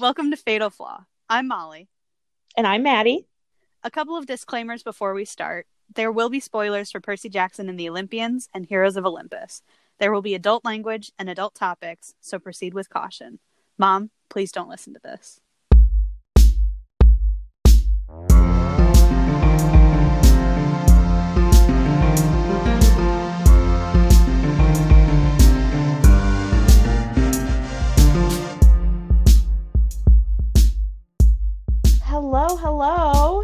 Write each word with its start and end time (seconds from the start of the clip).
Welcome 0.00 0.30
to 0.30 0.36
Fatal 0.36 0.70
Flaw. 0.70 1.06
I'm 1.28 1.48
Molly. 1.48 1.88
And 2.56 2.68
I'm 2.68 2.84
Maddie. 2.84 3.26
A 3.82 3.90
couple 3.90 4.16
of 4.16 4.26
disclaimers 4.26 4.84
before 4.84 5.12
we 5.12 5.24
start. 5.24 5.66
There 5.92 6.12
will 6.12 6.30
be 6.30 6.38
spoilers 6.38 6.92
for 6.92 7.00
Percy 7.00 7.28
Jackson 7.28 7.68
and 7.68 7.80
the 7.80 7.88
Olympians 7.88 8.48
and 8.54 8.64
Heroes 8.64 8.96
of 8.96 9.04
Olympus. 9.04 9.60
There 9.98 10.12
will 10.12 10.22
be 10.22 10.36
adult 10.36 10.64
language 10.64 11.10
and 11.18 11.28
adult 11.28 11.56
topics, 11.56 12.14
so 12.20 12.38
proceed 12.38 12.74
with 12.74 12.88
caution. 12.88 13.40
Mom, 13.76 14.10
please 14.28 14.52
don't 14.52 14.68
listen 14.68 14.94
to 14.94 15.00
this. 15.02 15.40
Hello, 32.30 32.58
hello. 32.58 33.42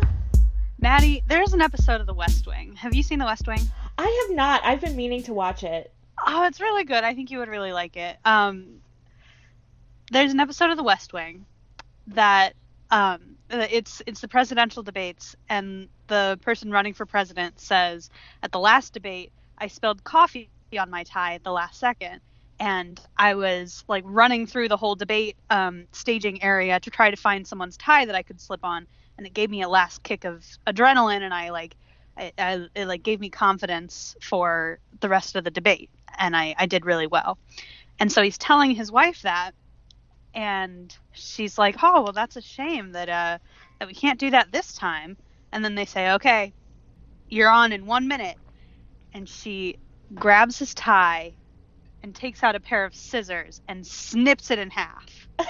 Maddie, 0.79 1.23
there's 1.27 1.55
an 1.55 1.63
episode 1.63 2.03
of 2.03 2.07
The 2.07 2.13
West 2.13 2.47
Wing. 2.47 2.77
Have 2.77 2.95
you 2.95 3.03
seen 3.03 3.19
The 3.19 3.25
West 3.25 3.47
Wing? 3.47 3.61
I 3.97 4.27
have 4.27 4.37
not. 4.37 4.63
I've 4.63 4.83
been 4.83 4.95
meaning 4.95 5.23
to 5.23 5.33
watch 5.33 5.65
it. 5.65 5.91
Oh, 6.27 6.45
it's 6.45 6.61
really 6.61 6.85
good. 6.85 7.03
I 7.03 7.15
think 7.15 7.31
you 7.31 7.39
would 7.39 7.49
really 7.49 7.73
like 7.73 7.97
it. 7.97 8.19
Um, 8.27 8.83
there's 10.13 10.35
an 10.35 10.39
episode 10.39 10.69
of 10.69 10.77
The 10.77 10.83
West 10.83 11.15
Wing 11.15 11.47
that 12.09 12.53
um, 12.91 13.37
uh, 13.51 13.67
it's 13.71 14.03
it's 14.07 14.21
the 14.21 14.29
presidential 14.29 14.83
debates, 14.83 15.35
and 15.49 15.89
the 16.09 16.39
person 16.43 16.71
running 16.71 16.93
for 16.93 17.07
president 17.07 17.61
says 17.61 18.11
at 18.43 18.53
the 18.53 18.61
last 18.61 18.93
debate, 18.93 19.33
I 19.57 19.69
spilled 19.69 20.05
coffee 20.05 20.51
on 20.79 20.91
my 20.91 21.05
tie 21.05 21.37
at 21.37 21.43
the 21.43 21.53
last 21.53 21.81
second, 21.81 22.21
and 22.65 22.99
I 23.19 23.35
was 23.35 23.85
like 23.89 24.05
running 24.07 24.47
through 24.47 24.69
the 24.69 24.77
whole 24.79 24.95
debate 24.95 25.37
um, 25.51 25.85
staging 25.93 26.43
area 26.43 26.81
to 26.81 26.91
try 26.91 27.11
to 27.11 27.17
find 27.17 27.47
someone's 27.47 27.77
tie 27.77 28.07
that 28.07 28.15
I 28.15 28.23
could 28.23 28.41
slip 28.41 28.65
on, 28.65 28.87
and 29.19 29.27
it 29.27 29.35
gave 29.35 29.51
me 29.51 29.61
a 29.61 29.69
last 29.69 30.03
kick 30.03 30.25
of 30.25 30.45
adrenaline, 30.67 31.21
and 31.21 31.33
I 31.35 31.51
like. 31.51 31.77
I, 32.17 32.33
I, 32.39 32.67
it 32.77 32.87
like 32.87 33.03
gave 33.03 33.19
me 33.19 33.29
confidence 33.29 34.15
for 34.21 34.79
the 35.01 35.09
rest 35.09 35.35
of 35.35 35.43
the 35.43 35.51
debate 35.51 35.91
and 36.17 36.37
I, 36.37 36.55
I 36.57 36.67
did 36.67 36.85
really 36.85 37.09
well 37.09 37.39
and 37.99 38.13
so 38.13 38.23
he's 38.23 38.39
telling 38.39 38.71
his 38.71 38.93
wife 38.93 39.23
that 39.23 39.51
and 40.33 40.97
she's 41.11 41.59
like 41.59 41.75
oh 41.83 42.03
well 42.03 42.13
that's 42.13 42.37
a 42.37 42.41
shame 42.41 42.93
that 42.93 43.09
uh 43.09 43.39
that 43.81 43.89
we 43.89 43.95
can't 43.95 44.21
do 44.21 44.31
that 44.31 44.53
this 44.53 44.75
time 44.75 45.17
and 45.51 45.65
then 45.65 45.75
they 45.75 45.87
say 45.87 46.13
okay 46.13 46.53
you're 47.29 47.51
on 47.51 47.73
in 47.73 47.85
one 47.85 48.07
minute 48.07 48.37
and 49.13 49.29
she 49.29 49.77
grabs 50.15 50.57
his 50.61 50.73
tie 50.73 51.35
and 52.05 52.15
takes 52.15 52.43
out 52.43 52.55
a 52.55 52.61
pair 52.61 52.85
of 52.85 52.95
scissors 52.95 53.63
and 53.67 53.85
snips 53.87 54.51
it 54.51 54.59
in 54.59 54.71
half. 54.71 55.27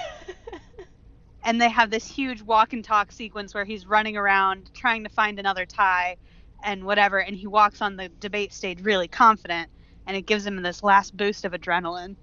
And 1.46 1.60
they 1.60 1.68
have 1.68 1.90
this 1.90 2.06
huge 2.06 2.40
walk 2.40 2.72
and 2.72 2.82
talk 2.82 3.12
sequence 3.12 3.54
where 3.54 3.66
he's 3.66 3.86
running 3.86 4.16
around 4.16 4.70
trying 4.74 5.04
to 5.04 5.10
find 5.10 5.38
another 5.38 5.66
tie 5.66 6.16
and 6.64 6.84
whatever 6.84 7.18
and 7.20 7.36
he 7.36 7.46
walks 7.46 7.82
on 7.82 7.96
the 7.96 8.08
debate 8.18 8.54
stage 8.54 8.80
really 8.80 9.08
confident 9.08 9.68
and 10.06 10.16
it 10.16 10.24
gives 10.24 10.46
him 10.46 10.62
this 10.62 10.82
last 10.82 11.14
boost 11.14 11.44
of 11.44 11.52
adrenaline. 11.52 12.16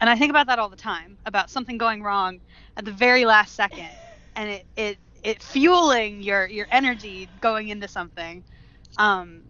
And 0.00 0.10
i 0.10 0.16
think 0.16 0.30
about 0.30 0.48
that 0.48 0.58
all 0.58 0.68
the 0.68 0.76
time 0.76 1.18
about 1.24 1.50
something 1.50 1.78
going 1.78 2.02
wrong 2.02 2.40
at 2.76 2.84
the 2.84 2.90
very 2.90 3.24
last 3.24 3.54
second 3.54 3.90
and 4.34 4.50
it 4.50 4.66
it 4.76 4.98
it 5.22 5.40
fueling 5.40 6.20
your 6.20 6.48
your 6.48 6.66
energy 6.72 7.28
going 7.40 7.68
into 7.68 7.86
something. 7.86 8.42
Um 8.98 9.44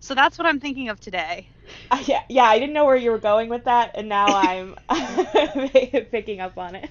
so 0.00 0.16
that's 0.16 0.36
what 0.36 0.46
i'm 0.48 0.58
thinking 0.58 0.88
of 0.88 0.98
today 0.98 1.48
Uh, 1.90 2.02
yeah, 2.06 2.20
yeah, 2.28 2.44
I 2.44 2.58
didn't 2.58 2.74
know 2.74 2.84
where 2.84 2.96
you 2.96 3.10
were 3.10 3.18
going 3.18 3.48
with 3.48 3.64
that, 3.64 3.92
and 3.94 4.08
now 4.08 4.32
I'm 4.34 4.76
picking 6.10 6.40
up 6.40 6.58
on 6.58 6.74
it. 6.76 6.90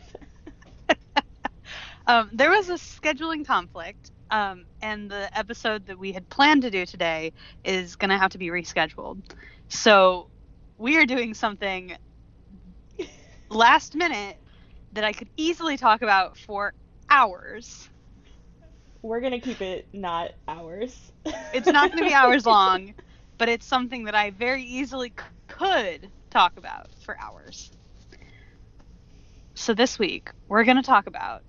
um, 2.07 2.29
there 2.33 2.49
was 2.49 2.69
a 2.69 2.73
scheduling 2.73 3.45
conflict, 3.45 4.11
um, 4.29 4.65
and 4.81 5.09
the 5.09 5.29
episode 5.37 5.85
that 5.87 5.97
we 5.97 6.11
had 6.11 6.29
planned 6.29 6.61
to 6.63 6.71
do 6.71 6.85
today 6.85 7.33
is 7.63 7.95
going 7.95 8.09
to 8.09 8.17
have 8.17 8.31
to 8.31 8.37
be 8.37 8.47
rescheduled. 8.47 9.21
So 9.69 10.29
we 10.77 10.97
are 10.97 11.05
doing 11.05 11.33
something 11.33 11.95
last 13.49 13.95
minute 13.95 14.37
that 14.93 15.03
I 15.03 15.13
could 15.13 15.29
easily 15.37 15.77
talk 15.77 16.01
about 16.01 16.37
for 16.37 16.73
hours. 17.09 17.89
We're 19.01 19.21
gonna 19.21 19.39
keep 19.39 19.61
it 19.61 19.87
not 19.93 20.31
hours. 20.47 21.11
It's 21.53 21.69
not 21.69 21.91
going 21.91 22.03
to 22.03 22.07
be 22.07 22.13
hours 22.13 22.45
long, 22.45 22.93
but 23.37 23.49
it's 23.49 23.65
something 23.65 24.05
that 24.05 24.15
I 24.15 24.31
very 24.31 24.63
easily 24.63 25.09
c- 25.09 25.25
could 25.47 26.11
talk 26.29 26.53
about 26.57 26.87
for 27.01 27.17
hours. 27.19 27.71
So 29.55 29.73
this 29.73 29.97
week, 29.97 30.29
we're 30.47 30.63
going 30.65 30.77
to 30.77 30.83
talk 30.83 31.07
about 31.07 31.41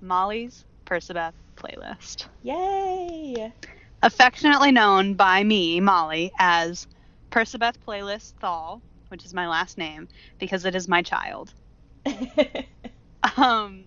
Molly's 0.00 0.64
Persebeth 0.86 1.34
playlist. 1.56 2.26
Yay! 2.42 3.52
affectionately 4.02 4.72
known 4.72 5.14
by 5.14 5.42
me, 5.42 5.80
Molly, 5.80 6.32
as 6.38 6.86
Persebeth 7.30 7.76
Playlist 7.86 8.32
Thal, 8.40 8.82
which 9.08 9.24
is 9.24 9.34
my 9.34 9.48
last 9.48 9.78
name 9.78 10.08
because 10.38 10.64
it 10.64 10.74
is 10.74 10.88
my 10.88 11.02
child. 11.02 11.52
Um, 13.36 13.84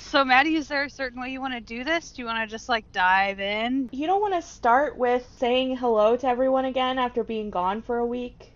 so 0.00 0.24
Maddie, 0.24 0.56
is 0.56 0.68
there 0.68 0.84
a 0.84 0.90
certain 0.90 1.20
way 1.20 1.30
you 1.30 1.40
want 1.40 1.54
to 1.54 1.60
do 1.60 1.84
this? 1.84 2.12
Do 2.12 2.22
you 2.22 2.26
want 2.26 2.48
to 2.48 2.52
just 2.52 2.68
like 2.68 2.84
dive 2.92 3.40
in? 3.40 3.88
you 3.92 4.06
don't 4.06 4.20
want 4.20 4.34
to 4.34 4.42
start 4.42 4.96
with 4.96 5.26
saying 5.38 5.76
hello 5.76 6.16
to 6.16 6.26
everyone 6.26 6.64
again 6.64 6.98
after 6.98 7.24
being 7.24 7.50
gone 7.50 7.82
for 7.82 7.98
a 7.98 8.06
week? 8.06 8.52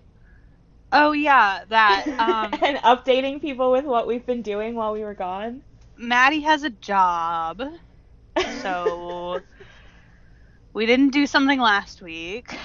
Oh 0.93 1.13
yeah, 1.13 1.65
that. 1.69 2.07
Um, 2.19 2.59
and 2.63 2.79
updating 2.79 3.41
people 3.41 3.71
with 3.73 3.85
what 3.85 4.07
we've 4.07 4.25
been 4.27 4.43
doing 4.43 4.75
while 4.75 4.93
we 4.93 5.03
were 5.03 5.15
gone? 5.15 5.63
Maddie 5.97 6.41
has 6.41 6.63
a 6.63 6.71
job, 6.71 7.63
so 8.61 9.41
we 10.75 10.87
didn't 10.87 11.11
do 11.11 11.27
something 11.27 11.61
last 11.61 12.03
week. 12.03 12.57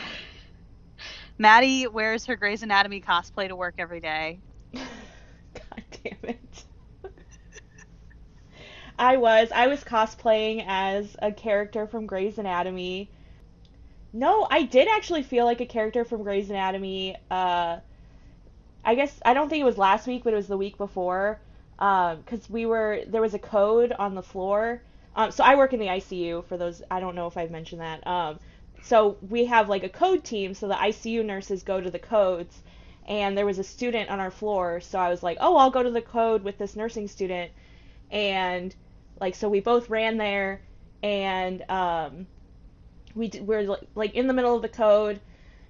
Maddie 1.38 1.88
wears 1.88 2.25
her 2.25 2.35
Grey's 2.35 2.63
Anatomy 2.63 3.01
cosplay 3.01 3.47
to 3.47 3.56
work 3.56 3.75
every 3.78 4.01
day. 4.01 4.41
God 4.73 5.84
damn 6.03 6.17
it. 6.23 6.49
I 9.00 9.16
was. 9.16 9.50
I 9.56 9.68
was 9.68 9.82
cosplaying 9.82 10.66
as 10.68 11.16
a 11.22 11.32
character 11.32 11.88
from 11.88 12.06
Grey's 12.06 12.38
Anatomy. 12.38 13.10
No, 14.12 14.46
I 14.52 14.64
did 14.64 14.90
actually 14.90 15.24
feel 15.24 15.46
like 15.46 15.62
a 15.62 15.66
character 15.66 16.04
from 16.04 16.24
Grey's 16.24 16.50
Anatomy. 16.50 17.16
Uh, 17.32 17.78
I 18.84 18.96
guess 18.96 19.18
I 19.24 19.34
don't 19.34 19.48
think 19.48 19.62
it 19.62 19.66
was 19.66 19.78
last 19.78 20.06
week, 20.06 20.26
but 20.26 20.34
it 20.34 20.36
was 20.36 20.48
the 20.48 20.58
week 20.58 20.78
before. 20.78 21.40
Because 21.78 22.50
we 22.50 22.66
were 22.66 23.04
there 23.08 23.22
was 23.22 23.34
a 23.34 23.40
code 23.40 23.94
on 23.94 24.16
the 24.16 24.22
floor. 24.22 24.82
Um, 25.16 25.32
so 25.32 25.46
I 25.46 25.56
work 25.56 25.72
in 25.72 25.80
the 25.80 25.88
ICU. 25.88 26.44
For 26.44 26.58
those, 26.58 26.84
I 26.92 27.00
don't 27.00 27.16
know 27.16 27.28
if 27.28 27.38
I've 27.38 27.52
mentioned 27.52 27.80
that. 27.80 28.06
Um, 28.06 28.40
so 28.84 29.16
we 29.30 29.46
have 29.46 29.70
like 29.70 29.86
a 29.86 29.90
code 29.90 30.26
team. 30.26 30.54
So 30.54 30.68
the 30.68 30.76
ICU 30.76 31.24
nurses 31.24 31.64
go 31.64 31.80
to 31.80 31.90
the 31.90 32.00
codes, 32.00 32.62
and 33.08 33.38
there 33.38 33.46
was 33.46 33.59
a 33.59 33.64
student 33.64 34.09
on 34.09 34.20
our 34.20 34.32
floor. 34.32 34.82
So 34.82 35.00
I 35.00 35.08
was 35.08 35.24
like, 35.24 35.38
oh, 35.40 35.56
I'll 35.56 35.72
go 35.72 35.84
to 35.84 35.92
the 35.92 36.02
code 36.02 36.44
with 36.44 36.58
this 36.58 36.76
nursing 36.76 37.08
student, 37.08 37.52
and 38.12 38.76
like 39.19 39.35
so 39.35 39.50
we 39.50 39.59
both 39.62 39.90
ran 39.90 40.18
there, 40.18 40.62
and 41.03 41.63
um, 41.69 42.28
we 43.16 43.28
d- 43.30 43.41
were 43.41 43.63
like, 43.63 43.88
like 43.96 44.13
in 44.16 44.28
the 44.28 44.34
middle 44.34 44.56
of 44.56 44.62
the 44.62 44.69
code, 44.69 45.22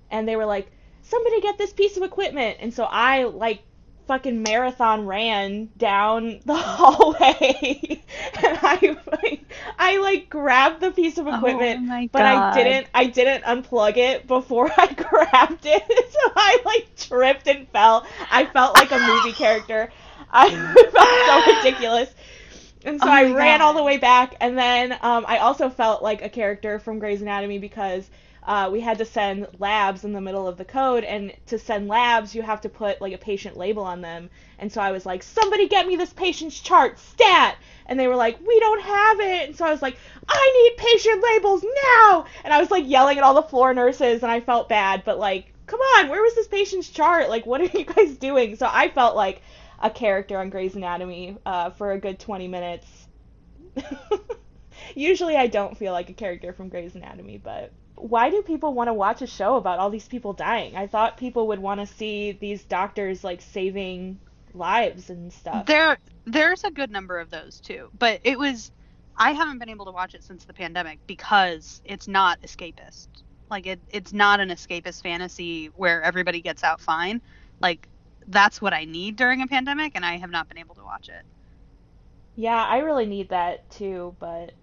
and 0.10 0.28
they 0.28 0.36
were 0.36 0.46
like, 0.46 0.72
somebody 1.02 1.42
get 1.42 1.58
this 1.58 1.74
piece 1.74 1.98
of 1.98 2.04
equipment, 2.04 2.58
and 2.60 2.74
so 2.74 2.84
I 2.86 3.24
like 3.26 3.64
fucking 4.08 4.42
marathon 4.42 5.06
ran 5.06 5.70
down 5.78 6.40
the 6.46 6.56
hallway. 6.56 8.04
And 8.44 8.58
I 8.62 8.98
like 9.22 9.46
I 9.78 9.98
like 9.98 10.30
grabbed 10.30 10.82
the 10.82 10.92
piece 10.92 11.18
of 11.18 11.28
equipment 11.28 11.82
Oh 11.82 12.08
but 12.12 12.26
I 12.26 12.40
didn't 12.52 12.88
I 12.94 13.06
didn't 13.08 13.44
unplug 13.44 13.98
it 13.98 14.28
before 14.28 14.70
I 14.78 14.94
grabbed 14.94 15.66
it. 15.66 15.84
So 16.12 16.32
I 16.36 16.62
like 16.66 16.96
tripped 16.96 17.48
and 17.48 17.68
fell. 17.70 18.06
I 18.30 18.46
felt 18.46 18.76
like 18.76 18.92
a 18.92 19.00
movie 19.00 19.34
character. 19.34 19.92
I 20.30 20.58
felt 20.92 21.24
so 21.24 21.42
ridiculous 21.44 22.14
and 22.84 23.02
so 23.02 23.08
Oh 23.08 23.12
I 23.12 23.32
ran 23.32 23.62
all 23.62 23.74
the 23.74 23.84
way 23.84 23.98
back 23.98 24.36
and 24.40 24.58
then 24.58 24.94
um, 25.02 25.26
I 25.28 25.38
also 25.38 25.70
felt 25.70 26.02
like 26.04 26.22
a 26.22 26.30
character 26.30 26.80
from 26.80 27.00
Grey's 27.00 27.22
Anatomy 27.22 27.60
because 27.60 28.10
uh, 28.44 28.70
we 28.72 28.82
had 28.82 28.98
to 28.98 29.06
send 29.06 29.48
labs 29.60 30.04
in 30.06 30.14
the 30.14 30.22
middle 30.22 30.48
of 30.48 30.58
the 30.58 30.66
code, 30.66 31.04
and 31.04 31.34
to 31.46 31.60
send 31.60 31.88
labs, 31.88 32.34
you 32.34 32.42
have 32.42 32.62
to 32.62 32.70
put 32.70 33.00
like 33.02 33.14
a 33.14 33.18
patient 33.18 33.58
label 33.58 33.84
on 33.84 34.02
them. 34.02 34.30
And 34.58 34.72
so 34.72 34.82
I 34.82 34.92
was 34.92 35.06
like, 35.06 35.22
"Somebody 35.22 35.68
get 35.68 35.86
me 35.86 35.96
this 35.98 36.14
patient's 36.14 36.60
chart, 36.60 36.98
stat!" 36.98 37.58
And 37.86 38.00
they 38.00 38.08
were 38.08 38.16
like, 38.16 38.40
"We 38.40 38.60
don't 38.60 38.82
have 38.82 39.20
it." 39.20 39.50
And 39.50 39.56
so 39.56 39.66
I 39.66 39.72
was 39.72 39.82
like, 39.84 39.98
"I 40.28 40.52
need 40.64 40.84
patient 40.84 41.22
labels 41.22 41.64
now!" 41.84 42.26
And 42.44 42.54
I 42.54 42.60
was 42.60 42.72
like 42.72 42.88
yelling 42.88 43.18
at 43.18 43.24
all 43.24 43.36
the 43.36 43.44
floor 43.44 43.74
nurses, 43.74 44.24
and 44.24 44.32
I 44.32 44.40
felt 44.40 44.70
bad, 44.70 45.04
but 45.06 45.20
like, 45.20 45.54
come 45.68 45.80
on, 45.80 46.10
where 46.10 46.22
was 46.22 46.34
this 46.36 46.48
patient's 46.48 46.90
chart? 46.90 47.30
Like, 47.30 47.46
what 47.46 47.62
are 47.62 47.66
you 47.78 47.86
guys 47.86 48.18
doing? 48.18 48.56
So 48.56 48.68
I 48.72 48.90
felt 48.90 49.16
like 49.16 49.42
a 49.82 49.90
character 49.90 50.38
on 50.38 50.50
Grey's 50.50 50.76
Anatomy 50.76 51.38
uh, 51.46 51.72
for 51.72 51.92
a 51.92 52.00
good 52.00 52.20
20 52.20 52.48
minutes. 52.48 52.88
Usually 54.96 55.36
I 55.36 55.48
don't 55.48 55.78
feel 55.78 55.94
like 55.94 56.10
a 56.10 56.14
character 56.14 56.54
from 56.54 56.70
Grey's 56.70 56.96
Anatomy, 56.96 57.38
but 57.38 57.72
why 57.96 58.30
do 58.30 58.42
people 58.42 58.74
want 58.74 58.88
to 58.88 58.94
watch 58.94 59.22
a 59.22 59.28
show 59.28 59.56
about 59.56 59.80
all 59.80 59.90
these 59.90 60.08
people 60.08 60.34
dying? 60.34 60.76
I 60.76 60.88
thought 60.88 61.18
people 61.18 61.48
would 61.48 61.60
want 61.60 61.80
to 61.82 61.86
see 61.86 62.32
these 62.32 62.64
doctors 62.64 63.24
like 63.24 63.42
saving 63.42 64.20
lives 64.54 65.10
and 65.10 65.32
stuff. 65.32 65.66
There 65.66 65.98
there's 66.26 66.64
a 66.64 66.72
good 66.72 66.92
number 66.92 67.20
of 67.20 67.30
those 67.30 67.60
too. 67.60 67.90
But 67.98 68.22
it 68.24 68.40
was 68.40 68.72
I 69.18 69.34
haven't 69.34 69.60
been 69.60 69.70
able 69.70 69.86
to 69.86 69.92
watch 69.92 70.16
it 70.16 70.24
since 70.24 70.46
the 70.46 70.54
pandemic 70.54 71.00
because 71.08 71.82
it's 71.84 72.08
not 72.08 72.42
escapist. 72.42 73.08
Like 73.50 73.68
it 73.68 73.80
it's 73.90 74.14
not 74.14 74.40
an 74.40 74.50
escapist 74.50 75.04
fantasy 75.04 75.68
where 75.76 76.02
everybody 76.02 76.42
gets 76.42 76.64
out 76.64 76.80
fine. 76.80 77.22
Like 77.60 77.88
that's 78.30 78.62
what 78.62 78.74
I 78.74 78.86
need 78.86 79.16
during 79.16 79.42
a 79.42 79.48
pandemic 79.48 79.94
and 79.96 80.06
I 80.06 80.18
have 80.18 80.30
not 80.30 80.48
been 80.48 80.58
able 80.58 80.76
to 80.76 80.84
watch 80.84 81.10
it. 81.10 81.24
Yeah, 82.36 82.64
I 82.64 82.78
really 82.80 83.06
need 83.06 83.30
that 83.30 83.70
too, 83.70 84.16
but 84.20 84.54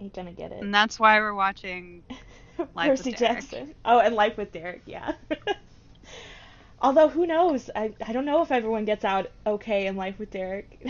ain't 0.00 0.14
gonna 0.14 0.32
get 0.32 0.52
it. 0.52 0.62
And 0.62 0.74
that's 0.74 0.98
why 0.98 1.20
we're 1.20 1.34
watching 1.34 2.02
Life 2.74 2.92
with 2.92 3.02
Derek. 3.02 3.18
Jackson. 3.18 3.74
Oh, 3.84 3.98
and 3.98 4.14
Life 4.14 4.36
with 4.36 4.52
Derek, 4.52 4.82
yeah. 4.86 5.12
Although 6.80 7.08
who 7.08 7.26
knows? 7.26 7.68
I 7.74 7.92
I 8.06 8.12
don't 8.12 8.24
know 8.24 8.42
if 8.42 8.50
everyone 8.52 8.84
gets 8.84 9.04
out 9.04 9.30
okay 9.46 9.86
in 9.86 9.96
Life 9.96 10.18
with 10.18 10.30
Derek. 10.30 10.80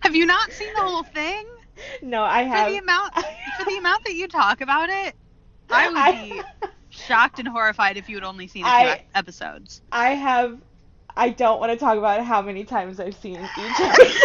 Have 0.00 0.14
you 0.14 0.26
not 0.26 0.52
seen 0.52 0.72
the 0.74 0.82
whole 0.82 1.02
thing? 1.02 1.46
no, 2.02 2.22
I 2.22 2.42
have. 2.42 2.66
For 2.66 2.72
the 2.72 2.78
amount 2.78 3.14
for 3.14 3.64
the 3.64 3.76
amount 3.78 4.04
that 4.04 4.14
you 4.14 4.28
talk 4.28 4.60
about 4.60 4.90
it, 4.90 5.14
I 5.70 5.88
would 5.88 6.28
be 6.28 6.68
shocked 6.94 7.38
and 7.38 7.48
horrified 7.48 7.96
if 7.96 8.08
you 8.08 8.16
had 8.16 8.24
only 8.24 8.46
seen 8.48 8.64
a 8.66 8.72
few 8.72 8.88
I- 8.88 9.02
episodes. 9.14 9.82
I 9.92 10.10
have. 10.10 10.60
I 11.16 11.30
don't 11.30 11.60
want 11.60 11.72
to 11.72 11.78
talk 11.78 11.96
about 11.98 12.24
how 12.24 12.42
many 12.42 12.64
times 12.64 12.98
I've 13.00 13.14
seen 13.16 13.50
each 13.56 13.80
episode. 13.80 14.20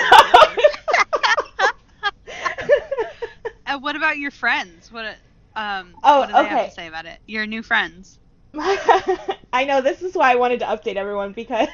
Uh, 3.65 3.77
what 3.79 3.95
about 3.95 4.17
your 4.17 4.31
friends? 4.31 4.91
What 4.91 5.17
um 5.55 5.99
Oh, 6.03 6.19
what 6.21 6.27
do 6.29 6.33
they 6.33 6.45
have 6.45 6.59
okay. 6.59 6.65
to 6.65 6.71
say 6.73 6.87
about 6.87 7.05
it? 7.05 7.19
Your 7.27 7.45
new 7.45 7.61
friends. 7.63 8.19
I 8.57 9.65
know 9.65 9.81
this 9.81 10.01
is 10.01 10.15
why 10.15 10.31
I 10.31 10.35
wanted 10.35 10.59
to 10.59 10.65
update 10.65 10.95
everyone 10.95 11.33
because 11.33 11.69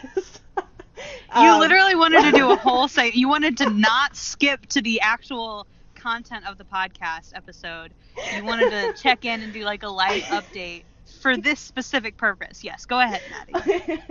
You 1.36 1.50
um, 1.52 1.60
literally 1.60 1.96
wanted 1.96 2.22
to 2.24 2.32
do 2.32 2.52
a 2.52 2.56
whole 2.58 2.88
say 2.88 3.12
you 3.14 3.28
wanted 3.30 3.58
to 3.58 3.70
not 3.70 4.16
skip 4.16 4.66
to 4.68 4.82
the 4.82 5.02
actual 5.02 5.68
content 6.06 6.46
of 6.48 6.60
the 6.60 6.66
podcast 6.66 7.32
episode. 7.34 7.92
You 8.36 8.46
wanted 8.46 8.70
to 8.70 8.94
check 9.02 9.26
in 9.26 9.42
and 9.42 9.52
do 9.52 9.64
like 9.64 9.82
a 9.82 9.90
live 9.90 10.22
update 10.24 10.84
for 11.22 11.36
this 11.36 11.60
specific 11.60 12.16
purpose. 12.18 12.64
Yes, 12.64 12.86
go 12.86 13.00
ahead, 13.00 13.22
Maddie. 13.52 14.04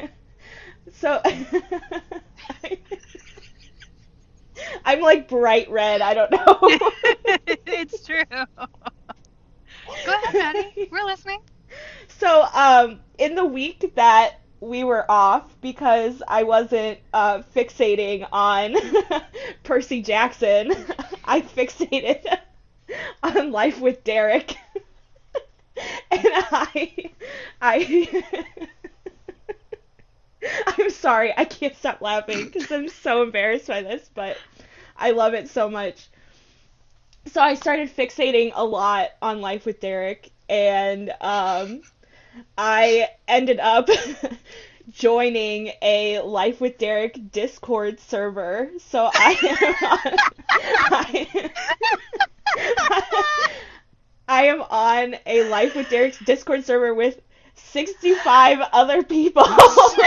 so 0.93 1.21
I'm 4.85 5.01
like 5.01 5.29
bright 5.29 5.71
red. 5.71 6.01
I 6.01 6.15
don't 6.15 6.31
know. 6.33 6.59
it's 7.67 8.05
true. 8.05 8.25
Go 8.29 10.13
ahead, 10.13 10.35
Maddie. 10.35 10.89
We're 10.91 11.05
listening. 11.05 11.39
So, 12.09 12.45
um, 12.55 13.01
in 13.19 13.35
the 13.37 13.45
week 13.45 13.93
that 13.97 14.41
we 14.65 14.83
were 14.83 15.09
off 15.11 15.45
because 15.61 16.23
I 16.27 16.43
wasn't 16.45 16.99
uh, 17.13 17.43
fixating 17.55 18.27
on 18.33 18.75
Percy 19.63 20.03
Jackson, 20.03 20.73
I 21.25 21.43
fixated 21.43 22.25
on 23.23 23.53
Life 23.53 23.81
with 23.81 24.03
Derek, 24.05 24.57
and 26.11 26.23
I, 26.25 27.11
I. 27.61 28.25
I'm 30.67 30.91
sorry, 30.91 31.33
I 31.37 31.47
can't 31.47 31.75
stop 31.75 32.03
laughing 32.03 32.45
because 32.45 32.71
I'm 32.71 32.89
so 32.89 33.23
embarrassed 33.23 33.67
by 33.67 33.83
this, 33.83 34.11
but 34.15 34.37
I 34.97 35.13
love 35.13 35.33
it 35.33 35.49
so 35.49 35.71
much. 35.71 36.09
So 37.27 37.41
I 37.41 37.55
started 37.55 37.89
fixating 37.95 38.53
a 38.55 38.65
lot 38.65 39.11
on 39.23 39.41
Life 39.41 39.65
with 39.65 39.81
Derek, 39.81 40.31
and 40.51 41.15
um, 41.23 41.81
I 42.57 43.09
ended 43.29 43.61
up 43.61 43.89
joining 44.93 45.73
a 45.83 46.21
Life 46.21 46.61
with 46.61 46.79
Derek 46.79 47.31
Discord 47.33 48.01
server. 48.01 48.71
So 48.79 49.11
I 49.13 49.37
am 49.43 49.75
on, 49.91 50.19
I, 50.91 51.51
I 54.29 54.47
am 54.47 54.63
on 54.63 55.17
a 55.27 55.49
Life 55.49 55.75
with 55.75 55.89
Derek's 55.89 56.19
Discord 56.19 56.65
server 56.65 56.95
with 56.95 57.21
65 57.55 58.61
other 58.73 59.03
people. 59.03 59.45
65? 59.45 60.05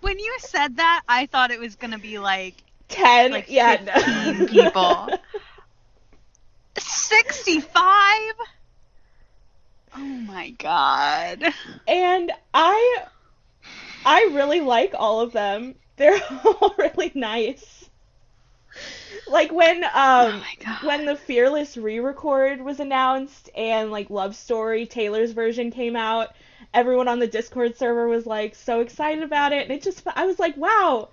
When 0.00 0.18
you 0.18 0.36
said 0.38 0.76
that, 0.76 1.02
I 1.08 1.26
thought 1.26 1.50
it 1.50 1.58
was 1.60 1.76
going 1.76 1.92
to 1.92 1.98
be 1.98 2.18
like 2.18 2.62
10, 2.88 3.30
Like 3.32 3.46
yeah, 3.48 3.76
15 3.76 4.38
no. 4.38 4.46
people. 4.46 5.08
65? 6.78 8.32
Oh 9.96 9.98
my 10.00 10.50
god. 10.50 11.42
and 11.86 12.32
I 12.52 13.04
I 14.04 14.30
really 14.32 14.60
like 14.60 14.92
all 14.94 15.20
of 15.20 15.32
them. 15.32 15.76
They're 15.96 16.20
all 16.44 16.74
really 16.78 17.12
nice. 17.14 17.88
Like 19.28 19.52
when 19.52 19.84
um 19.84 19.90
oh 20.66 20.78
when 20.82 21.06
the 21.06 21.16
Fearless 21.16 21.76
re-record 21.76 22.60
was 22.60 22.80
announced 22.80 23.50
and 23.56 23.90
like 23.90 24.10
Love 24.10 24.34
Story 24.36 24.86
Taylor's 24.86 25.32
version 25.32 25.70
came 25.70 25.96
out, 25.96 26.34
everyone 26.74 27.08
on 27.08 27.20
the 27.20 27.26
Discord 27.26 27.76
server 27.78 28.08
was 28.08 28.26
like 28.26 28.54
so 28.54 28.80
excited 28.80 29.22
about 29.22 29.52
it 29.52 29.62
and 29.62 29.72
it 29.72 29.82
just 29.82 30.02
I 30.14 30.26
was 30.26 30.38
like, 30.38 30.56
"Wow, 30.56 31.10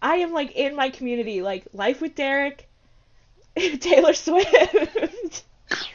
I 0.00 0.16
am 0.16 0.32
like 0.32 0.52
in 0.56 0.74
my 0.74 0.90
community, 0.90 1.42
like 1.42 1.66
Life 1.72 2.00
with 2.00 2.14
Derek, 2.14 2.68
Taylor 3.56 4.14
Swift." 4.14 5.44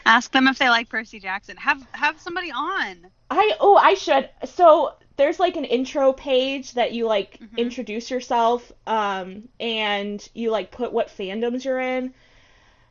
Ask 0.05 0.31
them 0.31 0.47
if 0.47 0.57
they 0.57 0.69
like 0.69 0.89
Percy 0.89 1.19
Jackson. 1.19 1.57
Have 1.57 1.85
have 1.91 2.19
somebody 2.19 2.51
on. 2.51 3.07
I 3.29 3.55
oh 3.59 3.75
I 3.75 3.93
should. 3.95 4.29
So 4.45 4.93
there's 5.17 5.39
like 5.39 5.55
an 5.57 5.65
intro 5.65 6.13
page 6.13 6.73
that 6.73 6.93
you 6.93 7.05
like 7.07 7.39
Mhm. 7.39 7.57
introduce 7.57 8.09
yourself, 8.11 8.71
um, 8.85 9.49
and 9.59 10.27
you 10.33 10.51
like 10.51 10.71
put 10.71 10.91
what 10.93 11.07
fandoms 11.09 11.65
you're 11.65 11.79
in. 11.79 12.13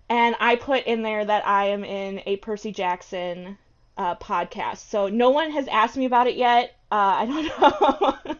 And 0.09 0.37
I 0.41 0.57
put 0.57 0.85
in 0.87 1.03
there 1.03 1.25
that 1.25 1.47
I 1.47 1.67
am 1.69 1.85
in 1.85 2.23
a 2.27 2.37
Percy 2.37 2.71
Jackson 2.73 3.59
uh, 3.97 4.15
podcast. 4.17 4.89
So 4.89 5.09
no 5.09 5.31
one 5.31 5.51
has 5.53 5.67
asked 5.69 5.97
me 5.97 6.05
about 6.05 6.27
it 6.27 6.37
yet. 6.37 6.77
Uh, 6.93 6.95
I 6.95 7.27
don't 7.27 8.27
know. 8.27 8.37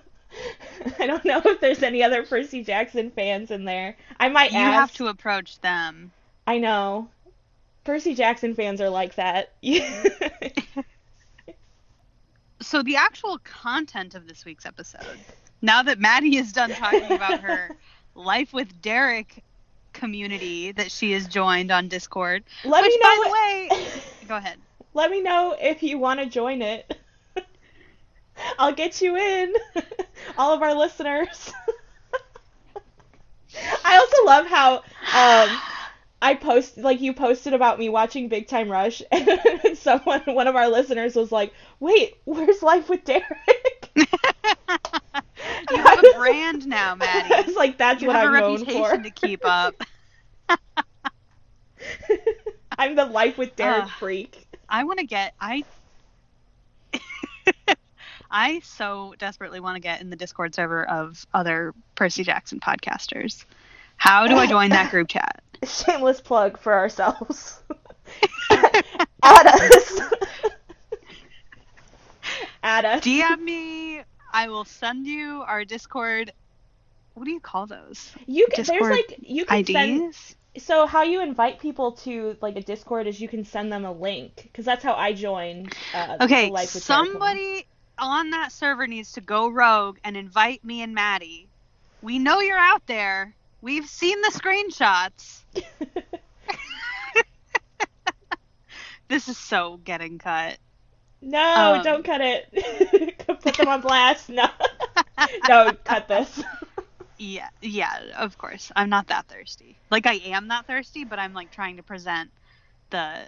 I 1.01 1.07
don't 1.07 1.25
know 1.25 1.41
if 1.45 1.61
there's 1.61 1.83
any 1.83 2.03
other 2.03 2.23
Percy 2.25 2.63
Jackson 2.63 3.11
fans 3.11 3.51
in 3.51 3.65
there. 3.65 3.97
I 4.21 4.29
might 4.29 4.53
You 4.53 4.59
ask. 4.59 4.75
have 4.75 4.93
to 4.95 5.07
approach 5.07 5.59
them. 5.61 6.13
I 6.47 6.59
know. 6.59 7.09
Percy 7.87 8.15
Jackson 8.15 8.55
fans 8.55 8.81
are 8.81 8.91
like 8.91 9.15
that. 9.15 9.53
So 12.61 12.83
the 12.83 12.97
actual 12.97 13.39
content 13.39 14.15
of 14.15 14.27
this 14.27 14.45
week's 14.45 14.67
episode. 14.67 15.21
Now 15.63 15.83
that 15.85 15.99
Maddie 16.01 16.37
is 16.37 16.53
done 16.53 16.71
talking 16.71 17.13
about 17.13 17.41
her 17.41 17.71
life 18.15 18.53
with 18.53 18.81
Derek 18.81 19.45
community 19.93 20.73
that 20.73 20.91
she 20.91 21.13
has 21.13 21.29
joined 21.29 21.71
on 21.71 21.89
Discord. 21.89 22.45
Let 22.65 22.83
which 22.83 22.93
me 22.95 22.99
know. 22.99 23.09
by 23.09 23.23
the 23.25 23.31
way, 23.33 23.91
go 24.29 24.37
ahead. 24.37 24.59
Let 24.95 25.11
me 25.11 25.23
know 25.23 25.55
if 25.59 25.83
you 25.83 25.99
want 25.99 26.21
to 26.21 26.27
join 26.27 26.63
it. 26.63 26.99
I'll 28.59 28.75
get 28.75 29.01
you 29.01 29.17
in. 29.17 29.55
All 30.37 30.53
of 30.53 30.63
our 30.63 30.75
listeners. 30.75 31.53
I 33.85 33.97
also 33.97 34.25
love 34.27 34.47
how 34.47 34.75
um 35.15 35.61
I 36.23 36.35
post 36.35 36.79
like 36.79 37.01
you 37.01 37.13
posted 37.13 37.53
about 37.53 37.79
me 37.79 37.89
watching 37.89 38.29
Big 38.29 38.49
Time 38.49 38.71
Rush 38.71 39.03
and 39.13 39.77
someone 39.77 40.23
one 40.27 40.47
of 40.49 40.57
our 40.57 40.69
listeners 40.69 41.15
was 41.15 41.31
like, 41.33 41.53
"Wait, 41.81 42.17
where's 42.25 42.63
Life 42.63 42.89
with 42.89 43.05
Derek?" 43.05 43.91
you 45.71 45.79
have 45.79 45.99
a 45.99 46.05
brand 46.05 46.67
now, 46.67 46.95
I 47.01 47.05
Maddie. 47.05 47.31
was 47.47 47.57
like, 47.57 47.79
"That's 47.79 48.03
You 48.03 48.09
what 48.09 48.17
I'm 48.17 48.29
a 48.29 48.33
known 48.33 48.65
reputation 48.65 48.65
for." 48.65 49.03
to 49.03 49.11
keep 49.11 49.45
up. 49.45 49.83
I'm 52.79 52.95
the 52.95 53.05
Life 53.07 53.39
with 53.39 53.57
Derek 53.57 53.85
Ugh. 53.85 53.91
freak. 53.91 54.47
I 54.69 54.85
want 54.85 54.99
to 55.01 55.07
get 55.07 55.35
I 55.41 55.65
I 58.31 58.61
so 58.61 59.15
desperately 59.19 59.61
want 59.61 59.77
to 59.77 59.81
get 59.81 60.01
in 60.01 60.11
the 60.11 60.17
Discord 60.17 60.55
server 60.55 60.85
of 60.89 61.27
other 61.33 61.75
Percy 61.95 62.25
Jackson 62.25 62.61
podcasters. 62.61 63.45
How 63.97 64.27
do 64.27 64.37
I 64.37 64.47
join 64.47 64.71
that 64.71 64.91
group 64.91 65.09
chat? 65.09 65.43
Shameless 65.65 66.21
plug 66.21 66.59
for 66.59 66.73
ourselves. 66.73 67.61
Add 69.23 69.47
us. 69.47 70.01
Add 72.63 72.85
us. 72.85 73.05
DM 73.05 73.41
me. 73.41 74.03
I 74.33 74.49
will 74.49 74.65
send 74.65 75.07
you 75.07 75.43
our 75.47 75.65
Discord. 75.65 76.33
What 77.15 77.25
do 77.25 77.31
you 77.31 77.41
call 77.41 77.67
those? 77.67 78.13
You 78.27 78.47
can, 78.53 78.65
there's 78.65 78.83
like 78.83 79.19
you 79.21 79.47
can 79.47 79.65
send 79.65 80.15
so 80.59 80.87
how 80.87 81.03
you 81.03 81.23
invite 81.23 81.61
people 81.61 81.93
to 81.93 82.37
like 82.41 82.57
a 82.57 82.61
Discord 82.61 83.07
is 83.07 83.21
you 83.21 83.29
can 83.29 83.45
send 83.45 83.73
them 83.73 83.85
a 83.85 83.93
link 83.93 84.35
because 84.43 84.65
that's 84.65 84.83
how 84.83 84.95
I 84.95 85.13
joined. 85.13 85.75
Uh, 85.95 86.19
Okay, 86.23 86.47
the 86.47 86.53
Life 86.53 86.75
with 86.75 86.87
Derek 86.87 87.01
one. 87.01 87.13
somebody 87.13 87.67
on 87.99 88.31
that 88.31 88.53
server 88.53 88.87
needs 88.87 89.13
to 89.13 89.21
go 89.21 89.49
rogue 89.49 89.99
and 90.05 90.17
invite 90.17 90.65
me 90.65 90.83
and 90.83 90.95
Maddie. 90.95 91.49
We 92.03 92.19
know 92.19 92.41
you're 92.41 92.59
out 92.59 92.87
there. 92.87 93.35
We've 93.61 93.89
seen 93.89 94.21
the 94.23 94.29
screenshots. 94.29 95.41
this 99.09 99.29
is 99.29 99.39
so 99.39 99.81
getting 99.85 100.19
cut. 100.19 100.59
No, 101.23 101.75
Um, 101.75 101.83
don't 101.83 102.05
cut 102.05 102.21
it. 102.21 103.19
Put 103.27 103.55
them 103.57 103.69
on 103.69 103.81
blast. 103.81 104.29
No. 104.29 104.47
no, 105.49 105.73
cut 105.85 106.09
this. 106.09 106.43
Yeah, 107.19 107.49
yeah, 107.63 107.99
of 108.17 108.37
course. 108.39 108.71
I'm 108.77 108.91
not 108.91 109.09
that 109.09 109.27
thirsty. 109.27 109.77
Like 109.91 110.07
I 110.07 110.15
am 110.27 110.49
that 110.49 110.67
thirsty, 110.67 111.05
but 111.05 111.19
I'm 111.19 111.33
like 111.33 111.51
trying 111.51 111.77
to 111.79 111.83
present 111.83 112.31
the 112.91 113.23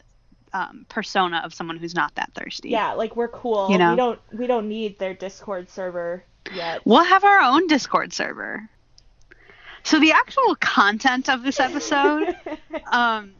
um, 0.53 0.87
persona 0.89 1.41
of 1.45 1.55
someone 1.55 1.77
who's 1.77 1.95
not 1.95 2.15
that 2.17 2.33
thirsty. 2.35 2.71
Yeah, 2.71 2.93
like 2.93 3.17
we're 3.17 3.29
cool. 3.29 3.71
You 3.71 3.79
know? 3.79 3.91
We 3.91 3.97
don't 3.97 4.21
we 4.33 4.47
don't 4.47 4.69
need 4.69 4.99
their 4.99 5.15
Discord 5.15 5.71
server 5.71 6.23
yet. 6.55 6.85
We'll 6.85 7.05
have 7.05 7.25
our 7.25 7.41
own 7.41 7.67
Discord 7.67 8.13
server. 8.13 8.69
So 9.83 9.99
the 9.99 10.13
actual 10.13 10.55
content 10.57 11.29
of 11.29 11.43
this 11.43 11.61
episode, 11.61 12.37
um, 12.93 13.33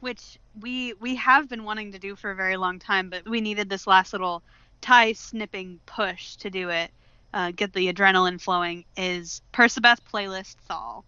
which 0.00 0.38
we 0.60 0.94
we 0.94 1.16
have 1.16 1.48
been 1.48 1.64
wanting 1.64 1.92
to 1.92 1.98
do 1.98 2.16
for 2.16 2.30
a 2.30 2.34
very 2.34 2.56
long 2.56 2.78
time, 2.78 3.10
but 3.10 3.28
we 3.28 3.40
needed 3.40 3.68
this 3.68 3.86
last 3.86 4.12
little 4.12 4.42
tie 4.80 5.12
snipping 5.12 5.80
push 5.86 6.36
to 6.36 6.50
do 6.50 6.70
it, 6.70 6.90
uh, 7.32 7.52
get 7.54 7.72
the 7.72 7.92
adrenaline 7.92 8.40
flowing, 8.40 8.84
is 8.96 9.42
Persebeth 9.52 10.00
playlist 10.12 10.56
Thal. 10.68 11.04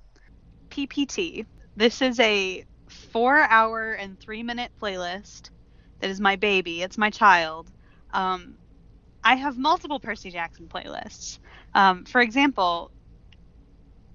PPT. 0.70 1.46
This 1.76 2.02
is 2.02 2.20
a 2.20 2.64
four 2.88 3.38
hour 3.38 3.92
and 3.92 4.18
three 4.18 4.42
minute 4.42 4.72
playlist 4.80 5.50
that 6.00 6.10
is 6.10 6.20
my 6.20 6.36
baby. 6.36 6.82
It's 6.82 6.98
my 6.98 7.10
child. 7.10 7.70
Um, 8.12 8.56
I 9.22 9.36
have 9.36 9.58
multiple 9.58 10.00
Percy 10.00 10.30
Jackson 10.30 10.66
playlists. 10.68 11.38
Um, 11.74 12.04
for 12.04 12.20
example, 12.20 12.90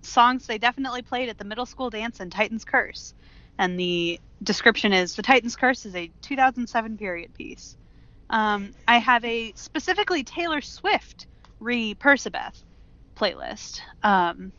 songs 0.07 0.47
they 0.47 0.57
definitely 0.57 1.01
played 1.01 1.29
at 1.29 1.37
the 1.37 1.45
middle 1.45 1.65
school 1.65 1.89
dance 1.89 2.19
in 2.19 2.29
Titan's 2.29 2.65
Curse. 2.65 3.13
And 3.57 3.79
the 3.79 4.19
description 4.43 4.93
is 4.93 5.15
The 5.15 5.21
Titan's 5.21 5.55
Curse 5.55 5.85
is 5.85 5.95
a 5.95 6.11
2007 6.21 6.97
period 6.97 7.33
piece. 7.33 7.77
Um, 8.29 8.73
I 8.87 8.97
have 8.97 9.23
a 9.23 9.53
specifically 9.53 10.23
Taylor 10.23 10.61
Swift 10.61 11.27
re 11.59 11.95
Persebeth 11.95 12.63
playlist. 13.15 13.81
Um, 14.03 14.51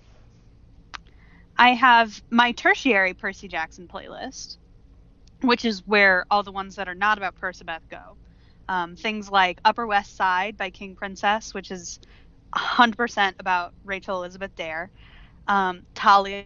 I 1.59 1.71
have 1.71 2.23
my 2.31 2.53
tertiary 2.53 3.15
Percy 3.15 3.49
Jackson 3.49 3.89
playlist, 3.89 4.57
which 5.41 5.65
is 5.65 5.87
where 5.87 6.27
all 6.31 6.43
the 6.43 6.53
ones 6.53 6.77
that 6.77 6.89
are 6.89 6.95
not 6.95 7.19
about 7.19 7.39
Persebeth 7.41 7.89
go. 7.91 8.17
Um, 8.69 8.97
things 8.97 9.31
like 9.31 9.61
Upper 9.65 9.87
West 9.87 10.17
Side 10.17 10.57
by 10.57 10.71
King 10.71 10.97
Princess, 10.97 11.55
which 11.55 11.71
is 11.71 12.01
100% 12.53 13.35
about 13.39 13.73
Rachel 13.85 14.19
Elizabeth 14.19 14.55
Dare. 14.57 14.91
Um, 15.49 15.83
Talia, 15.95 16.45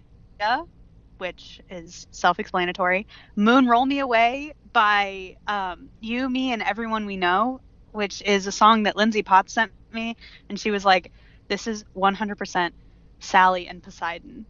which 1.19 1.61
is 1.71 2.07
self 2.11 2.39
explanatory. 2.41 3.07
Moon 3.37 3.67
Roll 3.67 3.87
Me 3.87 4.01
Away 4.01 4.53
by 4.73 5.37
um, 5.47 5.91
You, 6.01 6.29
Me, 6.29 6.53
and 6.53 6.63
Everyone 6.63 7.07
We 7.07 7.17
Know, 7.17 7.61
which 7.93 8.23
is 8.23 8.47
a 8.47 8.53
song 8.53 8.85
that 8.85 8.97
Lindsay 8.97 9.23
Potts 9.23 9.53
sent 9.53 9.73
me. 9.93 10.17
And 10.49 10.59
she 10.59 10.71
was 10.71 10.85
like, 10.85 11.13
This 11.49 11.67
is 11.67 11.85
100% 11.97 12.73
Sally 13.21 13.69
and 13.69 13.83
Poseidon. 13.83 14.47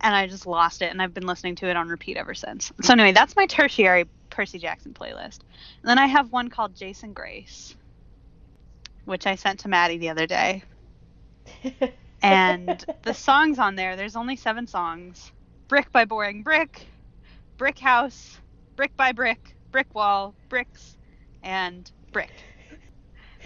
And 0.00 0.14
I 0.14 0.26
just 0.26 0.46
lost 0.46 0.82
it, 0.82 0.90
and 0.90 1.00
I've 1.00 1.14
been 1.14 1.26
listening 1.26 1.56
to 1.56 1.68
it 1.70 1.76
on 1.76 1.88
repeat 1.88 2.18
ever 2.18 2.34
since. 2.34 2.70
So, 2.82 2.92
anyway, 2.92 3.12
that's 3.12 3.36
my 3.36 3.46
tertiary 3.46 4.04
Percy 4.30 4.58
Jackson 4.58 4.92
playlist. 4.92 5.40
And 5.82 5.90
then 5.90 5.98
I 5.98 6.06
have 6.06 6.30
one 6.30 6.50
called 6.50 6.74
Jason 6.76 7.14
Grace, 7.14 7.74
which 9.06 9.26
I 9.26 9.36
sent 9.36 9.60
to 9.60 9.68
Maddie 9.68 9.98
the 9.98 10.10
other 10.10 10.26
day. 10.26 10.62
And 12.24 12.84
the 13.02 13.12
songs 13.12 13.58
on 13.58 13.76
there, 13.76 13.96
there's 13.96 14.16
only 14.16 14.36
seven 14.36 14.66
songs 14.66 15.30
Brick 15.68 15.92
by 15.92 16.06
Boring 16.06 16.42
Brick, 16.42 16.86
Brick 17.58 17.78
House, 17.78 18.38
Brick 18.76 18.96
by 18.96 19.12
Brick, 19.12 19.54
Brick 19.70 19.94
Wall, 19.94 20.34
Bricks, 20.48 20.96
and 21.42 21.90
Brick. 22.12 22.30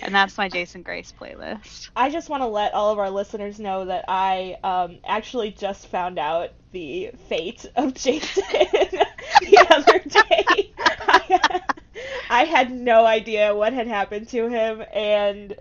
And 0.00 0.14
that's 0.14 0.38
my 0.38 0.48
Jason 0.48 0.82
Grace 0.82 1.12
playlist. 1.20 1.90
I 1.96 2.08
just 2.10 2.28
want 2.28 2.42
to 2.42 2.46
let 2.46 2.72
all 2.72 2.92
of 2.92 3.00
our 3.00 3.10
listeners 3.10 3.58
know 3.58 3.84
that 3.86 4.04
I 4.06 4.56
um, 4.62 4.98
actually 5.04 5.50
just 5.50 5.88
found 5.88 6.20
out 6.20 6.50
the 6.70 7.10
fate 7.28 7.66
of 7.74 7.94
Jason 7.94 8.44
the 8.52 9.66
other 9.70 9.98
day. 9.98 10.72
I, 10.78 11.60
I 12.30 12.44
had 12.44 12.70
no 12.70 13.04
idea 13.04 13.56
what 13.56 13.72
had 13.72 13.88
happened 13.88 14.28
to 14.28 14.48
him, 14.48 14.84
and 14.94 15.56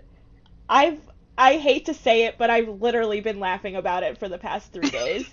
I've 0.68 1.00
I 1.38 1.56
hate 1.58 1.86
to 1.86 1.94
say 1.94 2.24
it, 2.24 2.36
but 2.38 2.50
I've 2.50 2.68
literally 2.68 3.20
been 3.20 3.40
laughing 3.40 3.76
about 3.76 4.02
it 4.02 4.18
for 4.18 4.28
the 4.28 4.38
past 4.38 4.72
three 4.72 4.90
days. 4.90 5.30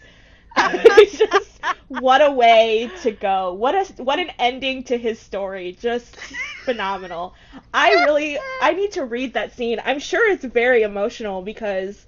Just 1.11 1.61
what 1.89 2.21
a 2.21 2.31
way 2.31 2.89
to 3.03 3.11
go. 3.11 3.53
What 3.53 3.75
a 3.75 4.03
what 4.03 4.19
an 4.19 4.31
ending 4.39 4.83
to 4.85 4.97
his 4.97 5.19
story. 5.19 5.73
Just 5.73 6.17
phenomenal. 6.63 7.35
I 7.73 7.91
really 8.05 8.39
I 8.61 8.73
need 8.73 8.93
to 8.93 9.05
read 9.05 9.33
that 9.33 9.53
scene. 9.55 9.81
I'm 9.83 9.99
sure 9.99 10.31
it's 10.31 10.45
very 10.45 10.83
emotional 10.83 11.41
because 11.41 12.05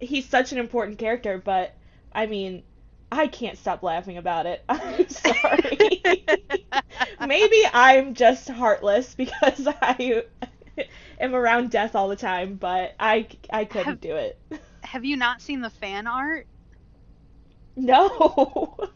he's 0.00 0.28
such 0.28 0.52
an 0.52 0.58
important 0.58 0.98
character, 0.98 1.38
but 1.38 1.76
I 2.12 2.26
mean, 2.26 2.64
I 3.10 3.26
can't 3.28 3.58
stop 3.58 3.82
laughing 3.82 4.16
about 4.18 4.46
it. 4.46 4.64
I'm 4.70 5.08
sorry. 5.08 6.04
Maybe 7.26 7.62
I'm 7.72 8.14
just 8.14 8.48
heartless 8.48 9.14
because 9.14 9.68
I 9.82 10.24
am 11.20 11.34
around 11.34 11.70
death 11.70 11.94
all 11.94 12.08
the 12.08 12.16
time, 12.16 12.56
but 12.56 12.94
I 12.98 13.28
I 13.52 13.64
couldn't 13.64 13.86
Have- 13.86 14.00
do 14.00 14.16
it. 14.16 14.38
Have 14.82 15.04
you 15.04 15.16
not 15.16 15.40
seen 15.40 15.60
the 15.60 15.70
fan 15.70 16.06
art? 16.06 16.46
No. 17.76 18.76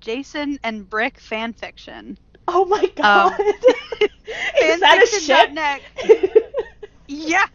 Jason 0.00 0.58
and 0.62 0.88
Brick 0.88 1.18
fan 1.18 1.52
fiction. 1.52 2.18
Oh 2.48 2.64
my 2.66 2.80
um, 2.80 2.90
god. 2.96 3.40
Is 4.62 4.80
that 4.80 5.02
a 5.02 5.06
ship? 5.06 5.50
Yeah, 7.06 7.46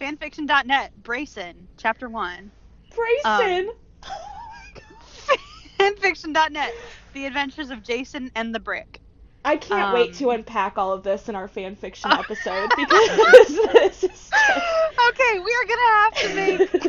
fanfiction.net. 0.00 0.92
Brayson, 1.02 1.54
chapter 1.76 2.08
one. 2.08 2.50
Grayson. 2.90 3.68
Um, 3.68 3.74
oh 4.04 4.38
fanfiction.net. 5.78 6.74
The 7.14 7.26
Adventures 7.26 7.70
of 7.70 7.82
Jason 7.82 8.30
and 8.34 8.54
the 8.54 8.60
Brick. 8.60 9.00
I 9.48 9.56
can't 9.56 9.94
wait 9.94 10.10
Um, 10.10 10.14
to 10.16 10.30
unpack 10.30 10.76
all 10.78 10.92
of 10.92 11.02
this 11.02 11.28
in 11.28 11.34
our 11.34 11.48
fan 11.48 11.74
fiction 11.76 12.10
episode 12.12 12.70
because 12.76 13.08
this, 13.72 14.04
is 14.04 14.30
okay, 15.08 15.38
we 15.38 15.52
are 15.54 15.66
gonna 15.68 15.92
have 15.96 16.14
to 16.14 16.34
make 16.34 16.58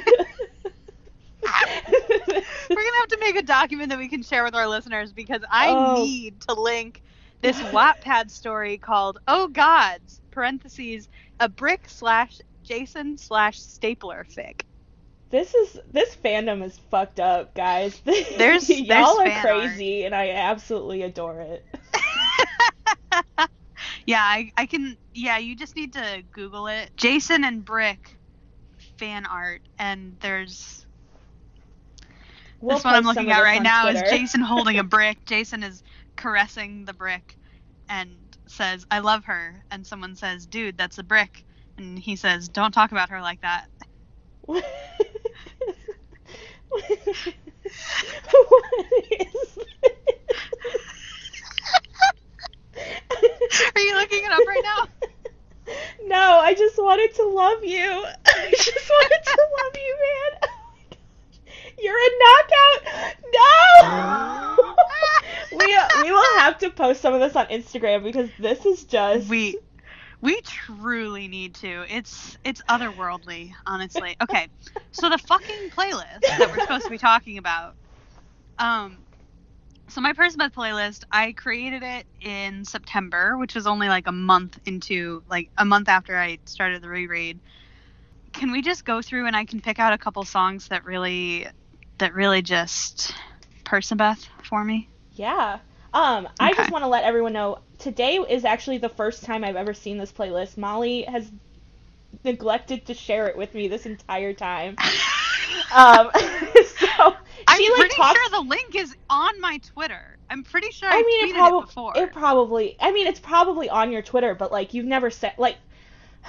we're 1.43 2.75
gonna 2.75 2.99
have 2.99 3.07
to 3.09 3.17
make 3.19 3.35
a 3.37 3.41
document 3.43 3.89
that 3.89 3.97
we 3.97 4.07
can 4.07 4.23
share 4.23 4.43
with 4.43 4.55
our 4.55 4.67
listeners 4.67 5.13
because 5.13 5.41
I 5.49 5.69
Oh. 5.69 6.03
need 6.03 6.41
to 6.41 6.53
link 6.53 7.01
this 7.41 7.57
Wattpad 7.57 8.29
story 8.29 8.77
called 8.77 9.19
"Oh 9.27 9.47
Gods" 9.47 10.19
(parentheses 10.31 11.07
a 11.39 11.47
brick 11.47 11.87
slash 11.87 12.39
Jason 12.63 13.17
slash 13.17 13.59
stapler 13.59 14.25
fic). 14.37 14.61
This 15.31 15.53
is 15.53 15.79
this 15.91 16.15
fandom 16.23 16.63
is 16.63 16.77
fucked 16.91 17.19
up, 17.19 17.53
guys. 17.55 17.99
There's- 18.03 18.67
y'all 18.69 19.17
there's 19.17 19.35
are 19.37 19.41
crazy, 19.41 20.03
and 20.05 20.13
I 20.13 20.31
absolutely 20.31 21.03
adore 21.03 21.39
it. 21.41 21.65
Yeah, 24.05 24.21
I, 24.21 24.51
I 24.57 24.65
can. 24.65 24.97
Yeah, 25.13 25.37
you 25.37 25.55
just 25.55 25.75
need 25.75 25.93
to 25.93 26.23
Google 26.31 26.67
it. 26.67 26.91
Jason 26.97 27.43
and 27.43 27.63
Brick 27.63 28.17
fan 28.97 29.25
art, 29.25 29.61
and 29.77 30.17
there's 30.19 30.85
We'll 32.61 32.75
this 32.75 32.83
one 32.83 32.95
I'm 32.95 33.03
looking 33.05 33.31
at 33.31 33.41
right 33.41 33.61
now 33.61 33.83
Twitter. 33.83 34.05
is 34.05 34.11
Jason 34.11 34.41
holding 34.41 34.79
a 34.79 34.83
brick. 34.95 35.25
Jason 35.25 35.63
is 35.63 35.83
caressing 36.15 36.85
the 36.85 36.93
brick 36.93 37.37
and 37.87 38.11
says, 38.47 38.85
"I 38.91 38.99
love 38.99 39.25
her." 39.25 39.63
And 39.71 39.85
someone 39.85 40.15
says, 40.15 40.45
"Dude, 40.45 40.77
that's 40.77 40.97
a 40.97 41.03
brick." 41.03 41.45
And 41.77 41.97
he 41.97 42.15
says, 42.15 42.49
"Don't 42.49 42.73
talk 42.73 42.91
about 42.91 43.09
her 43.09 43.21
like 43.21 43.41
that." 43.41 43.67
what 44.45 44.63
is 49.11 49.57
this? 53.15 53.38
Are 53.75 53.81
you 53.81 53.95
looking 53.95 54.23
it 54.23 54.31
up 54.31 54.39
right 54.47 54.61
now? 54.63 54.87
No, 56.03 56.39
I 56.39 56.55
just 56.55 56.79
wanted 56.79 57.13
to 57.13 57.27
love 57.27 57.63
you. 57.63 57.77
I 58.25 58.51
just 58.57 58.89
wanted 58.89 59.23
to 59.23 59.47
love 59.61 59.75
you, 59.75 59.97
man. 60.01 60.39
Oh. 60.41 60.97
You're 61.77 61.95
a 61.95 62.09
knockout. 62.23 63.15
No. 64.51 64.75
we 65.59 65.77
we 66.01 66.11
will 66.11 66.39
have 66.39 66.57
to 66.57 66.71
post 66.71 67.01
some 67.01 67.13
of 67.13 67.19
this 67.19 67.35
on 67.35 67.45
Instagram 67.49 68.01
because 68.03 68.31
this 68.39 68.65
is 68.65 68.83
just 68.85 69.29
We 69.29 69.59
we 70.21 70.41
truly 70.41 71.27
need 71.27 71.53
to. 71.55 71.85
It's 71.87 72.37
it's 72.43 72.61
otherworldly, 72.67 73.53
honestly. 73.65 74.17
Okay, 74.21 74.47
so 74.91 75.09
the 75.09 75.17
fucking 75.19 75.69
playlist 75.69 76.21
that 76.21 76.49
we're 76.51 76.61
supposed 76.61 76.85
to 76.85 76.89
be 76.89 76.97
talking 76.97 77.37
about. 77.37 77.75
Um, 78.57 78.97
so 79.89 80.01
my 80.01 80.13
Persebeth 80.13 80.53
playlist, 80.53 81.03
I 81.11 81.33
created 81.33 81.83
it 81.83 82.05
in 82.21 82.63
September, 82.63 83.37
which 83.37 83.55
was 83.55 83.67
only 83.67 83.87
like 83.87 84.07
a 84.07 84.11
month 84.11 84.59
into 84.65 85.23
like 85.29 85.49
a 85.57 85.65
month 85.65 85.89
after 85.89 86.17
I 86.17 86.39
started 86.45 86.81
the 86.81 86.89
reread. 86.89 87.39
Can 88.31 88.51
we 88.51 88.61
just 88.61 88.85
go 88.85 89.01
through 89.01 89.25
and 89.25 89.35
I 89.35 89.45
can 89.45 89.59
pick 89.59 89.79
out 89.79 89.93
a 89.93 89.97
couple 89.97 90.23
songs 90.23 90.67
that 90.67 90.85
really 90.85 91.47
that 91.97 92.13
really 92.13 92.41
just 92.41 93.13
Persebeth 93.65 94.27
for 94.43 94.63
me? 94.63 94.87
Yeah. 95.13 95.59
Um, 95.93 96.29
I 96.39 96.53
just 96.53 96.71
want 96.71 96.83
to 96.83 96.87
let 96.87 97.03
everyone 97.03 97.33
know 97.33 97.59
today 97.79 98.17
is 98.17 98.45
actually 98.45 98.77
the 98.77 98.89
first 98.89 99.23
time 99.23 99.43
I've 99.43 99.55
ever 99.55 99.73
seen 99.73 99.97
this 99.97 100.11
playlist. 100.11 100.55
Molly 100.55 101.01
has 101.03 101.31
neglected 102.23 102.85
to 102.85 102.93
share 102.93 103.27
it 103.27 103.35
with 103.35 103.53
me 103.55 103.67
this 103.67 103.85
entire 103.85 104.33
time. 104.33 104.75
Um, 105.71 106.09
so 106.79 107.15
I'm 107.51 107.61
like 107.71 107.79
pretty 107.79 107.95
talks. 107.95 108.19
sure 108.19 108.29
the 108.29 108.47
link 108.47 108.75
is 108.75 108.95
on 109.09 109.39
my 109.41 109.57
Twitter. 109.59 110.17
I'm 110.29 110.43
pretty 110.43 110.71
sure 110.71 110.89
I, 110.89 110.97
I 110.97 111.01
mean, 111.01 111.27
tweeted 111.27 111.29
it, 111.29 111.35
prob- 111.35 111.65
before. 111.65 111.97
it 111.97 112.13
probably. 112.13 112.75
I 112.79 112.91
mean, 112.91 113.07
it's 113.07 113.19
probably 113.19 113.69
on 113.69 113.91
your 113.91 114.01
Twitter, 114.01 114.35
but 114.35 114.51
like 114.51 114.73
you've 114.73 114.85
never 114.85 115.09
said 115.09 115.33
like. 115.37 115.57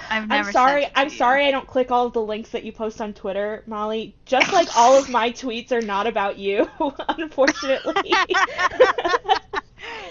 I've 0.09 0.29
never 0.29 0.47
I'm 0.47 0.53
sorry. 0.53 0.83
it 0.85 0.91
I'm 0.95 1.09
you. 1.09 1.17
sorry. 1.17 1.45
I 1.47 1.51
don't 1.51 1.67
click 1.67 1.91
all 1.91 2.07
of 2.07 2.13
the 2.13 2.21
links 2.21 2.51
that 2.51 2.63
you 2.63 2.71
post 2.71 3.01
on 3.01 3.13
Twitter, 3.13 3.61
Molly. 3.67 4.15
Just 4.25 4.53
like 4.53 4.69
all 4.77 4.97
of 4.97 5.09
my 5.09 5.31
tweets 5.31 5.73
are 5.73 5.81
not 5.81 6.07
about 6.07 6.37
you, 6.37 6.69
unfortunately. 7.09 8.13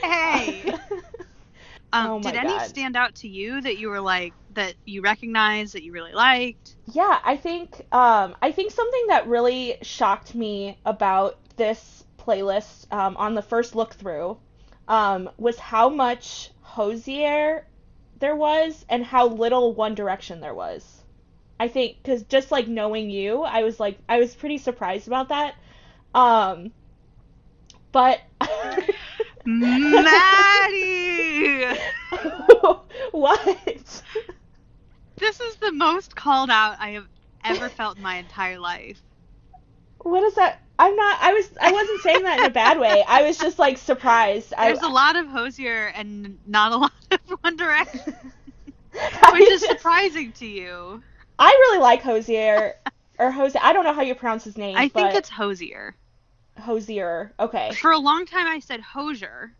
hey. 0.02 0.75
Um, 1.92 2.12
Oh 2.12 2.20
did 2.20 2.35
any 2.35 2.59
God. 2.59 2.61
stand 2.61 2.97
out 2.97 3.14
to 3.16 3.28
you 3.28 3.61
that 3.62 3.78
you 3.78 3.88
were 3.88 4.00
like 4.00 4.35
that 4.50 4.76
you 4.85 5.02
recognized 5.02 5.75
that 5.75 5.82
you 5.85 5.92
really 5.92 6.12
liked? 6.12 6.76
Yeah, 6.87 7.20
I 7.25 7.37
think 7.37 7.87
um, 7.92 8.37
I 8.42 8.52
think 8.52 8.70
something 8.73 9.06
that 9.09 9.26
really 9.28 9.76
shocked 9.82 10.35
me 10.35 10.78
about 10.85 11.38
this 11.56 12.04
playlist 12.18 12.87
um, 12.92 13.16
on 13.16 13.35
the 13.35 13.42
first 13.42 13.75
look 13.75 13.94
through 13.94 14.38
um, 14.88 15.30
was 15.38 15.59
how 15.59 15.88
much 15.88 16.50
Hozier 16.61 17.66
there 18.18 18.37
was 18.37 18.85
and 18.88 19.04
how 19.04 19.26
little 19.28 19.75
One 19.75 19.94
Direction 19.94 20.40
there 20.40 20.54
was. 20.54 21.02
I 21.61 21.68
think 21.68 21.99
because 22.02 22.25
just 22.25 22.50
like 22.50 22.68
knowing 22.68 23.11
you, 23.11 23.42
I 23.42 23.62
was 23.62 23.78
like 23.80 23.99
I 24.09 24.18
was 24.20 24.35
pretty 24.35 24.59
surprised 24.59 25.06
about 25.06 25.28
that. 25.30 25.54
Um, 26.14 26.73
but 27.92 28.20
Maddie! 29.44 30.85
what? 33.12 34.02
This 35.16 35.40
is 35.40 35.56
the 35.56 35.73
most 35.73 36.14
called 36.16 36.50
out 36.50 36.76
I 36.78 36.90
have 36.90 37.06
ever 37.44 37.68
felt 37.68 37.97
in 37.97 38.02
my 38.02 38.16
entire 38.16 38.59
life. 38.59 39.00
What 39.99 40.23
is 40.25 40.35
that? 40.35 40.61
I'm 40.78 40.97
not. 40.97 41.18
I 41.20 41.32
was. 41.35 41.49
I 41.61 41.73
wasn't 41.73 42.00
saying 42.00 42.23
that 42.23 42.38
in 42.40 42.47
a 42.47 42.50
bad 42.50 42.78
way. 42.78 43.04
I 43.06 43.23
was 43.23 43.37
just 43.37 43.59
like 43.59 43.76
surprised. 43.76 44.54
I, 44.56 44.68
There's 44.68 44.82
a 44.82 44.88
lot 44.88 45.16
of 45.16 45.26
Hozier 45.26 45.92
and 45.94 46.38
not 46.47 46.73
a 46.73 46.76
lot 46.76 46.92
of 47.11 47.20
One 47.42 47.56
Direction, 47.56 48.14
which 49.32 49.42
is 49.50 49.61
just- 49.61 49.66
surprising 49.66 50.32
to 50.32 50.47
you. 50.47 51.02
I 51.38 51.49
really 51.49 51.78
like 51.80 52.02
Hosier 52.02 52.76
or 53.18 53.30
Jose. 53.30 53.59
I 53.62 53.73
don't 53.73 53.85
know 53.85 53.92
how 53.92 54.02
you 54.02 54.14
pronounce 54.14 54.44
his 54.44 54.56
name. 54.56 54.76
I 54.76 54.88
think 54.88 55.14
it's 55.14 55.28
Hosier. 55.28 55.94
Hosier. 56.61 57.35
Okay. 57.40 57.71
For 57.73 57.90
a 57.90 57.99
long 57.99 58.26
time, 58.26 58.47
I 58.47 58.61
said 58.61 58.81
Hosier 58.81 59.57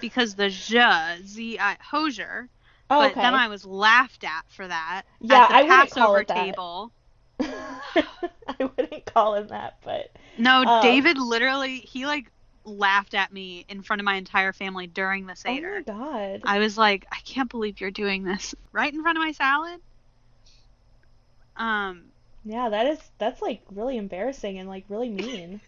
because 0.00 0.34
the 0.34 0.50
zh, 0.50 1.22
z 1.24 1.58
i 1.58 1.76
Hosier. 1.80 2.50
Oh, 2.90 3.00
But 3.00 3.12
okay. 3.12 3.20
then 3.22 3.34
I 3.34 3.48
was 3.48 3.64
laughed 3.64 4.24
at 4.24 4.44
for 4.50 4.66
that. 4.68 5.04
Yeah, 5.20 5.42
at 5.42 5.48
the 5.48 5.54
I 5.54 5.62
wouldn't 5.64 5.90
call 5.90 6.16
Passover 6.16 6.18
it 6.18 6.28
that. 6.28 6.34
table. 6.34 6.92
I 7.40 8.64
wouldn't 8.76 9.06
call 9.06 9.34
him 9.34 9.48
that, 9.48 9.78
but 9.84 10.10
No, 10.36 10.64
Oh. 10.64 10.80
David 10.82 11.18
literally 11.18 11.78
he 11.78 12.06
like 12.06 12.30
laughed 12.64 13.14
at 13.14 13.32
me 13.32 13.64
in 13.68 13.82
front 13.82 14.00
of 14.00 14.04
my 14.04 14.14
entire 14.16 14.52
family 14.52 14.86
during 14.86 15.26
the 15.26 15.36
seder. 15.36 15.84
oh 15.88 15.92
my 15.94 16.30
god. 16.32 16.42
I 16.44 16.58
was 16.58 16.78
like, 16.78 17.06
I 17.12 17.18
can't 17.24 17.50
believe 17.50 17.80
you're 17.80 17.90
doing 17.90 18.24
this 18.24 18.54
right 18.72 18.92
in 18.92 19.02
front 19.02 19.18
of 19.18 19.22
my 19.24 19.32
salad. 19.32 19.80
Um, 21.56 22.12
Yeah, 22.44 22.68
that 22.70 22.86
is 22.86 23.00
that's 23.18 23.42
like 23.42 23.62
really 23.70 23.96
embarrassing 23.96 24.58
and 24.58 24.68
like 24.68 24.84
really 24.88 25.08
mean. 25.10 25.60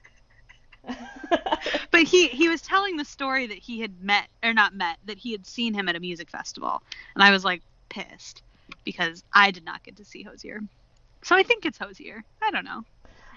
But 1.91 2.03
he 2.03 2.29
he 2.29 2.49
was 2.49 2.63
telling 2.63 2.97
the 2.97 3.05
story 3.05 3.47
that 3.47 3.59
he 3.59 3.81
had 3.81 4.03
met 4.03 4.29
or 4.43 4.53
not 4.53 4.75
met 4.75 4.99
that 5.07 5.19
he 5.19 5.33
had 5.33 5.47
seen 5.47 5.75
him 5.75 5.89
at 5.89 5.97
a 5.97 6.01
music 6.01 6.31
festival, 6.31 6.83
and 7.15 7.23
I 7.23 7.31
was 7.31 7.45
like 7.45 7.63
pissed 7.89 8.43
because 8.85 9.23
I 9.33 9.51
did 9.51 9.65
not 9.65 9.83
get 9.83 9.97
to 9.97 10.05
see 10.05 10.23
Hozier. 10.23 10.61
So 11.23 11.35
I 11.37 11.43
think 11.43 11.65
it's 11.67 11.79
Hosier. 11.79 12.25
I 12.43 12.51
don't 12.51 12.65
know. 12.65 12.85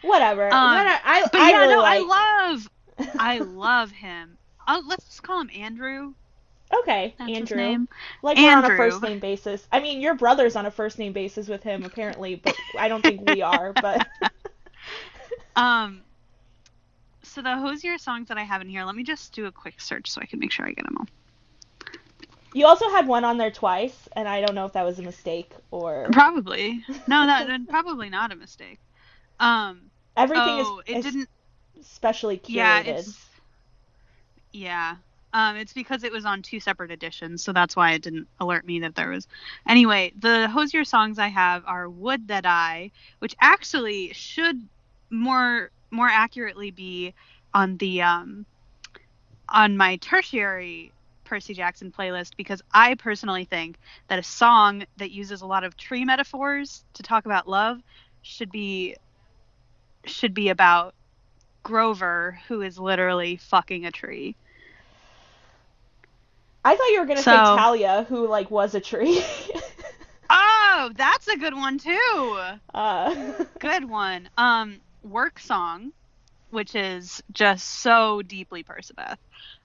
Whatever. 0.02 0.48
Um, 0.48 0.88
I, 0.88 1.00
I, 1.04 1.28
But 1.32 1.42
I 1.42 1.50
yeah, 1.52 1.58
really 1.58 1.76
no, 1.76 1.82
like. 1.82 2.04
I 2.04 2.52
love 2.52 2.70
I 3.20 3.40
love 3.40 3.92
him. 3.92 4.38
Oh, 4.68 4.84
let's 4.88 5.06
just 5.06 5.24
call 5.24 5.42
him 5.42 5.50
Andrew. 5.56 6.14
okay, 6.82 7.16
That's 7.18 7.32
Andrew. 7.32 7.88
Like 8.22 8.42
we're 8.42 8.56
on 8.56 8.66
a 8.66 8.72
first 8.72 9.02
name 9.02 9.20
basis. 9.20 9.68
I 9.72 9.80
mean, 9.80 10.02
your 10.02 10.16
brother's 10.16 10.56
on 10.56 10.66
a 10.66 10.72
first 10.72 11.00
name 11.00 11.14
basis 11.14 11.48
with 11.48 11.64
him 11.64 11.84
apparently, 11.86 12.36
but 12.36 12.56
I 12.78 12.88
don't 12.90 13.04
think 13.04 13.22
we 13.22 13.42
are. 13.42 13.74
But 13.74 14.08
Um, 15.56 16.04
so 17.30 17.42
the 17.42 17.56
Hozier 17.56 17.98
songs 17.98 18.28
that 18.28 18.38
I 18.38 18.44
have 18.44 18.62
in 18.62 18.70
here, 18.70 18.84
let 18.84 18.96
me 18.96 19.04
just 19.04 19.34
do 19.34 19.46
a 19.46 19.52
quick 19.52 19.80
search 19.80 20.10
so 20.10 20.22
I 20.22 20.26
can 20.26 20.40
make 20.40 20.52
sure 20.52 20.66
I 20.66 20.72
get 20.72 20.86
them 20.86 20.98
all. 20.98 21.08
you 22.54 22.66
also 22.66 22.90
had 22.90 23.08
one 23.08 23.24
on 23.24 23.38
there 23.38 23.52
twice, 23.52 24.10
and 24.14 24.28
I 24.28 24.42
don't 24.42 24.56
know 24.56 24.66
if 24.66 24.74
that 24.74 24.86
was 24.86 25.00
a 25.00 25.04
mistake 25.04 25.52
or 25.72 26.10
Probably. 26.12 26.84
No, 27.08 27.26
that 27.26 27.68
probably 27.68 28.10
not 28.10 28.32
a 28.32 28.36
mistake. 28.36 28.80
Um, 29.40 29.90
everything 30.18 30.46
oh, 30.48 30.82
is, 30.86 30.98
it 30.98 31.04
didn't. 31.04 31.30
specially 31.82 32.38
curated. 32.38 32.50
Yeah, 32.50 32.80
it's. 32.82 33.26
Yeah. 34.52 34.96
Um, 35.32 35.58
it's 35.58 35.74
because 35.74 36.04
it 36.04 36.12
was 36.12 36.26
on 36.26 36.42
two 36.42 36.60
separate 36.60 36.90
editions, 36.90 37.44
so 37.44 37.54
that's 37.54 37.76
why 37.76 37.92
it 37.92 38.02
didn't 38.02 38.28
alert 38.40 38.66
me 38.66 38.80
that 38.80 38.96
there 38.96 39.10
was. 39.10 39.28
Anyway, 39.68 40.12
the 40.20 40.48
Hozier 40.48 40.84
songs 40.84 41.20
I 41.20 41.28
have 41.28 41.64
are 41.68 41.88
"Would 41.88 42.30
That 42.30 42.48
I," 42.48 42.90
which 43.20 43.36
actually 43.40 44.12
should 44.14 44.68
more 45.12 45.70
more 45.92 46.08
accurately 46.08 46.72
be 46.72 47.14
on 47.54 47.78
the 47.78 48.02
um 48.02 48.46
on 49.48 49.76
my 49.78 49.96
tertiary 49.98 50.92
Percy 51.24 51.54
Jackson 51.54 51.92
playlist 51.92 52.32
because 52.38 52.62
I 52.74 52.96
personally 52.96 53.46
think 53.46 53.78
that 54.08 54.18
a 54.20 54.24
song 54.24 54.86
that 54.98 55.12
uses 55.12 55.42
a 55.42 55.46
lot 55.46 55.64
of 55.64 55.78
tree 55.78 56.04
metaphors 56.06 56.84
to 56.96 57.04
talk 57.04 57.26
about 57.26 57.48
love 57.48 57.80
should 58.22 58.52
be 58.52 58.96
should 60.06 60.34
be 60.34 60.50
about 60.50 60.94
Grover 61.64 62.40
who 62.48 62.62
is 62.62 62.80
literally 62.80 63.38
fucking 63.38 63.86
a 63.86 63.92
tree. 63.92 64.36
I 66.64 66.76
thought 66.76 66.88
you 66.92 67.00
were 67.00 67.06
gonna 67.06 67.22
So- 67.22 67.32
say 67.32 67.62
Thalia, 67.62 68.06
who 68.10 68.28
like 68.28 68.52
was 68.52 68.76
a 68.76 68.80
tree. 68.82 69.24
Oh, 70.32 70.92
that's 70.96 71.28
a 71.28 71.38
good 71.38 71.56
one 71.56 71.80
too. 71.80 72.40
uh, 72.74 73.34
Good 73.60 73.90
one. 73.90 74.30
Um, 74.38 74.80
work 75.04 75.40
song, 75.40 75.92
which 76.50 76.76
is 76.76 77.22
just 77.32 77.66
so 77.66 78.22
deeply 78.22 78.64
Perciveth. 78.64 79.18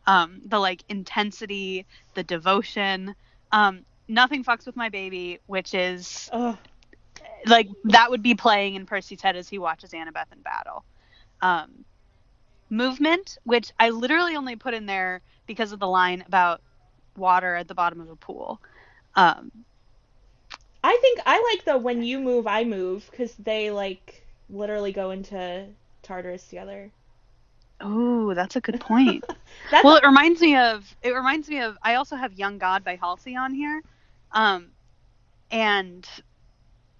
Um, 0.06 0.42
the 0.46 0.58
like 0.58 0.82
intensity, 0.88 1.86
the 2.14 2.22
devotion. 2.22 3.14
Um, 3.52 3.84
nothing 4.08 4.44
fucks 4.44 4.66
with 4.66 4.76
my 4.76 4.88
baby, 4.88 5.40
which 5.46 5.74
is 5.74 6.28
ugh. 6.32 6.58
like 7.46 7.68
that 7.84 8.10
would 8.10 8.22
be 8.22 8.34
playing 8.34 8.74
in 8.74 8.86
Percy's 8.86 9.22
head 9.22 9.36
as 9.36 9.48
he 9.48 9.58
watches 9.58 9.90
Annabeth 9.90 10.32
in 10.32 10.40
battle. 10.42 10.84
Um, 11.40 11.84
movement, 12.70 13.38
which 13.44 13.72
I 13.78 13.90
literally 13.90 14.36
only 14.36 14.56
put 14.56 14.74
in 14.74 14.86
there 14.86 15.20
because 15.46 15.72
of 15.72 15.80
the 15.80 15.86
line 15.86 16.24
about 16.26 16.60
water 17.16 17.54
at 17.54 17.68
the 17.68 17.74
bottom 17.74 18.00
of 18.00 18.10
a 18.10 18.16
pool. 18.16 18.60
Um, 19.14 19.50
I 20.82 20.98
think 21.00 21.20
I 21.24 21.54
like 21.54 21.64
the 21.64 21.78
when 21.78 22.02
you 22.02 22.18
move, 22.18 22.46
I 22.46 22.64
move 22.64 23.08
because 23.10 23.34
they 23.36 23.70
like 23.70 24.23
literally 24.50 24.92
go 24.92 25.10
into 25.10 25.66
Tartarus 26.02 26.46
together. 26.46 26.90
oh, 27.80 28.34
that's 28.34 28.56
a 28.56 28.60
good 28.60 28.80
point. 28.80 29.24
Well, 29.82 29.96
it 29.96 30.04
reminds 30.04 30.40
me 30.40 30.56
of 30.56 30.94
it 31.02 31.10
reminds 31.12 31.48
me 31.48 31.60
of 31.60 31.78
I 31.82 31.94
also 31.94 32.16
have 32.16 32.32
Young 32.34 32.58
God 32.58 32.84
by 32.84 32.96
Halsey 32.96 33.34
on 33.36 33.54
here. 33.54 33.82
Um 34.32 34.68
and 35.50 36.06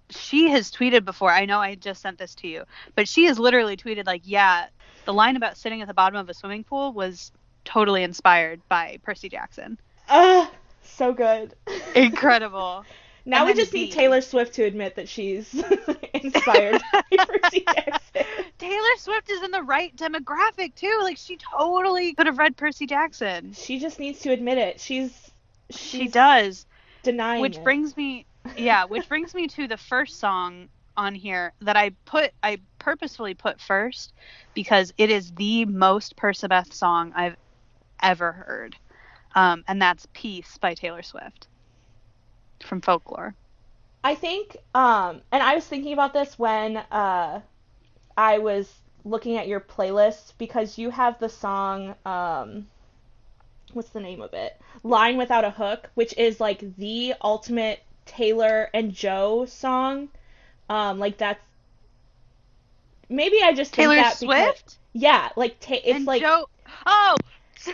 she 0.09 0.49
has 0.49 0.71
tweeted 0.71 1.05
before. 1.05 1.31
I 1.31 1.45
know 1.45 1.59
I 1.59 1.75
just 1.75 2.01
sent 2.01 2.17
this 2.17 2.33
to 2.35 2.47
you, 2.47 2.63
but 2.95 3.07
she 3.07 3.25
has 3.25 3.37
literally 3.39 3.77
tweeted 3.77 4.05
like, 4.05 4.21
yeah, 4.25 4.67
the 5.05 5.13
line 5.13 5.35
about 5.35 5.57
sitting 5.57 5.81
at 5.81 5.87
the 5.87 5.93
bottom 5.93 6.17
of 6.17 6.29
a 6.29 6.33
swimming 6.33 6.63
pool 6.63 6.91
was 6.93 7.31
totally 7.65 8.03
inspired 8.03 8.61
by 8.69 8.97
Percy 9.03 9.29
Jackson. 9.29 9.77
uh, 10.09 10.47
so 10.83 11.13
good. 11.13 11.53
Incredible. 11.95 12.85
now 13.25 13.45
we 13.45 13.53
just 13.53 13.73
need 13.73 13.91
Taylor 13.91 14.21
Swift 14.21 14.53
to 14.55 14.63
admit 14.63 14.95
that 14.95 15.09
she's 15.09 15.53
inspired 16.13 16.81
by 16.93 17.03
Percy 17.25 17.63
Jackson. 17.73 18.23
Taylor 18.57 18.95
Swift 18.97 19.29
is 19.29 19.41
in 19.43 19.51
the 19.51 19.63
right 19.63 19.95
demographic 19.95 20.75
too. 20.75 20.99
Like 21.03 21.17
she 21.17 21.37
totally 21.37 22.13
could 22.13 22.27
have 22.27 22.37
read 22.37 22.55
Percy 22.57 22.85
Jackson. 22.85 23.53
She 23.53 23.79
just 23.79 23.99
needs 23.99 24.19
to 24.21 24.31
admit 24.31 24.57
it. 24.57 24.79
She's 24.79 25.31
She 25.71 26.07
does. 26.07 26.65
denying 27.03 27.41
which 27.41 27.57
it. 27.57 27.63
brings 27.63 27.95
me 27.97 28.25
yeah 28.57 28.85
which 28.85 29.07
brings 29.09 29.33
me 29.33 29.47
to 29.47 29.67
the 29.67 29.77
first 29.77 30.19
song 30.19 30.69
on 30.97 31.15
here 31.15 31.51
that 31.61 31.75
i 31.75 31.89
put 32.05 32.31
i 32.43 32.57
purposefully 32.79 33.33
put 33.33 33.59
first 33.59 34.13
because 34.53 34.93
it 34.99 35.09
is 35.09 35.31
the 35.33 35.65
most 35.65 36.15
persebeth 36.15 36.71
song 36.71 37.11
i've 37.15 37.35
ever 38.03 38.31
heard 38.31 38.75
um, 39.35 39.63
and 39.67 39.81
that's 39.81 40.05
peace 40.13 40.57
by 40.59 40.73
taylor 40.75 41.01
swift 41.01 41.47
from 42.65 42.81
folklore 42.81 43.35
I 44.05 44.13
think, 44.13 44.55
um, 44.75 45.21
and 45.31 45.41
I 45.41 45.55
was 45.55 45.65
thinking 45.65 45.91
about 45.91 46.13
this 46.13 46.37
when 46.37 46.77
uh, 46.77 47.41
I 48.15 48.37
was 48.37 48.71
looking 49.03 49.37
at 49.37 49.47
your 49.47 49.59
playlist 49.59 50.33
because 50.37 50.77
you 50.77 50.91
have 50.91 51.17
the 51.17 51.27
song, 51.27 51.95
um, 52.05 52.67
what's 53.73 53.89
the 53.89 53.99
name 53.99 54.21
of 54.21 54.35
it? 54.35 54.61
Line 54.83 55.17
Without 55.17 55.43
a 55.43 55.49
Hook, 55.49 55.89
which 55.95 56.15
is 56.19 56.39
like 56.39 56.75
the 56.77 57.15
ultimate 57.19 57.81
Taylor 58.05 58.69
and 58.75 58.93
Joe 58.93 59.47
song. 59.47 60.09
Um, 60.69 60.99
like 60.99 61.17
that's 61.17 61.43
maybe 63.09 63.41
I 63.41 63.53
just 63.53 63.73
Taylor 63.73 63.95
think 63.95 64.05
that 64.05 64.17
Swift. 64.17 64.65
Because, 64.65 64.77
yeah, 64.93 65.29
like 65.35 65.59
ta- 65.59 65.81
it's 65.83 65.95
and 65.95 66.05
like 66.05 66.21
Joe. 66.21 66.47
Oh. 66.85 67.15
so 67.65 67.73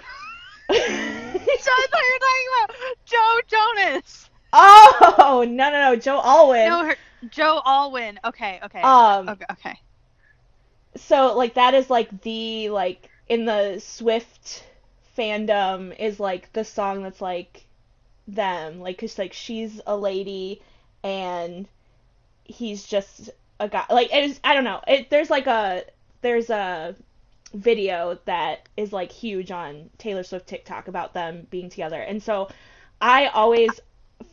I 0.72 1.88
thought 1.92 2.02
you 2.02 2.14
were 2.14 2.20
talking 2.22 2.48
about 2.54 2.76
Joe 3.06 3.40
Jonas. 3.50 4.30
Oh 4.54 5.46
no 5.50 5.72
no 5.72 5.72
no 5.72 5.96
Joe 5.96 6.22
Alwyn. 6.24 6.70
No, 6.70 6.86
her, 6.86 6.96
Joe 7.30 7.62
Alwyn. 7.66 8.20
Okay, 8.26 8.60
okay. 8.64 8.82
Um, 8.82 9.30
okay, 9.30 9.46
okay. 9.52 9.80
so 10.96 11.36
like 11.36 11.56
that 11.56 11.74
is 11.74 11.90
like 11.90 12.22
the 12.22 12.70
like 12.70 13.10
in 13.30 13.46
the 13.46 13.80
Swift 13.80 14.66
fandom 15.18 15.98
is 16.00 16.20
like 16.20 16.52
the 16.54 16.64
song 16.64 17.04
that's 17.04 17.22
like 17.22 17.66
them 18.28 18.80
like 18.80 18.98
cuz 18.98 19.18
like 19.18 19.34
she's 19.34 19.82
a 19.86 19.96
lady 19.96 20.62
and 21.04 21.68
he's 22.44 22.86
just 22.86 23.30
a 23.60 23.68
guy 23.68 23.86
like 23.90 24.10
it's 24.12 24.40
I 24.44 24.54
don't 24.54 24.64
know 24.64 24.82
it 24.88 25.10
there's 25.10 25.30
like 25.30 25.48
a 25.48 25.84
there's 26.22 26.50
a 26.50 26.96
video 27.54 28.18
that 28.26 28.70
is 28.78 28.94
like 28.94 29.12
huge 29.12 29.52
on 29.52 29.90
Taylor 29.98 30.24
Swift 30.24 30.48
TikTok 30.48 30.88
about 30.88 31.14
them 31.14 31.48
being 31.50 31.70
together 31.70 32.00
and 32.00 32.24
so 32.24 32.50
I 33.02 33.28
always 33.28 33.82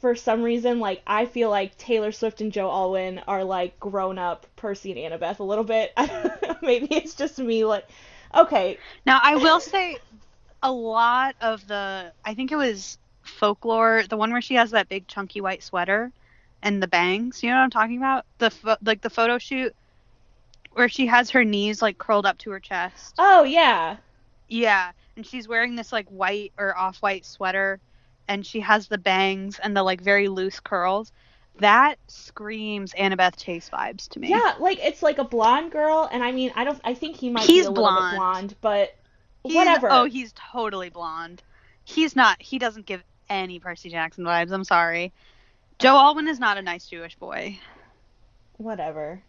for 0.01 0.15
some 0.15 0.43
reason 0.43 0.79
like 0.81 1.03
I 1.07 1.27
feel 1.27 1.51
like 1.51 1.77
Taylor 1.79 2.13
Swift 2.13 2.41
and 2.41 2.53
Joe 2.53 2.71
Alwyn 2.71 3.21
are 3.27 3.45
like 3.45 3.79
grown 3.81 4.19
up 4.19 4.47
Percy 4.57 4.93
and 4.93 5.13
Annabeth 5.13 5.39
a 5.39 5.45
little 5.45 5.65
bit 5.65 5.93
maybe 6.63 6.89
it's 6.95 7.15
just 7.15 7.39
me 7.39 7.65
like 7.65 7.87
okay 8.35 8.79
Now 9.07 9.21
I 9.23 9.37
will 9.37 9.61
say, 9.61 9.97
a 10.63 10.73
lot 10.73 11.37
of 11.41 11.67
the 11.69 12.13
I 12.25 12.35
think 12.35 12.53
it 12.53 12.57
was 12.57 12.99
folklore, 13.23 14.03
the 14.09 14.17
one 14.17 14.33
where 14.33 14.43
she 14.43 14.55
has 14.55 14.71
that 14.73 14.89
big 14.89 15.07
chunky 15.07 15.41
white 15.41 15.63
sweater 15.63 16.11
and 16.63 16.83
the 16.83 16.89
bangs. 16.89 17.43
You 17.43 17.51
know 17.51 17.57
what 17.57 17.63
I'm 17.63 17.71
talking 17.71 17.99
about? 17.99 18.25
The 18.39 18.51
pho- 18.51 18.77
like 18.83 19.01
the 19.03 19.11
photo 19.11 19.39
shoot 19.39 19.75
where 20.73 20.89
she 20.89 21.07
has 21.07 21.31
her 21.31 21.45
knees 21.45 21.81
like 21.83 21.99
curled 21.99 22.27
up 22.27 22.39
to 22.39 22.51
her 22.51 22.61
chest. 22.61 23.15
oh 23.19 23.45
yeah 23.45 23.97
Yeah, 24.49 24.91
and 25.17 25.27
she's 25.27 25.49
wearing 25.49 25.75
this 25.77 25.93
like 25.93 26.07
white 26.09 26.53
or 26.59 26.77
off-white 26.77 27.25
sweater, 27.27 27.81
and 28.29 28.45
she 28.47 28.61
has 28.61 28.89
the 28.89 28.99
bangs 28.99 29.59
and 29.59 29.77
the 29.77 29.83
like 29.83 30.01
very 30.01 30.29
loose 30.29 30.61
curls. 30.61 31.13
That 31.61 31.97
screams 32.07 32.93
Annabeth 32.93 33.37
Chase 33.37 33.69
vibes 33.73 34.09
to 34.11 34.21
me. 34.21 34.29
Yeah, 34.29 34.55
like 34.61 34.79
it's 34.81 35.03
like 35.03 35.19
a 35.19 35.25
blonde 35.25 35.73
girl, 35.73 36.09
and 36.13 36.23
I 36.23 36.31
mean, 36.31 36.53
I 36.55 36.63
don't, 36.65 36.81
I 36.85 36.95
think 36.95 37.17
he 37.17 37.31
might 37.31 37.45
He's 37.47 37.65
be 37.65 37.67
a 37.67 37.71
little 37.71 37.85
blonde. 37.85 38.11
bit 38.13 38.17
blonde, 38.19 38.55
but 38.61 38.95
He's- 39.43 39.57
whatever. 39.57 39.89
Oh, 39.91 40.05
he's 40.05 40.33
totally 40.53 40.89
blonde. 40.91 41.43
He's 41.85 42.15
not. 42.15 42.41
He 42.41 42.59
doesn't 42.61 42.87
give 42.87 43.03
any 43.29 43.59
Percy 43.59 43.89
Jackson 43.91 44.23
vibes. 44.25 44.53
I'm 44.53 44.63
sorry. 44.63 45.13
Joe 45.81 45.97
Alwyn 45.97 46.29
is 46.29 46.39
not 46.39 46.59
a 46.59 46.63
nice 46.63 46.87
Jewish 46.87 47.17
boy. 47.17 47.59
whatever. 48.59 49.21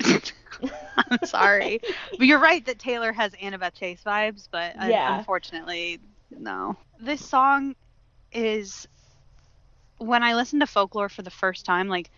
I'm 0.04 1.24
sorry, 1.24 1.80
but 2.18 2.26
you're 2.26 2.38
right 2.40 2.64
that 2.66 2.78
Taylor 2.78 3.12
has 3.12 3.32
Annabeth 3.34 3.74
Chase 3.74 4.00
vibes, 4.04 4.48
but 4.50 4.74
uh, 4.80 4.86
Yeah. 4.86 5.18
unfortunately, 5.18 6.00
no. 6.30 6.76
This 7.00 7.24
song 7.24 7.74
is 8.32 8.86
when 9.98 10.22
I 10.22 10.34
listened 10.34 10.60
to 10.60 10.66
folklore 10.66 11.08
for 11.08 11.22
the 11.22 11.30
first 11.30 11.64
time, 11.64 11.88
like 11.88 12.10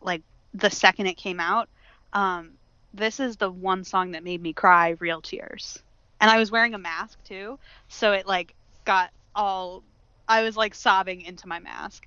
like 0.00 0.22
the 0.54 0.70
second 0.70 1.06
it 1.06 1.16
came 1.16 1.40
out. 1.40 1.68
Um, 2.12 2.52
this 2.94 3.20
is 3.20 3.36
the 3.36 3.50
one 3.50 3.84
song 3.84 4.12
that 4.12 4.24
made 4.24 4.40
me 4.40 4.52
cry 4.52 4.96
real 4.98 5.20
tears, 5.20 5.82
and 6.20 6.30
I 6.30 6.38
was 6.38 6.50
wearing 6.50 6.74
a 6.74 6.78
mask 6.78 7.18
too, 7.24 7.58
so 7.88 8.12
it 8.12 8.26
like 8.26 8.54
got 8.84 9.10
all. 9.34 9.82
I 10.28 10.42
was 10.42 10.56
like 10.56 10.74
sobbing 10.74 11.22
into 11.22 11.48
my 11.48 11.58
mask 11.58 12.06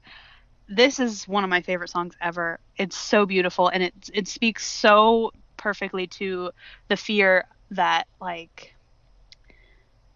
this 0.71 0.99
is 0.99 1.27
one 1.27 1.43
of 1.43 1.49
my 1.49 1.61
favorite 1.61 1.89
songs 1.89 2.15
ever. 2.21 2.59
It's 2.77 2.95
so 2.97 3.25
beautiful 3.25 3.67
and 3.67 3.83
it 3.83 3.93
it 4.13 4.27
speaks 4.27 4.65
so 4.65 5.31
perfectly 5.57 6.07
to 6.07 6.51
the 6.87 6.95
fear 6.95 7.45
that 7.71 8.07
like 8.21 8.73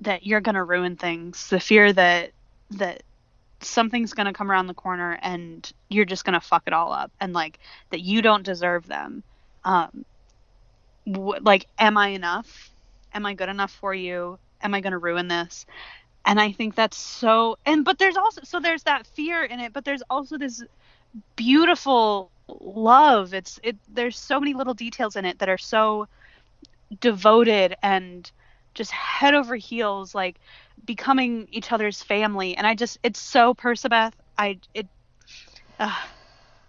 that 0.02 0.26
you're 0.26 0.42
going 0.42 0.56
to 0.56 0.64
ruin 0.64 0.96
things, 0.96 1.50
the 1.50 1.60
fear 1.60 1.92
that 1.92 2.32
that 2.72 3.04
something's 3.62 4.14
going 4.14 4.28
to 4.28 4.34
come 4.34 4.52
around 4.52 4.68
the 4.68 4.74
corner 4.74 5.18
and 5.22 5.72
you're 5.90 6.06
just 6.06 6.26
going 6.26 6.34
to 6.34 6.40
fuck 6.40 6.64
it 6.68 6.74
all 6.74 6.92
up 6.92 7.12
and 7.20 7.34
like 7.34 7.60
that 7.90 8.02
you 8.02 8.22
don't 8.22 8.44
deserve 8.44 8.88
them. 8.88 9.24
Um 9.64 10.06
like 11.06 11.68
am 11.78 11.98
I 11.98 12.10
enough? 12.10 12.72
Am 13.14 13.26
I 13.26 13.34
good 13.34 13.50
enough 13.50 13.72
for 13.72 13.94
you? 13.94 14.40
Am 14.62 14.74
I 14.74 14.82
going 14.82 14.92
to 14.92 14.98
ruin 14.98 15.28
this? 15.28 15.66
and 16.26 16.40
i 16.40 16.52
think 16.52 16.76
that's 16.76 16.98
so 16.98 17.58
and 17.66 17.86
but 17.86 18.00
there's 18.00 18.18
also 18.18 18.42
so 18.44 18.60
there's 18.60 18.84
that 18.84 19.06
fear 19.08 19.44
in 19.44 19.60
it 19.60 19.72
but 19.72 19.86
there's 19.86 20.02
also 20.10 20.38
this 20.38 20.64
beautiful 21.36 22.32
love 22.48 23.34
it's 23.34 23.60
it 23.64 23.78
there's 23.94 24.18
so 24.18 24.40
many 24.40 24.54
little 24.54 24.74
details 24.74 25.16
in 25.16 25.26
it 25.26 25.40
that 25.40 25.50
are 25.50 25.58
so 25.58 26.08
devoted 27.00 27.76
and 27.82 28.32
just 28.74 28.92
head 28.92 29.34
over 29.34 29.56
heels 29.56 30.14
like 30.14 30.38
becoming 30.84 31.48
each 31.52 31.72
other's 31.72 32.02
family. 32.04 32.56
And 32.58 32.66
i 32.68 32.76
just 32.76 32.98
it's 33.04 33.20
so 33.20 33.54
persebeth 33.54 34.14
i 34.38 34.60
it 34.74 34.88
uh, 35.80 35.94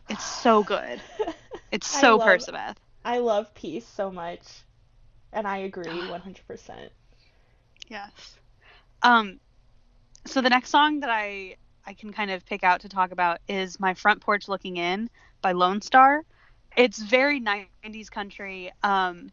it's 0.08 0.24
so 0.24 0.62
good. 0.62 1.00
It's 1.72 1.94
I 1.96 2.00
so 2.00 2.16
love- 2.16 2.28
persebeth 2.28 2.76
I 3.04 3.18
love 3.18 3.54
peace 3.54 3.86
so 3.86 4.10
much, 4.10 4.40
and 5.32 5.46
I 5.46 5.58
agree 5.58 6.02
100%. 6.02 6.90
Yes. 7.88 8.36
Um 9.02 9.38
so 10.26 10.40
the 10.40 10.50
next 10.50 10.70
song 10.70 11.00
that 11.00 11.10
I 11.10 11.56
I 11.86 11.94
can 11.94 12.12
kind 12.12 12.30
of 12.30 12.44
pick 12.46 12.64
out 12.64 12.80
to 12.80 12.88
talk 12.88 13.12
about 13.12 13.38
is 13.48 13.78
My 13.78 13.94
Front 13.94 14.20
Porch 14.22 14.48
Looking 14.48 14.76
In 14.76 15.08
by 15.42 15.52
Lonestar. 15.52 16.20
It's 16.76 16.98
very 17.00 17.40
90s 17.40 18.10
country. 18.10 18.72
Um 18.82 19.30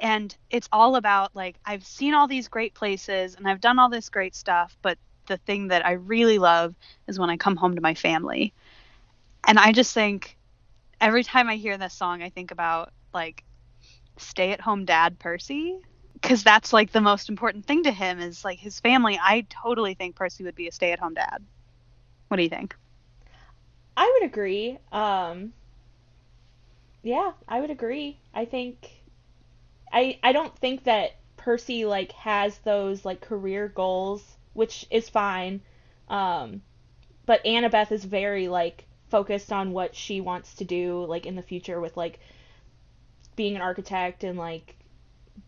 and 0.00 0.36
it's 0.50 0.68
all 0.72 0.96
about 0.96 1.34
like 1.34 1.56
I've 1.64 1.84
seen 1.84 2.14
all 2.14 2.28
these 2.28 2.48
great 2.48 2.74
places 2.74 3.34
and 3.34 3.48
I've 3.48 3.60
done 3.60 3.78
all 3.78 3.88
this 3.88 4.08
great 4.08 4.34
stuff, 4.34 4.76
but 4.82 4.98
the 5.26 5.38
thing 5.38 5.68
that 5.68 5.84
I 5.84 5.92
really 5.92 6.38
love 6.38 6.74
is 7.06 7.18
when 7.18 7.30
I 7.30 7.36
come 7.36 7.56
home 7.56 7.74
to 7.74 7.80
my 7.80 7.94
family. 7.94 8.54
And 9.46 9.58
I 9.58 9.72
just 9.72 9.92
think 9.92 10.36
every 11.00 11.24
time 11.24 11.48
I 11.48 11.56
hear 11.56 11.78
this 11.78 11.94
song 11.94 12.22
I 12.22 12.30
think 12.30 12.50
about 12.50 12.92
like 13.12 13.44
stay-at-home 14.18 14.84
dad 14.84 15.18
Percy 15.18 15.78
because 16.14 16.42
that's 16.42 16.72
like 16.72 16.90
the 16.92 17.00
most 17.00 17.28
important 17.28 17.66
thing 17.66 17.84
to 17.84 17.92
him 17.92 18.18
is 18.18 18.44
like 18.44 18.58
his 18.58 18.80
family. 18.80 19.18
I 19.22 19.46
totally 19.48 19.94
think 19.94 20.16
Percy 20.16 20.44
would 20.44 20.56
be 20.56 20.68
a 20.68 20.72
stay-at-home 20.72 21.14
dad. 21.14 21.44
What 22.28 22.36
do 22.36 22.42
you 22.42 22.48
think? 22.48 22.74
I 23.96 24.12
would 24.14 24.30
agree. 24.30 24.78
Um, 24.92 25.52
yeah, 27.02 27.32
I 27.48 27.60
would 27.60 27.70
agree. 27.70 28.18
I 28.34 28.44
think 28.44 28.97
I 29.92 30.18
I 30.22 30.32
don't 30.32 30.56
think 30.58 30.84
that 30.84 31.16
Percy 31.36 31.84
like 31.84 32.12
has 32.12 32.58
those 32.58 33.04
like 33.04 33.20
career 33.20 33.68
goals, 33.68 34.36
which 34.52 34.86
is 34.90 35.08
fine. 35.08 35.60
Um, 36.08 36.62
but 37.26 37.44
Annabeth 37.44 37.92
is 37.92 38.04
very 38.04 38.48
like 38.48 38.86
focused 39.08 39.52
on 39.52 39.72
what 39.72 39.94
she 39.94 40.20
wants 40.20 40.54
to 40.54 40.64
do 40.64 41.04
like 41.06 41.26
in 41.26 41.36
the 41.36 41.42
future 41.42 41.80
with 41.80 41.96
like 41.96 42.18
being 43.36 43.56
an 43.56 43.62
architect 43.62 44.24
and 44.24 44.38
like 44.38 44.76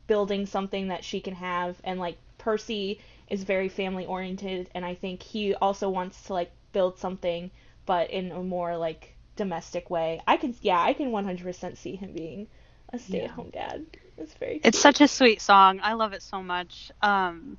building 0.06 0.46
something 0.46 0.88
that 0.88 1.04
she 1.04 1.20
can 1.20 1.34
have 1.34 1.76
and 1.84 1.98
like 1.98 2.16
Percy 2.38 3.00
is 3.28 3.44
very 3.44 3.68
family 3.68 4.06
oriented 4.06 4.70
and 4.74 4.84
I 4.84 4.94
think 4.94 5.22
he 5.22 5.54
also 5.54 5.90
wants 5.90 6.22
to 6.24 6.32
like 6.32 6.50
build 6.72 6.98
something 6.98 7.50
but 7.86 8.10
in 8.10 8.32
a 8.32 8.42
more 8.42 8.76
like 8.76 9.14
domestic 9.36 9.90
way. 9.90 10.20
I 10.26 10.36
can 10.36 10.54
yeah, 10.62 10.80
I 10.80 10.92
can 10.92 11.10
100% 11.10 11.76
see 11.76 11.96
him 11.96 12.12
being 12.12 12.46
a 12.92 12.98
stay-at-home 12.98 13.50
dad. 13.50 13.86
It's 14.20 14.34
very 14.34 14.60
It's 14.62 14.78
such 14.78 15.00
a 15.00 15.08
sweet 15.08 15.40
song. 15.40 15.80
I 15.82 15.94
love 15.94 16.12
it 16.12 16.22
so 16.22 16.42
much. 16.42 16.92
Um, 17.02 17.56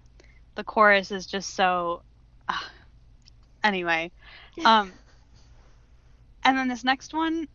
the 0.56 0.64
chorus 0.64 1.12
is 1.12 1.26
just 1.26 1.56
so. 1.56 2.04
Uh, 2.48 2.54
anyway, 3.64 4.12
um, 4.64 4.92
and 6.44 6.58
then 6.58 6.68
this 6.68 6.84
next 6.84 7.14
one 7.14 7.48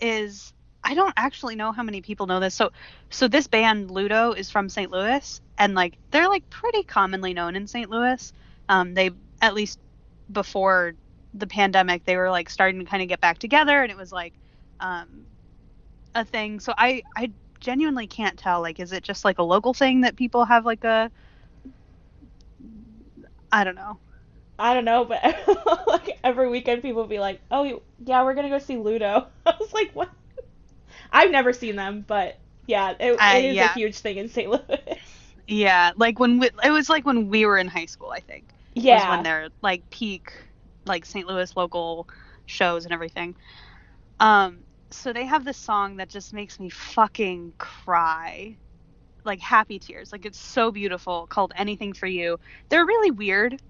is 0.00 0.52
I 0.82 0.94
don't 0.94 1.14
actually 1.16 1.56
know 1.56 1.72
how 1.72 1.82
many 1.82 2.00
people 2.00 2.26
know 2.26 2.40
this. 2.40 2.54
So 2.54 2.72
so 3.10 3.28
this 3.28 3.46
band 3.46 3.90
Ludo 3.90 4.32
is 4.32 4.50
from 4.50 4.68
St. 4.68 4.90
Louis 4.90 5.40
and 5.58 5.74
like 5.74 5.98
they're 6.10 6.28
like 6.28 6.48
pretty 6.50 6.82
commonly 6.82 7.34
known 7.34 7.56
in 7.56 7.66
St. 7.66 7.90
Louis. 7.90 8.32
Um, 8.68 8.94
they 8.94 9.10
at 9.40 9.54
least 9.54 9.78
before 10.32 10.94
the 11.34 11.46
pandemic 11.46 12.04
they 12.04 12.16
were 12.16 12.30
like 12.30 12.48
starting 12.48 12.80
to 12.80 12.86
kind 12.86 13.02
of 13.02 13.08
get 13.08 13.20
back 13.20 13.38
together 13.38 13.82
and 13.82 13.90
it 13.90 13.96
was 13.96 14.12
like 14.12 14.34
um, 14.80 15.26
a 16.14 16.24
thing. 16.24 16.60
So 16.60 16.74
I 16.76 17.02
I 17.16 17.30
genuinely 17.64 18.06
can't 18.06 18.38
tell 18.38 18.60
like 18.60 18.78
is 18.78 18.92
it 18.92 19.02
just 19.02 19.24
like 19.24 19.38
a 19.38 19.42
local 19.42 19.74
thing 19.74 20.02
that 20.02 20.16
people 20.16 20.44
have 20.44 20.66
like 20.66 20.84
a 20.84 21.10
I 23.52 23.64
don't 23.64 23.76
know. 23.76 23.98
I 24.58 24.74
don't 24.74 24.84
know, 24.84 25.04
but 25.04 25.22
like 25.86 26.18
every 26.22 26.48
weekend 26.48 26.82
people 26.82 27.06
be 27.06 27.18
like, 27.18 27.40
"Oh, 27.50 27.82
yeah, 28.04 28.24
we're 28.24 28.34
to 28.34 28.48
go 28.48 28.58
see 28.58 28.76
Ludo." 28.76 29.26
I 29.46 29.54
was 29.58 29.72
like, 29.72 29.90
"What?" 29.94 30.10
I've 31.12 31.30
never 31.30 31.52
seen 31.52 31.76
them, 31.76 32.04
but 32.06 32.38
yeah, 32.66 32.94
it, 32.98 33.18
I- 33.18 33.38
it 33.38 33.44
is 33.44 33.56
yeah. 33.56 33.64
a 33.70 33.74
huge 33.74 33.98
thing 33.98 34.18
in 34.18 34.28
St. 34.28 34.50
Louis. 34.50 34.98
Yeah, 35.46 35.92
like 35.96 36.18
when 36.18 36.38
we, 36.38 36.50
it 36.62 36.70
was 36.70 36.88
like 36.88 37.04
when 37.06 37.28
we 37.28 37.46
were 37.46 37.58
in 37.58 37.68
high 37.68 37.86
school, 37.86 38.10
I 38.10 38.20
think. 38.20 38.52
Was 38.74 38.84
Yeah. 38.84 39.08
when 39.08 39.22
they're 39.22 39.48
like 39.62 39.88
peak, 39.90 40.32
like 40.86 41.04
St. 41.04 41.26
Louis 41.26 41.54
local 41.56 42.08
shows 42.46 42.84
and 42.84 42.94
everything. 42.94 43.36
Um, 44.20 44.64
so 44.90 45.12
they 45.12 45.26
have 45.26 45.44
this 45.44 45.58
song 45.58 45.96
that 45.96 46.08
just 46.10 46.32
makes 46.32 46.58
me 46.60 46.70
fucking 46.70 47.54
cry, 47.58 48.56
like 49.24 49.40
happy 49.40 49.78
tears. 49.78 50.12
Like 50.12 50.26
it's 50.26 50.38
so 50.40 50.70
beautiful, 50.72 51.26
called 51.28 51.52
"Anything 51.56 51.92
for 51.92 52.06
You." 52.06 52.38
They're 52.70 52.86
really 52.86 53.10
weird. 53.10 53.60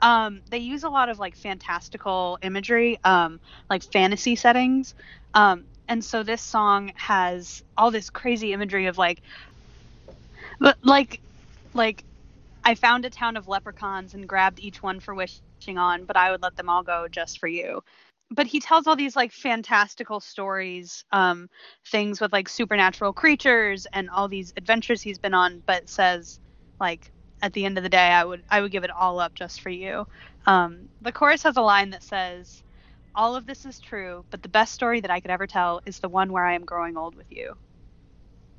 Um, 0.00 0.42
they 0.50 0.58
use 0.58 0.84
a 0.84 0.90
lot 0.90 1.08
of 1.08 1.18
like 1.18 1.36
fantastical 1.36 2.38
imagery, 2.42 2.98
um, 3.04 3.40
like 3.70 3.82
fantasy 3.84 4.36
settings. 4.36 4.94
Um, 5.34 5.66
and 5.88 6.04
so 6.04 6.22
this 6.22 6.42
song 6.42 6.92
has 6.96 7.62
all 7.76 7.90
this 7.90 8.10
crazy 8.10 8.52
imagery 8.52 8.86
of 8.86 8.98
like, 8.98 9.22
but 10.60 10.76
like, 10.84 11.20
like 11.74 12.04
I 12.64 12.74
found 12.74 13.04
a 13.04 13.10
town 13.10 13.36
of 13.36 13.48
leprechauns 13.48 14.14
and 14.14 14.28
grabbed 14.28 14.60
each 14.60 14.82
one 14.82 15.00
for 15.00 15.14
wishing 15.14 15.78
on, 15.78 16.04
but 16.04 16.16
I 16.16 16.30
would 16.30 16.42
let 16.42 16.56
them 16.56 16.68
all 16.68 16.82
go 16.82 17.08
just 17.08 17.38
for 17.40 17.48
you. 17.48 17.82
But 18.30 18.46
he 18.46 18.60
tells 18.60 18.86
all 18.86 18.96
these 18.96 19.16
like 19.16 19.32
fantastical 19.32 20.20
stories, 20.20 21.04
um, 21.12 21.48
things 21.86 22.20
with 22.20 22.32
like 22.32 22.48
supernatural 22.48 23.12
creatures 23.12 23.86
and 23.92 24.10
all 24.10 24.28
these 24.28 24.52
adventures 24.56 25.02
he's 25.02 25.18
been 25.18 25.34
on, 25.34 25.62
but 25.66 25.88
says 25.88 26.38
like 26.80 27.10
at 27.42 27.52
the 27.52 27.64
end 27.64 27.78
of 27.78 27.84
the 27.84 27.90
day 27.90 28.08
I 28.10 28.24
would 28.24 28.42
I 28.50 28.60
would 28.60 28.72
give 28.72 28.84
it 28.84 28.90
all 28.90 29.20
up 29.20 29.34
just 29.34 29.60
for 29.62 29.70
you. 29.70 30.04
Um, 30.46 30.88
the 31.00 31.12
chorus 31.12 31.42
has 31.44 31.56
a 31.56 31.62
line 31.62 31.90
that 31.90 32.02
says, 32.02 32.62
All 33.14 33.36
of 33.36 33.46
this 33.46 33.64
is 33.64 33.80
true, 33.80 34.24
but 34.30 34.42
the 34.42 34.48
best 34.48 34.74
story 34.74 35.00
that 35.00 35.10
I 35.10 35.20
could 35.20 35.30
ever 35.30 35.46
tell 35.46 35.80
is 35.86 35.98
the 36.00 36.08
one 36.08 36.32
where 36.32 36.44
I 36.46 36.54
am 36.54 36.64
growing 36.64 36.96
old 36.96 37.14
with 37.16 37.26
you. 37.30 37.54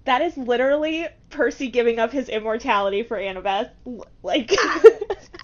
That 0.06 0.22
is 0.22 0.38
literally 0.38 1.08
Percy 1.30 1.70
giving 1.70 2.00
up 2.00 2.12
his 2.12 2.30
immortality 2.30 3.04
for 3.04 3.18
Annabeth. 3.18 3.70
Like, 4.24 4.52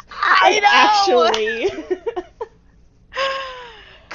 I 0.41 0.59
know! 0.59 1.29
actually. 1.29 1.69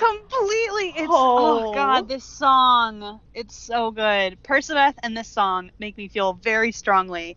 Completely. 0.00 0.94
It's 0.96 1.10
oh. 1.10 1.68
Oh. 1.68 1.74
god, 1.74 2.08
this 2.08 2.24
song. 2.24 3.20
It's 3.34 3.54
so 3.54 3.90
good. 3.90 4.42
Persebeth 4.42 4.94
and 5.02 5.14
this 5.14 5.28
song 5.28 5.70
make 5.78 5.96
me 5.98 6.08
feel 6.08 6.32
very 6.32 6.72
strongly. 6.72 7.36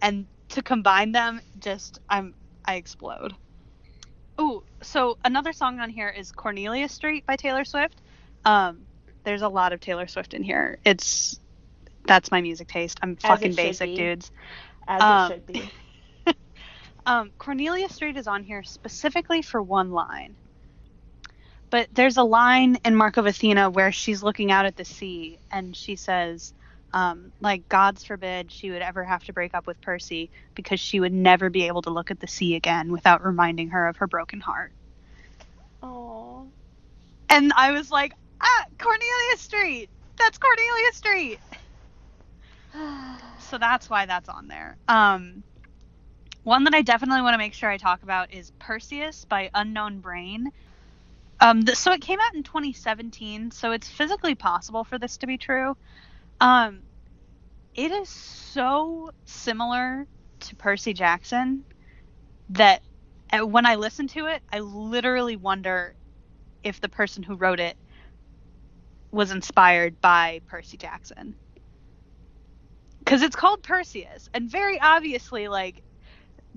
And 0.00 0.26
to 0.50 0.62
combine 0.62 1.10
them, 1.10 1.40
just 1.58 2.00
I'm 2.08 2.34
I 2.64 2.76
explode. 2.76 3.34
Ooh, 4.40 4.62
so 4.80 5.18
another 5.24 5.52
song 5.52 5.80
on 5.80 5.90
here 5.90 6.08
is 6.08 6.30
Cornelia 6.30 6.88
Street 6.88 7.26
by 7.26 7.34
Taylor 7.36 7.64
Swift. 7.64 8.00
Um, 8.44 8.82
there's 9.24 9.42
a 9.42 9.48
lot 9.48 9.72
of 9.72 9.80
Taylor 9.80 10.06
Swift 10.06 10.34
in 10.34 10.44
here. 10.44 10.78
It's 10.84 11.40
that's 12.06 12.30
my 12.30 12.40
music 12.40 12.68
taste. 12.68 12.98
I'm 13.02 13.16
fucking 13.16 13.54
basic, 13.54 13.90
be. 13.90 13.96
dudes. 13.96 14.30
As 14.86 15.02
Um, 15.02 15.32
it 15.32 15.34
should 15.34 15.46
be. 15.46 15.70
Um, 17.06 17.32
Cornelia 17.36 17.90
Street 17.90 18.16
is 18.16 18.26
on 18.26 18.44
here 18.44 18.62
specifically 18.62 19.42
for 19.42 19.60
one 19.60 19.90
line. 19.90 20.36
But 21.74 21.88
there's 21.92 22.18
a 22.18 22.22
line 22.22 22.78
in 22.84 22.94
Mark 22.94 23.16
of 23.16 23.26
Athena 23.26 23.68
where 23.68 23.90
she's 23.90 24.22
looking 24.22 24.52
out 24.52 24.64
at 24.64 24.76
the 24.76 24.84
sea 24.84 25.40
and 25.50 25.74
she 25.74 25.96
says, 25.96 26.54
um, 26.92 27.32
like, 27.40 27.68
God's 27.68 28.04
forbid 28.04 28.52
she 28.52 28.70
would 28.70 28.80
ever 28.80 29.02
have 29.02 29.24
to 29.24 29.32
break 29.32 29.54
up 29.54 29.66
with 29.66 29.80
Percy 29.80 30.30
because 30.54 30.78
she 30.78 31.00
would 31.00 31.12
never 31.12 31.50
be 31.50 31.66
able 31.66 31.82
to 31.82 31.90
look 31.90 32.12
at 32.12 32.20
the 32.20 32.28
sea 32.28 32.54
again 32.54 32.92
without 32.92 33.24
reminding 33.24 33.70
her 33.70 33.88
of 33.88 33.96
her 33.96 34.06
broken 34.06 34.38
heart. 34.38 34.70
Oh. 35.82 36.46
And 37.28 37.52
I 37.56 37.72
was 37.72 37.90
like, 37.90 38.12
ah, 38.40 38.64
Cornelia 38.78 39.36
Street! 39.36 39.90
That's 40.16 40.38
Cornelia 40.38 40.92
Street! 40.92 41.40
So 43.40 43.58
that's 43.58 43.90
why 43.90 44.06
that's 44.06 44.28
on 44.28 44.46
there. 44.46 44.76
Um, 44.86 45.42
one 46.44 46.64
that 46.64 46.74
I 46.74 46.82
definitely 46.82 47.22
want 47.22 47.34
to 47.34 47.38
make 47.38 47.52
sure 47.52 47.68
I 47.68 47.78
talk 47.78 48.04
about 48.04 48.32
is 48.32 48.52
Perseus 48.60 49.24
by 49.24 49.50
Unknown 49.54 49.98
Brain. 49.98 50.52
Um, 51.44 51.62
th- 51.66 51.76
so 51.76 51.92
it 51.92 52.00
came 52.00 52.20
out 52.20 52.34
in 52.34 52.42
2017, 52.42 53.50
so 53.50 53.72
it's 53.72 53.86
physically 53.90 54.34
possible 54.34 54.82
for 54.82 54.98
this 54.98 55.18
to 55.18 55.26
be 55.26 55.36
true. 55.36 55.74
Um, 56.40 56.84
it 57.74 57.92
is 57.92 58.08
so 58.08 59.10
similar 59.26 60.06
to 60.40 60.56
Percy 60.56 60.94
Jackson 60.94 61.64
that 62.50 62.82
uh, 63.32 63.46
when 63.46 63.66
I 63.66 63.74
listen 63.76 64.08
to 64.08 64.26
it, 64.28 64.42
I 64.50 64.60
literally 64.60 65.36
wonder 65.36 65.94
if 66.62 66.80
the 66.80 66.88
person 66.88 67.22
who 67.22 67.36
wrote 67.36 67.60
it 67.60 67.76
was 69.12 69.30
inspired 69.30 70.00
by 70.00 70.40
Percy 70.48 70.78
Jackson. 70.78 71.36
Because 73.00 73.22
it's 73.22 73.36
called 73.36 73.62
Perseus, 73.62 74.28
and 74.32 74.50
very 74.50 74.80
obviously, 74.80 75.48
like, 75.48 75.82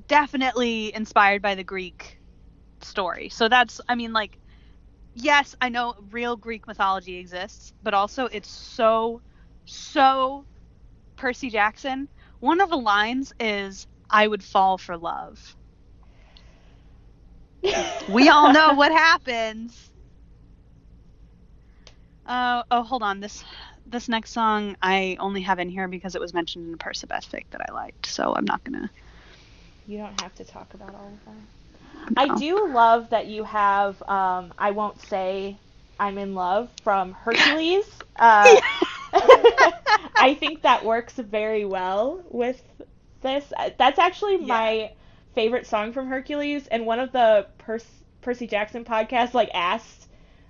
definitely 0.07 0.93
inspired 0.95 1.41
by 1.41 1.55
the 1.55 1.63
Greek 1.65 2.19
story. 2.81 3.29
So 3.29 3.49
that's, 3.49 3.81
I 3.89 3.95
mean, 3.95 4.13
like, 4.13 4.37
yes, 5.17 5.55
I 5.61 5.69
know 5.69 5.95
real 6.11 6.37
Greek 6.37 6.67
mythology 6.67 7.17
exists, 7.17 7.73
but 7.83 7.93
also 7.93 8.25
it's 8.25 8.49
so, 8.49 9.21
so 9.65 10.45
Percy 11.17 11.49
Jackson. 11.49 12.09
One 12.39 12.61
of 12.61 12.69
the 12.69 12.77
lines 12.77 13.33
is, 13.39 13.87
I 14.09 14.27
would 14.27 14.43
fall 14.43 14.77
for 14.77 14.97
love. 14.97 15.55
We 18.07 18.29
all 18.29 18.49
know 18.49 18.73
what 18.73 18.91
happens. 18.91 19.91
Uh, 22.25 22.63
oh, 22.71 22.83
hold 22.83 23.03
on. 23.03 23.19
This 23.19 23.43
this 23.85 24.07
next 24.09 24.31
song 24.31 24.75
I 24.81 25.17
only 25.19 25.41
have 25.41 25.59
in 25.59 25.69
here 25.69 25.87
because 25.87 26.15
it 26.15 26.21
was 26.21 26.33
mentioned 26.33 26.67
in 26.67 26.73
a 26.73 26.77
Persebeth 26.77 27.27
fic 27.29 27.45
that 27.51 27.61
I 27.67 27.73
liked, 27.73 28.05
so 28.05 28.33
I'm 28.35 28.45
not 28.45 28.63
gonna. 28.63 28.91
You 29.85 29.97
don't 29.97 30.19
have 30.21 30.35
to 30.35 30.45
talk 30.45 30.73
about 30.73 30.95
all 30.95 31.13
of 31.13 31.25
that. 31.25 31.56
I 32.15 32.29
do 32.29 32.67
love 32.67 33.09
that 33.09 33.27
you 33.27 33.43
have 33.43 34.01
um, 34.03 34.53
I 34.57 34.71
won't 34.71 34.99
say 34.99 35.59
I'm 35.99 36.17
in 36.17 36.35
love 36.35 36.71
from 36.83 37.13
Hercules. 37.13 37.85
Uh, 38.19 38.57
I 40.17 40.33
think 40.39 40.61
that 40.63 40.83
works 40.83 41.15
very 41.15 41.65
well 41.65 42.23
with 42.29 42.61
this. 43.21 43.51
Uh, 43.57 43.69
That's 43.77 43.99
actually 43.99 44.37
my 44.37 44.91
favorite 45.33 45.65
song 45.67 45.91
from 45.93 46.07
Hercules, 46.07 46.67
and 46.67 46.85
one 46.85 46.99
of 46.99 47.11
the 47.11 47.47
Pers- 47.59 48.03
Percy 48.21 48.47
Jackson 48.47 48.83
podcasts 48.85 49.33
like 49.33 49.49
asked, 49.53 50.07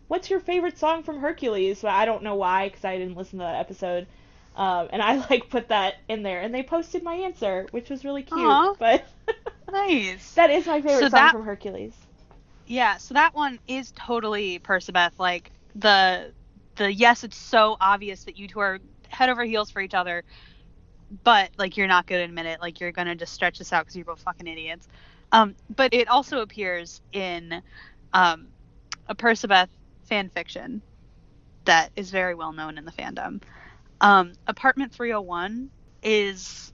"What's 0.08 0.30
your 0.30 0.40
favorite 0.40 0.78
song 0.78 1.04
from 1.04 1.20
Hercules?" 1.20 1.82
But 1.82 1.92
I 1.92 2.06
don't 2.06 2.24
know 2.24 2.36
why 2.36 2.70
because 2.70 2.86
I 2.86 2.98
didn't 2.98 3.16
listen 3.18 3.40
to 3.40 3.46
that 3.46 3.56
episode. 3.60 4.08
Um, 4.58 4.90
and 4.92 5.02
I 5.02 5.18
like 5.30 5.50
put 5.50 5.70
that 5.70 5.96
in 6.10 6.24
there, 6.24 6.42
and 6.42 6.54
they 6.54 6.64
posted 6.64 7.04
my 7.04 7.14
answer, 7.14 7.68
which 7.72 7.90
was 7.90 8.04
really 8.04 8.24
cute. 8.24 8.40
Aw. 8.40 8.74
But 8.80 9.06
Nice. 9.72 10.34
that 10.34 10.50
is 10.50 10.66
my 10.66 10.82
favorite 10.82 11.00
So 11.00 11.10
song 11.10 11.12
that- 11.12 11.32
from 11.32 11.46
Hercules. 11.46 11.94
Yeah, 12.66 12.98
so 12.98 13.14
that 13.14 13.34
one 13.34 13.60
is 13.68 13.94
totally 13.96 14.60
Persebeth. 14.60 15.14
Like 15.20 15.52
the 15.76 16.34
the 16.76 16.92
yes, 16.92 17.24
it's 17.24 17.38
so 17.38 17.78
obvious 17.80 18.26
that 18.26 18.38
you 18.38 18.48
two 18.50 18.60
are 18.60 18.80
head 19.08 19.30
over 19.30 19.46
heels 19.46 19.72
for 19.72 19.80
each 19.82 19.94
other, 19.94 20.24
but 21.24 21.50
like 21.58 21.78
you're 21.78 21.88
not 21.88 22.08
gonna 22.08 22.24
admit 22.24 22.46
it. 22.46 22.60
Like 22.60 22.82
you're 22.82 22.92
gonna 22.92 23.16
just 23.16 23.34
stretch 23.34 23.60
this 23.60 23.72
out 23.72 23.86
because 23.86 23.96
you're 23.96 24.06
both 24.06 24.20
fucking 24.22 24.48
idiots. 24.48 24.88
Um, 25.32 25.56
but 25.76 25.94
it 25.94 26.08
also 26.10 26.42
appears 26.42 27.02
in 27.14 27.62
um, 28.14 28.48
a 29.08 29.16
Persebeth 29.16 29.70
fan 30.06 30.30
fiction 30.30 30.82
that 31.66 31.92
is 31.96 32.12
very 32.12 32.34
well 32.36 32.52
known 32.54 32.78
in 32.78 32.84
the 32.86 32.92
fandom. 32.92 33.42
Um, 34.02 34.34
Apartment 34.48 34.94
301 34.94 35.70
is, 36.04 36.72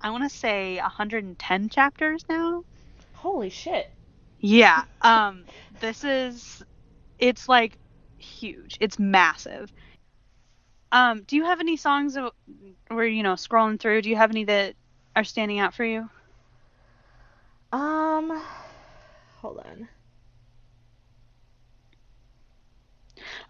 I 0.00 0.10
want 0.10 0.24
to 0.30 0.36
say, 0.36 0.76
110 0.78 1.68
chapters 1.68 2.24
now. 2.28 2.62
Holy 3.14 3.50
shit. 3.50 3.86
Yeah. 4.38 4.84
Um 5.02 5.44
this 5.80 6.04
is 6.04 6.62
it's 7.18 7.48
like 7.48 7.78
huge. 8.18 8.76
It's 8.80 8.98
massive. 8.98 9.72
Um 10.92 11.22
do 11.24 11.36
you 11.36 11.44
have 11.44 11.60
any 11.60 11.76
songs 11.76 12.14
that 12.14 12.30
where 12.88 13.06
you 13.06 13.22
know 13.22 13.34
scrolling 13.34 13.80
through, 13.80 14.02
do 14.02 14.10
you 14.10 14.16
have 14.16 14.30
any 14.30 14.44
that 14.44 14.74
are 15.14 15.24
standing 15.24 15.58
out 15.58 15.74
for 15.74 15.84
you? 15.84 16.08
Um, 17.72 18.42
hold 19.40 19.58
on. 19.58 19.88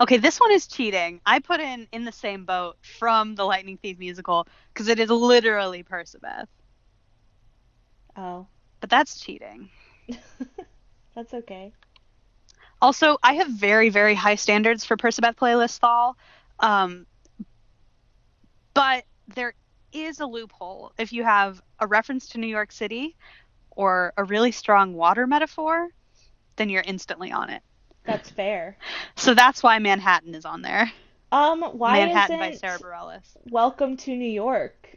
Okay, 0.00 0.18
this 0.18 0.38
one 0.40 0.52
is 0.52 0.66
cheating. 0.66 1.20
I 1.24 1.38
put 1.40 1.60
in 1.60 1.88
in 1.92 2.04
the 2.04 2.12
same 2.12 2.44
boat 2.44 2.76
from 2.82 3.34
the 3.34 3.44
Lightning 3.44 3.78
Thief 3.78 3.98
musical 3.98 4.46
because 4.72 4.88
it 4.88 4.98
is 4.98 5.10
literally 5.10 5.82
Persebeth. 5.82 6.48
Oh, 8.16 8.46
But 8.80 8.90
that's 8.90 9.18
cheating. 9.20 9.70
that's 11.14 11.34
okay. 11.34 11.72
Also, 12.80 13.16
I 13.22 13.34
have 13.34 13.48
very, 13.48 13.88
very 13.88 14.14
high 14.14 14.34
standards 14.36 14.84
for 14.84 14.96
Persebeth 14.96 15.36
playlist 15.36 15.78
Thal. 15.78 16.16
Um, 16.60 17.06
but 18.74 19.04
there 19.28 19.54
is 19.92 20.20
a 20.20 20.26
loophole 20.26 20.92
if 20.98 21.12
you 21.12 21.24
have 21.24 21.60
a 21.80 21.86
reference 21.86 22.28
to 22.30 22.38
New 22.38 22.46
York 22.46 22.72
City 22.72 23.16
or 23.70 24.12
a 24.16 24.24
really 24.24 24.52
strong 24.52 24.94
water 24.94 25.26
metaphor, 25.26 25.88
then 26.56 26.68
you're 26.68 26.82
instantly 26.86 27.32
on 27.32 27.50
it. 27.50 27.62
That's 28.06 28.30
fair. 28.30 28.76
So 29.16 29.34
that's 29.34 29.62
why 29.62 29.78
Manhattan 29.80 30.34
is 30.34 30.44
on 30.44 30.62
there. 30.62 30.90
Um, 31.32 31.62
why 31.62 31.98
Manhattan 32.06 32.38
by 32.38 32.52
Sara 32.52 32.78
Bareilles. 32.78 33.36
Welcome 33.50 33.96
to 33.98 34.16
New 34.16 34.30
York 34.30 34.96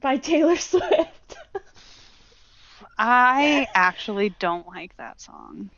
by 0.00 0.16
Taylor 0.16 0.56
Swift. 0.56 1.36
I 2.96 3.66
actually 3.74 4.30
don't 4.38 4.66
like 4.68 4.96
that 4.96 5.20
song. 5.20 5.70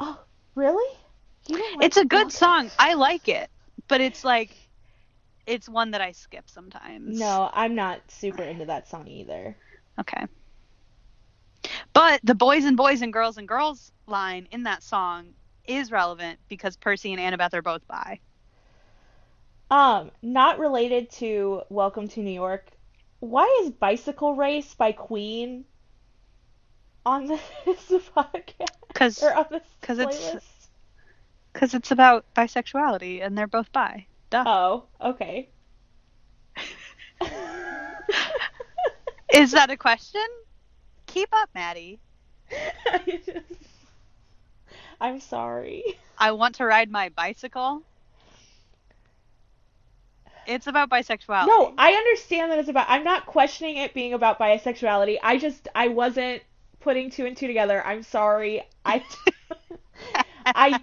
oh, 0.00 0.20
really? 0.54 0.98
You 1.46 1.56
don't 1.56 1.76
like 1.76 1.86
It's 1.86 1.96
a 1.96 2.04
good 2.04 2.32
song. 2.32 2.70
I 2.78 2.94
like 2.94 3.28
it, 3.28 3.48
but 3.86 4.00
it's 4.00 4.24
like 4.24 4.50
it's 5.46 5.68
one 5.68 5.92
that 5.92 6.00
I 6.00 6.12
skip 6.12 6.50
sometimes. 6.50 7.18
No, 7.18 7.48
I'm 7.52 7.76
not 7.76 8.00
super 8.08 8.42
into 8.42 8.64
that 8.64 8.88
song 8.88 9.06
either. 9.06 9.56
Okay. 10.00 10.26
But 11.92 12.20
the 12.24 12.34
boys 12.34 12.64
and 12.64 12.76
boys 12.76 13.02
and 13.02 13.12
girls 13.12 13.38
and 13.38 13.46
girls 13.46 13.92
line 14.06 14.48
in 14.50 14.64
that 14.64 14.82
song 14.82 15.34
is 15.66 15.90
relevant 15.90 16.38
because 16.48 16.76
Percy 16.76 17.12
and 17.12 17.20
Annabeth 17.20 17.54
are 17.54 17.62
both 17.62 17.86
bi. 17.88 18.20
Um, 19.70 20.10
not 20.22 20.58
related 20.58 21.10
to 21.12 21.62
Welcome 21.68 22.08
to 22.08 22.20
New 22.20 22.30
York. 22.30 22.66
Why 23.20 23.62
is 23.64 23.70
Bicycle 23.72 24.34
Race 24.36 24.74
by 24.74 24.92
Queen 24.92 25.64
on 27.04 27.26
this 27.64 27.86
podcast 28.16 28.70
Cuz 28.94 29.22
or 29.22 29.34
on 29.34 29.46
this 29.50 29.62
'Cause 29.80 29.98
it's- 29.98 30.68
cuz 31.52 31.74
it's 31.74 31.90
about 31.90 32.24
bisexuality 32.34 33.24
and 33.24 33.36
they're 33.36 33.46
both 33.46 33.72
bi. 33.72 34.06
Duh. 34.30 34.44
Oh, 34.46 34.84
okay. 35.00 35.48
Is 39.32 39.52
that 39.52 39.70
a 39.70 39.76
question? 39.76 40.24
Keep 41.06 41.28
up, 41.32 41.50
Maddie. 41.54 41.98
Just- 44.98 45.02
I'm 45.02 45.20
sorry. 45.20 45.84
I 46.18 46.32
want 46.32 46.54
to 46.56 46.64
ride 46.64 46.90
my 46.90 47.08
bicycle. 47.10 47.82
It's 50.46 50.66
about 50.68 50.88
bisexuality. 50.90 51.48
No, 51.48 51.74
I 51.76 51.92
understand 51.92 52.52
that 52.52 52.58
it's 52.60 52.68
about. 52.68 52.86
I'm 52.88 53.02
not 53.04 53.26
questioning 53.26 53.78
it 53.78 53.92
being 53.94 54.12
about 54.14 54.38
bisexuality. 54.38 55.18
I 55.22 55.38
just 55.38 55.66
I 55.74 55.88
wasn't 55.88 56.42
putting 56.80 57.10
two 57.10 57.26
and 57.26 57.36
two 57.36 57.48
together. 57.48 57.84
I'm 57.84 58.02
sorry. 58.04 58.62
I 58.84 59.04
I 60.46 60.80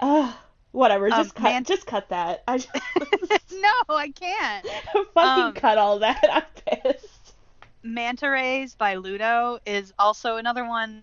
uh, 0.00 0.32
whatever. 0.70 1.08
Just 1.10 1.20
Um, 1.36 1.42
cut. 1.42 1.42
man- 1.42 1.64
just 1.64 1.84
cut 1.86 2.08
that. 2.10 2.44
I 2.46 2.58
just, 2.58 2.68
no, 3.52 3.72
I 3.96 4.10
can't. 4.10 4.66
fucking 5.14 5.44
Um, 5.44 5.52
cut 5.54 5.78
all 5.78 5.98
that. 5.98 6.24
I'm 6.30 6.80
pissed. 6.82 7.34
Manta 7.82 8.28
Rays 8.30 8.74
by 8.76 8.94
Ludo 8.96 9.58
is 9.66 9.92
also 9.98 10.36
another 10.36 10.64
one 10.66 11.02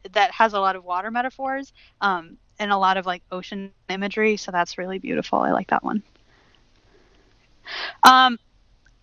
th- 0.00 0.12
that 0.12 0.30
has 0.32 0.52
a 0.52 0.60
lot 0.60 0.76
of 0.76 0.84
water 0.84 1.10
metaphors 1.10 1.72
um, 2.00 2.36
and 2.58 2.70
a 2.70 2.76
lot 2.76 2.96
of 2.96 3.06
like 3.06 3.22
ocean 3.30 3.72
imagery. 3.88 4.36
So 4.36 4.52
that's 4.52 4.78
really 4.78 4.98
beautiful. 4.98 5.38
I 5.38 5.52
like 5.52 5.68
that 5.68 5.84
one. 5.84 6.02
Um, 8.02 8.38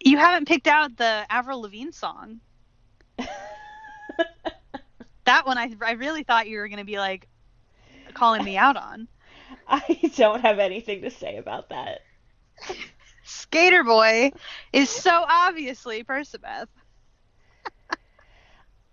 you 0.03 0.17
haven't 0.17 0.47
picked 0.47 0.67
out 0.67 0.97
the 0.97 1.25
Avril 1.29 1.61
Lavigne 1.61 1.91
song. 1.91 2.39
That 5.29 5.45
one, 5.45 5.59
I, 5.59 5.71
I 5.85 5.91
really 5.91 6.23
thought 6.23 6.47
you 6.47 6.57
were 6.57 6.67
going 6.67 6.79
to 6.79 6.85
be 6.85 6.97
like 6.97 7.27
calling 8.15 8.43
me 8.43 8.57
out 8.57 8.75
on. 8.77 9.07
I 9.67 10.11
don't 10.15 10.41
have 10.41 10.57
anything 10.57 11.03
to 11.03 11.11
say 11.11 11.37
about 11.37 11.69
that. 11.69 11.99
Skater 13.23 13.83
Boy 13.83 14.31
is 14.73 14.89
so 14.89 15.11
obviously 15.27 16.03
Percabeth. 16.03 16.65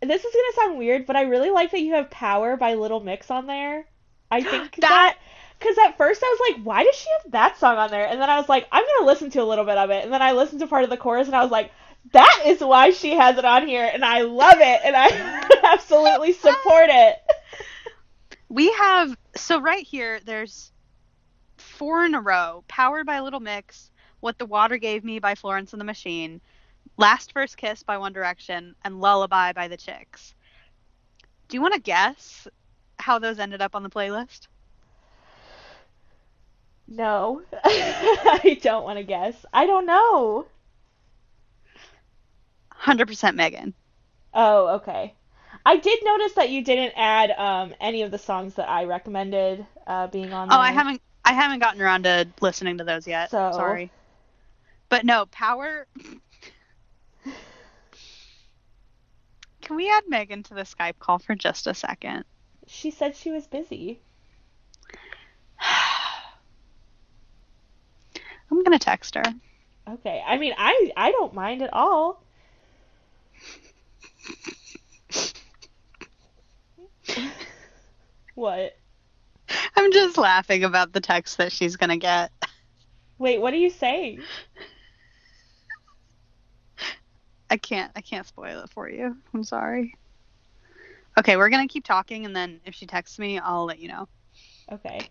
This 0.08 0.24
is 0.24 0.34
gonna 0.34 0.66
sound 0.68 0.78
weird, 0.78 1.06
but 1.06 1.16
I 1.16 1.22
really 1.22 1.50
like 1.50 1.70
that 1.72 1.80
you 1.80 1.94
have 1.94 2.10
"Power" 2.10 2.56
by 2.56 2.74
Little 2.74 3.00
Mix 3.00 3.30
on 3.30 3.46
there. 3.46 3.86
I 4.30 4.42
think 4.50 4.76
That- 4.76 5.16
because 5.58 5.78
at 5.78 5.96
first 5.96 6.22
I 6.22 6.36
was 6.38 6.50
like, 6.52 6.62
why 6.64 6.84
does 6.84 6.94
she 6.94 7.08
have 7.22 7.32
that 7.32 7.56
song 7.56 7.78
on 7.78 7.90
there? 7.90 8.06
And 8.06 8.20
then 8.20 8.28
I 8.28 8.38
was 8.38 8.46
like, 8.48 8.68
I'm 8.70 8.84
gonna 8.84 9.06
listen 9.06 9.30
to 9.30 9.42
a 9.42 9.44
little 9.44 9.64
bit 9.64 9.78
of 9.78 9.88
it, 9.90 10.04
and 10.04 10.12
then 10.12 10.20
I 10.20 10.32
listened 10.32 10.60
to 10.60 10.66
part 10.66 10.84
of 10.84 10.90
the 10.90 10.98
chorus, 10.98 11.28
and 11.28 11.34
I 11.36 11.42
was 11.42 11.50
like, 11.50 11.70
that 12.12 12.42
is 12.44 12.60
why 12.60 12.90
she 12.90 13.14
has 13.14 13.38
it 13.38 13.44
on 13.44 13.66
here, 13.66 13.88
and 13.90 14.04
I 14.04 14.20
love 14.20 14.58
it, 14.58 14.80
and 14.84 14.94
I 14.94 15.48
absolutely 15.72 16.32
support 16.34 16.86
it. 16.88 17.16
We 18.48 18.70
have 18.72 19.16
so 19.34 19.60
right 19.60 19.84
here 19.84 20.20
there's 20.24 20.70
four 21.56 22.04
in 22.04 22.14
a 22.14 22.20
row. 22.20 22.62
Powered 22.68 23.04
by 23.04 23.18
Little 23.20 23.40
Mix, 23.40 23.90
What 24.20 24.38
the 24.38 24.46
Water 24.46 24.76
Gave 24.76 25.02
Me 25.02 25.18
by 25.18 25.34
Florence 25.34 25.72
and 25.72 25.80
the 25.80 25.84
Machine, 25.84 26.40
Last 26.96 27.32
First 27.32 27.56
Kiss 27.56 27.82
by 27.82 27.98
One 27.98 28.12
Direction, 28.12 28.74
and 28.84 29.00
Lullaby 29.00 29.52
by 29.52 29.68
the 29.68 29.76
Chicks. 29.76 30.34
Do 31.48 31.56
you 31.56 31.60
want 31.60 31.74
to 31.74 31.80
guess 31.80 32.48
how 32.98 33.18
those 33.18 33.38
ended 33.38 33.60
up 33.60 33.74
on 33.74 33.82
the 33.82 33.90
playlist? 33.90 34.46
No, 36.88 37.42
I 37.64 38.58
don't 38.62 38.84
want 38.84 38.98
to 38.98 39.02
guess. 39.04 39.44
I 39.52 39.66
don't 39.66 39.86
know. 39.86 40.46
100% 42.80 43.34
Megan. 43.34 43.74
Oh, 44.32 44.76
okay. 44.76 45.14
I 45.64 45.76
did 45.78 45.98
notice 46.04 46.34
that 46.34 46.50
you 46.50 46.62
didn't 46.62 46.92
add 46.96 47.32
um, 47.32 47.74
any 47.80 48.02
of 48.02 48.10
the 48.12 48.18
songs 48.18 48.54
that 48.54 48.68
I 48.68 48.84
recommended 48.84 49.66
uh, 49.86 50.06
being 50.06 50.32
on 50.32 50.48
there. 50.48 50.56
Oh, 50.56 50.60
I 50.60 50.70
haven't 50.70 51.00
I 51.24 51.32
haven't 51.32 51.58
gotten 51.58 51.82
around 51.82 52.04
to 52.04 52.28
listening 52.40 52.78
to 52.78 52.84
those 52.84 53.06
yet. 53.06 53.30
So- 53.30 53.50
Sorry. 53.52 53.90
But 54.88 55.04
no, 55.04 55.26
Power 55.26 55.88
Can 59.66 59.74
we 59.74 59.90
add 59.90 60.04
Megan 60.06 60.44
to 60.44 60.54
the 60.54 60.62
Skype 60.62 61.00
call 61.00 61.18
for 61.18 61.34
just 61.34 61.66
a 61.66 61.74
second? 61.74 62.24
She 62.68 62.92
said 62.92 63.16
she 63.16 63.32
was 63.32 63.48
busy. 63.48 63.98
I'm 68.48 68.62
gonna 68.62 68.78
text 68.78 69.16
her. 69.16 69.24
Okay. 69.88 70.22
I 70.24 70.38
mean, 70.38 70.54
I 70.56 70.92
I 70.96 71.10
don't 71.10 71.34
mind 71.34 71.62
at 71.62 71.72
all. 71.72 72.22
what? 78.36 78.76
I'm 79.74 79.90
just 79.90 80.16
laughing 80.16 80.62
about 80.62 80.92
the 80.92 81.00
text 81.00 81.38
that 81.38 81.50
she's 81.50 81.74
gonna 81.74 81.96
get. 81.96 82.30
Wait, 83.18 83.40
what 83.40 83.52
are 83.52 83.56
you 83.56 83.70
saying? 83.70 84.20
I 87.50 87.56
can't 87.56 87.92
I 87.96 88.00
can't 88.00 88.26
spoil 88.26 88.62
it 88.62 88.70
for 88.70 88.88
you. 88.88 89.16
I'm 89.34 89.44
sorry. 89.44 89.94
Okay, 91.18 91.36
we're 91.36 91.48
gonna 91.48 91.68
keep 91.68 91.84
talking 91.84 92.26
and 92.26 92.34
then 92.34 92.60
if 92.64 92.74
she 92.74 92.86
texts 92.86 93.18
me, 93.18 93.38
I'll 93.38 93.64
let 93.64 93.78
you 93.78 93.88
know. 93.88 94.08
Okay. 94.72 95.08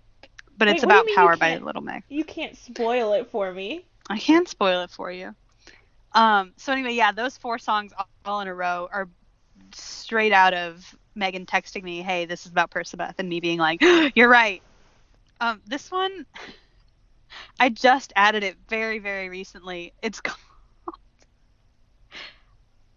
But 0.58 0.68
Wait, 0.68 0.76
it's 0.76 0.86
what 0.86 0.92
do 0.92 0.96
you 0.98 1.04
about 1.04 1.16
Power 1.16 1.38
by 1.38 1.58
Little 1.58 1.82
Mix. 1.82 2.06
You 2.10 2.24
can't 2.24 2.58
spoil 2.58 3.14
it 3.14 3.30
for 3.32 3.52
me. 3.52 3.86
I 4.10 4.20
can 4.20 4.46
spoil 4.46 4.84
it 4.84 4.92
for 4.92 5.12
you. 5.12 5.36
Um, 6.14 6.54
so 6.58 6.72
anyway, 6.72 6.94
yeah, 6.94 7.12
those 7.12 7.38
four 7.38 7.58
songs 7.60 7.92
all- 8.26 8.42
in 8.42 8.48
a 8.48 8.56
row 8.56 8.88
are 8.92 9.10
straight 9.74 10.32
out 10.32 10.54
of 10.54 10.96
Megan 11.16 11.46
texting 11.46 11.84
me, 11.84 12.02
"Hey, 12.02 12.26
this 12.26 12.46
is 12.46 12.52
about 12.52 12.72
Percabeth," 12.72 13.16
and 13.18 13.28
me 13.28 13.40
being 13.40 13.60
like, 13.60 13.82
"You're 14.16 14.30
right." 14.30 14.62
Um, 15.42 15.62
this 15.66 15.92
one, 15.92 16.26
I 17.60 17.70
just 17.70 18.14
added 18.16 18.44
it 18.44 18.58
very, 18.70 19.00
very 19.00 19.30
recently. 19.30 19.94
It's 20.02 20.22
called. 20.22 20.38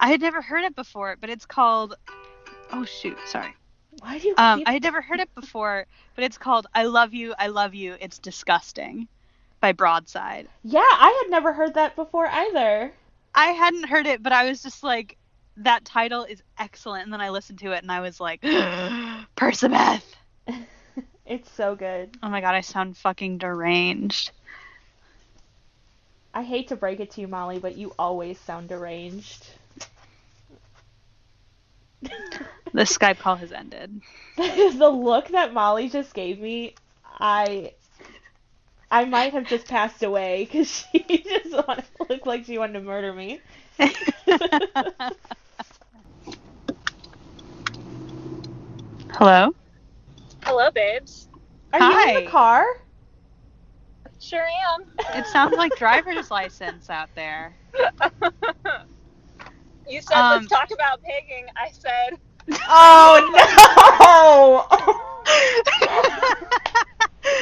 I 0.01 0.09
had 0.09 0.21
never 0.21 0.43
heard 0.43 0.65
it 0.65 0.77
before, 0.77 1.17
but 1.21 1.31
it's 1.31 1.47
called. 1.47 1.95
Oh 2.73 2.85
shoot, 2.85 3.17
sorry. 3.27 3.55
Why 4.01 4.19
do 4.19 4.29
you 4.29 4.35
Um, 4.37 4.61
keep 4.61 4.69
I 4.69 4.73
had 4.73 4.83
never 4.83 5.01
heard 5.01 5.21
it 5.21 5.35
before, 5.35 5.87
but 6.15 6.25
it's 6.25 6.39
called 6.39 6.67
"I 6.75 6.85
Love 6.85 7.15
You, 7.15 7.35
I 7.39 7.49
Love 7.49 7.75
You, 7.75 7.97
It's 8.01 8.19
Disgusting" 8.19 9.09
by 9.61 9.73
Broadside. 9.73 10.49
Yeah, 10.63 10.81
I 10.81 11.23
had 11.23 11.31
never 11.31 11.53
heard 11.53 11.75
that 11.75 11.97
before 11.97 12.27
either. 12.27 12.93
I 13.35 13.47
hadn't 13.47 13.89
heard 13.89 14.07
it, 14.07 14.23
but 14.23 14.33
I 14.33 14.49
was 14.49 14.63
just 14.63 14.83
like, 14.83 15.17
that 15.59 15.85
title 15.85 16.25
is 16.25 16.43
excellent. 16.59 17.05
And 17.05 17.13
then 17.13 17.21
I 17.21 17.31
listened 17.31 17.59
to 17.61 17.73
it 17.73 17.83
and 17.83 17.91
I 17.91 18.01
was 18.01 18.21
like, 18.21 18.41
Percabeth. 19.37 20.03
it's 21.27 21.51
so 21.51 21.75
good. 21.75 22.17
Oh 22.23 22.29
my 22.29 22.41
god, 22.41 22.55
I 22.55 22.61
sound 22.61 22.97
fucking 22.97 23.39
deranged. 23.39 24.31
I 26.35 26.43
hate 26.43 26.69
to 26.69 26.77
break 26.77 27.01
it 27.01 27.11
to 27.13 27.21
you, 27.21 27.29
Molly, 27.29 27.59
but 27.59 27.77
you 27.77 27.93
always 27.99 28.39
sound 28.39 28.69
deranged. 28.69 29.47
The 32.73 32.83
Skype 32.83 33.19
call 33.19 33.37
has 33.37 33.53
ended. 33.53 34.01
the 34.37 34.89
look 34.89 35.29
that 35.29 35.53
Molly 35.53 35.89
just 35.89 36.15
gave 36.15 36.39
me, 36.41 36.77
I 37.05 37.73
I 38.91 39.05
might 39.05 39.33
have 39.33 39.47
just 39.47 39.69
passed 39.69 40.03
away 40.03 40.45
because 40.45 40.71
she 40.93 41.01
just 41.23 41.53
wanted, 41.67 41.85
looked 42.09 42.27
like 42.27 42.45
she 42.45 42.59
wanted 42.59 42.75
to 42.75 42.81
murder 42.81 43.13
me. 43.13 43.43
Hello? 49.11 49.53
Hello, 50.45 50.71
babes. 50.75 51.29
Are 51.73 51.81
you 51.81 52.01
in 52.01 52.13
Hi. 52.13 52.15
the 52.15 52.23
car? 52.23 52.65
Sure 54.21 54.41
am. 54.45 54.85
It 55.15 55.27
sounds 55.27 55.57
like 55.57 55.75
driver's 55.75 56.31
license 56.31 56.91
out 56.91 57.11
there. 57.15 57.57
You 59.89 60.03
said 60.03 60.21
Um, 60.21 60.29
let's 60.29 60.47
talk 60.49 60.71
about 60.73 61.01
pegging. 61.03 61.47
I 61.57 61.71
said 61.73 62.19
Oh 62.69 64.67
no! 64.71 64.79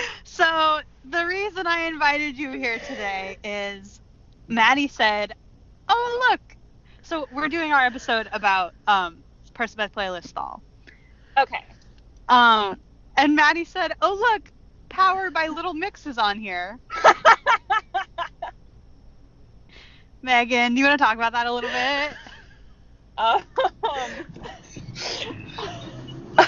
so, 0.25 0.81
the 1.05 1.25
reason 1.27 1.67
I 1.67 1.83
invited 1.87 2.39
you 2.39 2.53
here 2.53 2.79
today 2.81 3.39
is 3.45 4.01
Maddie 4.49 4.89
said, 4.89 5.33
"Oh 5.89 6.29
look." 6.31 6.41
So 7.03 7.27
we're 7.31 7.49
doing 7.49 7.73
our 7.73 7.85
episode 7.85 8.29
about 8.33 8.75
um 8.87 9.25
Percabeth 9.55 9.93
playlist 9.93 10.29
stall. 10.29 10.63
Okay. 11.39 11.65
Um, 12.29 12.77
and 13.17 13.35
Maddie 13.37 13.65
said, 13.65 13.93
"Oh 14.03 14.15
look, 14.15 14.51
Powered 14.89 15.35
by 15.35 15.49
Little 15.49 15.75
Mix 15.75 16.07
is 16.07 16.19
on 16.19 16.39
here." 16.39 16.79
Megan, 20.23 20.75
do 20.75 20.81
you 20.81 20.87
want 20.87 20.99
to 20.99 21.05
talk 21.05 21.17
about 21.17 21.33
that 21.33 21.47
a 21.47 21.53
little 21.53 21.71
bit? 21.71 22.17
Um, 23.19 23.43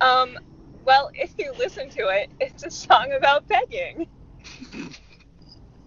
um, 0.00 0.38
well, 0.84 1.10
if 1.14 1.32
you 1.38 1.52
listen 1.58 1.88
to 1.90 2.08
it, 2.08 2.30
it's 2.40 2.64
a 2.64 2.70
song 2.70 3.12
about 3.12 3.46
begging. 3.48 4.06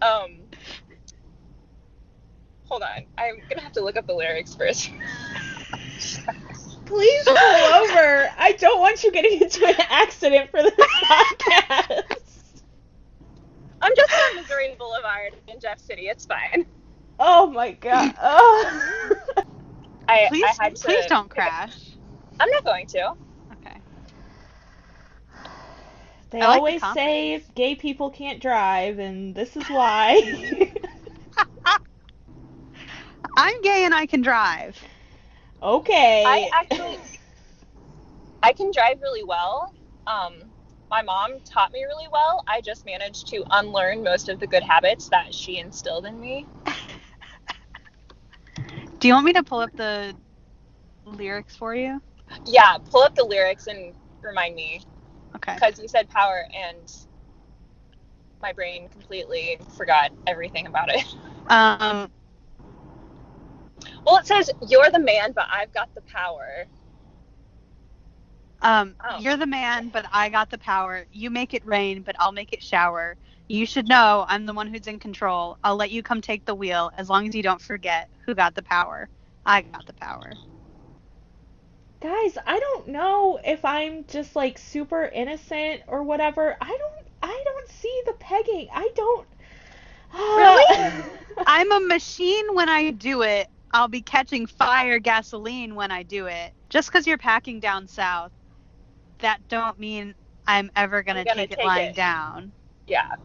Um, 0.02 0.38
hold 2.66 2.84
on, 2.84 3.06
I'm 3.18 3.36
gonna 3.50 3.62
have 3.62 3.74
to 3.74 3.84
look 3.84 3.98
up 3.98 4.08
the 4.08 4.14
lyrics 4.14 4.56
first. 4.56 4.92
Please 6.86 7.24
pull 7.26 7.34
over. 7.36 8.30
I 8.38 8.56
don't 8.58 8.80
want 8.80 9.04
you 9.04 9.12
getting 9.12 9.42
into 9.42 9.66
an 9.66 9.76
accident 9.90 10.50
for 10.52 10.64
this 10.64 10.74
podcast. 11.04 12.62
I'm 13.82 13.92
just 13.96 14.14
on 14.14 14.36
Missouri 14.38 14.76
Boulevard 14.80 15.36
in 15.48 15.60
Jeff 15.60 15.80
City. 15.80 16.04
It's 16.04 16.26
fine. 16.26 16.66
Oh 17.20 17.48
my 17.52 17.72
god. 17.72 18.14
Oh. 18.22 18.82
I, 20.08 20.26
Please, 20.28 20.44
I 20.44 20.64
had 20.64 20.76
to. 20.76 20.86
please 20.86 21.06
don't 21.06 21.30
crash. 21.30 21.96
I'm 22.40 22.50
not 22.50 22.66
going 22.66 22.88
to. 22.88 23.14
Okay. 23.54 23.78
They 26.32 26.42
I 26.42 26.48
like 26.48 26.66
the 26.66 26.72
always 26.72 26.74
confidence. 26.74 26.94
say 26.94 27.44
gay 27.56 27.76
people 27.76 28.10
can't 28.12 28.42
drive, 28.42 29.00
and 29.00 29.34
this 29.36 29.56
is 29.56 29.64
why. 29.70 30.72
I'm 33.38 33.62
gay 33.62 33.86
and 33.86 33.94
I 33.94 34.06
can 34.06 34.22
drive. 34.22 34.82
okay. 35.62 36.24
I 36.26 36.50
actually, 36.54 37.00
I 38.44 38.54
can 38.54 38.72
drive 38.72 39.00
really 39.02 39.24
well. 39.24 39.74
Um, 40.08 40.34
my 40.90 41.02
mom 41.02 41.40
taught 41.42 41.72
me 41.74 41.84
really 41.84 42.08
well. 42.12 42.44
I 42.48 42.62
just 42.62 42.86
managed 42.86 43.28
to 43.30 43.44
unlearn 43.52 44.04
most 44.04 44.30
of 44.30 44.40
the 44.40 44.48
good 44.48 44.64
habits 44.64 45.10
that 45.10 45.34
she 45.34 45.60
instilled 45.60 46.06
in 46.06 46.20
me. 46.20 46.48
Do 49.00 49.08
you 49.08 49.14
want 49.14 49.26
me 49.26 49.34
to 49.34 49.44
pull 49.44 49.60
up 49.60 49.72
the 49.76 50.16
lyrics 51.06 51.56
for 51.56 51.76
you? 51.76 52.02
Yeah, 52.46 52.78
pull 52.92 53.04
up 53.04 53.16
the 53.16 53.24
lyrics 53.24 53.68
and 53.68 53.94
remind 54.22 54.56
me 54.56 54.82
Okay. 55.36 55.56
because 55.56 55.80
you 55.80 55.88
said 55.88 56.10
power 56.10 56.44
and 56.56 56.92
my 58.42 58.52
brain 58.54 58.88
completely 58.90 59.58
forgot 59.78 60.12
everything 60.28 60.68
about 60.68 60.90
it. 60.94 61.04
Um, 61.48 62.12
Well, 64.06 64.18
it 64.18 64.26
says 64.28 64.50
you're 64.68 64.90
the 64.92 65.00
man, 65.00 65.34
but 65.34 65.46
I've 65.52 65.74
got 65.74 65.94
the 65.96 66.02
power. 66.02 66.66
um, 68.62 68.96
Oh. 69.04 69.20
you're 69.20 69.38
the 69.38 69.46
man, 69.48 69.90
but 69.90 70.06
I 70.12 70.30
got 70.30 70.50
the 70.50 70.58
power. 70.58 71.06
You 71.12 71.30
make 71.30 71.54
it 71.54 71.66
rain, 71.66 72.02
but 72.04 72.16
I'll 72.20 72.32
make 72.32 72.54
it 72.54 72.64
shower. 72.64 73.18
You 73.50 73.66
should 73.66 73.88
know 73.88 74.26
I'm 74.28 74.46
the 74.46 74.54
one 74.54 74.68
who's 74.68 74.88
in 74.88 75.00
control. 75.00 75.58
I'll 75.64 75.76
let 75.78 75.92
you 75.92 76.04
come 76.04 76.22
take 76.22 76.46
the 76.46 76.56
wheel 76.56 76.92
as 76.98 77.10
long 77.10 77.28
as 77.28 77.36
you 77.36 77.44
don't 77.44 77.62
forget 77.62 78.10
who 78.26 78.36
got 78.36 78.56
the 78.56 78.64
power. 78.64 79.10
I 79.46 79.62
got 79.62 79.86
the 79.86 79.94
power. 79.94 80.32
Guys, 82.02 82.38
I 82.46 82.60
don't 82.60 82.90
know 82.90 83.40
if 83.44 83.64
I'm 83.64 84.06
just 84.08 84.36
like 84.36 84.58
super 84.58 85.06
innocent 85.06 85.82
or 85.88 86.04
whatever. 86.04 86.58
I 86.62 86.68
don't 86.68 87.08
I 87.24 87.44
don't 87.46 87.70
see 87.70 88.02
the 88.06 88.14
pegging. 88.20 88.68
I 88.74 88.90
don't 88.96 89.28
Really? 90.38 91.04
I'm 91.48 91.72
a 91.72 91.80
machine 91.80 92.54
when 92.54 92.70
I 92.70 92.92
do 92.92 93.22
it. 93.22 93.48
I'll 93.72 93.88
be 93.88 94.02
catching 94.02 94.46
fire 94.46 95.00
gasoline 95.00 95.76
when 95.76 95.92
I 95.92 96.04
do 96.04 96.28
it. 96.28 96.54
Just 96.70 96.90
because 96.90 97.08
you're 97.08 97.18
packing 97.18 97.60
down 97.60 97.88
south, 97.88 98.32
that 99.20 99.40
don't 99.50 99.80
mean 99.80 100.16
I'm 100.46 100.72
ever 100.76 101.02
gonna, 101.04 101.26
I'm 101.30 101.38
take 101.38 101.52
it 101.52 101.64
lying 101.64 101.90
it. 101.90 101.96
down. 101.96 102.52
Yeah, 102.88 103.16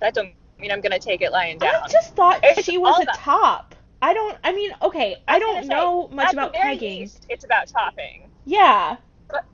that 0.00 0.14
don't 0.14 0.32
mean 0.58 0.70
I'm 0.70 0.80
gonna 0.80 0.98
take 0.98 1.22
it 1.22 1.32
lying 1.32 1.58
down. 1.58 1.82
I 1.84 1.88
just 1.88 2.14
thought 2.14 2.40
It's 2.42 2.64
she 2.64 2.78
was 2.78 2.98
a 2.98 3.02
about- 3.02 3.14
top. 3.16 3.74
I 4.00 4.14
don't 4.14 4.38
I 4.44 4.52
mean, 4.52 4.70
okay, 4.82 5.16
I 5.26 5.34
was 5.38 5.40
don't 5.40 5.54
gonna 5.56 5.66
say, 5.66 5.68
know 5.68 6.08
much 6.08 6.32
about 6.32 6.52
pegging. 6.54 7.00
least, 7.00 7.26
it's 7.28 7.44
about 7.44 7.66
topping, 7.68 8.30
Yeah. 8.44 8.96
but 9.28 9.44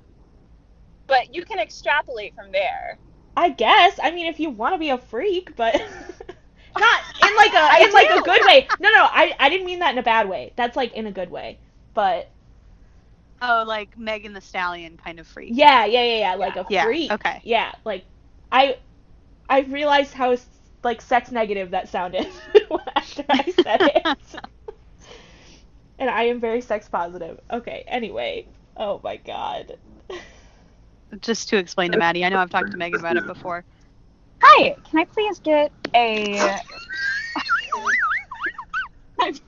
but 1.07 1.35
you 1.35 1.45
can 1.45 1.59
extrapolate 1.59 2.35
from 2.35 2.53
there. 2.53 2.99
I 3.37 3.49
guess. 3.51 3.99
I 4.03 4.11
mean, 4.11 4.27
if 4.27 4.39
you 4.39 4.51
want 4.51 4.75
to 4.75 4.79
be 4.79 4.91
a 4.91 4.99
freak, 4.99 5.57
but 5.57 5.75
not 6.79 7.01
in 7.23 7.37
like 7.37 7.53
a 7.53 7.59
I 7.59 7.85
in 7.87 7.93
like 7.93 8.11
a 8.11 8.21
good 8.23 8.43
way. 8.47 8.69
No, 8.81 8.91
no, 8.91 9.05
I 9.11 9.35
I 9.41 9.49
didn't 9.49 9.67
mean 9.67 9.79
that 9.81 9.93
in 9.93 9.99
a 9.99 10.03
bad 10.03 10.29
way. 10.29 10.53
That's 10.57 10.77
like 10.77 10.93
in 10.93 11.07
a 11.07 11.13
good 11.13 11.31
way. 11.31 11.59
But 11.95 12.29
Oh, 13.43 13.65
like 13.67 13.99
Megan 13.99 14.33
Thee 14.33 14.41
Stallion 14.41 14.97
kind 15.03 15.19
of 15.19 15.27
freak. 15.27 15.51
yeah, 15.53 15.85
yeah, 15.87 16.03
yeah, 16.03 16.19
yeah, 16.19 16.35
like 16.37 16.57
a 16.57 16.65
Yeah, 16.69 16.85
freak. 16.85 17.11
okay. 17.13 17.41
Yeah, 17.45 17.73
like 17.85 18.05
I 18.53 18.77
I 19.49 19.61
realized 19.61 20.13
how 20.13 20.37
like 20.83 21.01
sex 21.01 21.31
negative 21.31 21.71
that 21.71 21.89
sounded 21.89 22.29
after 22.97 23.25
I 23.29 23.53
said 23.63 23.81
it. 23.81 24.07
and 25.99 26.11
I 26.11 26.25
am 26.25 26.41
very 26.41 26.61
sex 26.61 26.89
positive. 26.89 27.41
Okay, 27.51 27.85
anyway. 27.87 28.47
Oh 28.77 29.01
my 29.03 29.17
god. 29.17 29.79
Just 31.21 31.49
to 31.51 31.57
explain 31.57 31.93
to 31.93 31.99
Maddie, 31.99 32.25
I 32.25 32.29
know 32.29 32.39
I've 32.39 32.51
talked 32.51 32.73
to 32.73 32.77
Megan 32.77 33.01
about 33.01 33.17
it 33.17 33.27
before. 33.27 33.65
Hi, 34.43 34.77
can 34.91 35.01
I 35.01 35.05
please 35.05 35.39
get 35.39 35.71
a? 35.95 36.59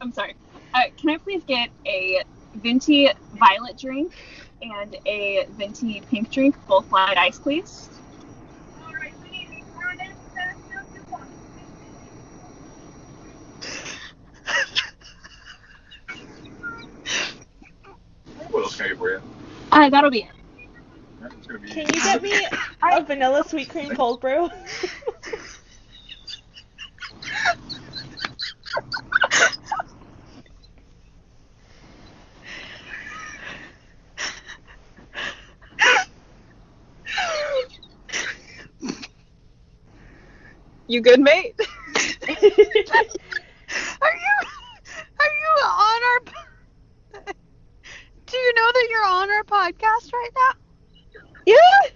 I'm 0.00 0.12
sorry. 0.12 0.36
Uh, 0.74 0.80
can 0.96 1.10
I 1.10 1.18
please 1.18 1.42
get 1.44 1.70
a 1.86 2.22
venti 2.56 3.08
violet 3.34 3.78
drink 3.78 4.12
and 4.60 4.96
a 5.06 5.46
venti 5.58 6.00
pink 6.02 6.30
drink, 6.30 6.54
both 6.66 6.90
light 6.92 7.16
ice, 7.16 7.38
please? 7.38 7.88
What 18.50 18.64
else 18.64 18.76
can 18.76 18.84
I 18.84 18.88
get 18.90 18.98
for 18.98 19.10
you? 19.10 19.22
Uh, 19.82 19.90
that'll 19.90 20.10
be 20.10 20.20
it. 20.20 20.30
It's 21.38 21.46
gonna 21.48 21.60
be. 21.60 21.70
Can 21.72 21.86
you 21.94 22.02
get 22.02 22.22
me 22.22 22.48
a 22.92 23.04
vanilla 23.04 23.44
sweet 23.46 23.70
cream 23.70 23.92
cold 23.94 24.20
brew? 24.20 24.50
You 40.88 41.02
good, 41.02 41.20
mate? 41.20 41.54
Are 44.02 44.08
you 44.14 44.34
are 45.20 45.26
you 45.26 45.64
on 45.66 46.02
our 46.12 46.20
po- 46.26 46.32
Do 48.26 48.36
you 48.38 48.54
know 48.56 48.70
that 48.74 48.88
you're 48.90 49.06
on 49.06 49.30
our 49.30 49.44
podcast 49.62 50.12
right 50.12 50.30
now? 50.34 51.20
Yeah. 51.46 51.90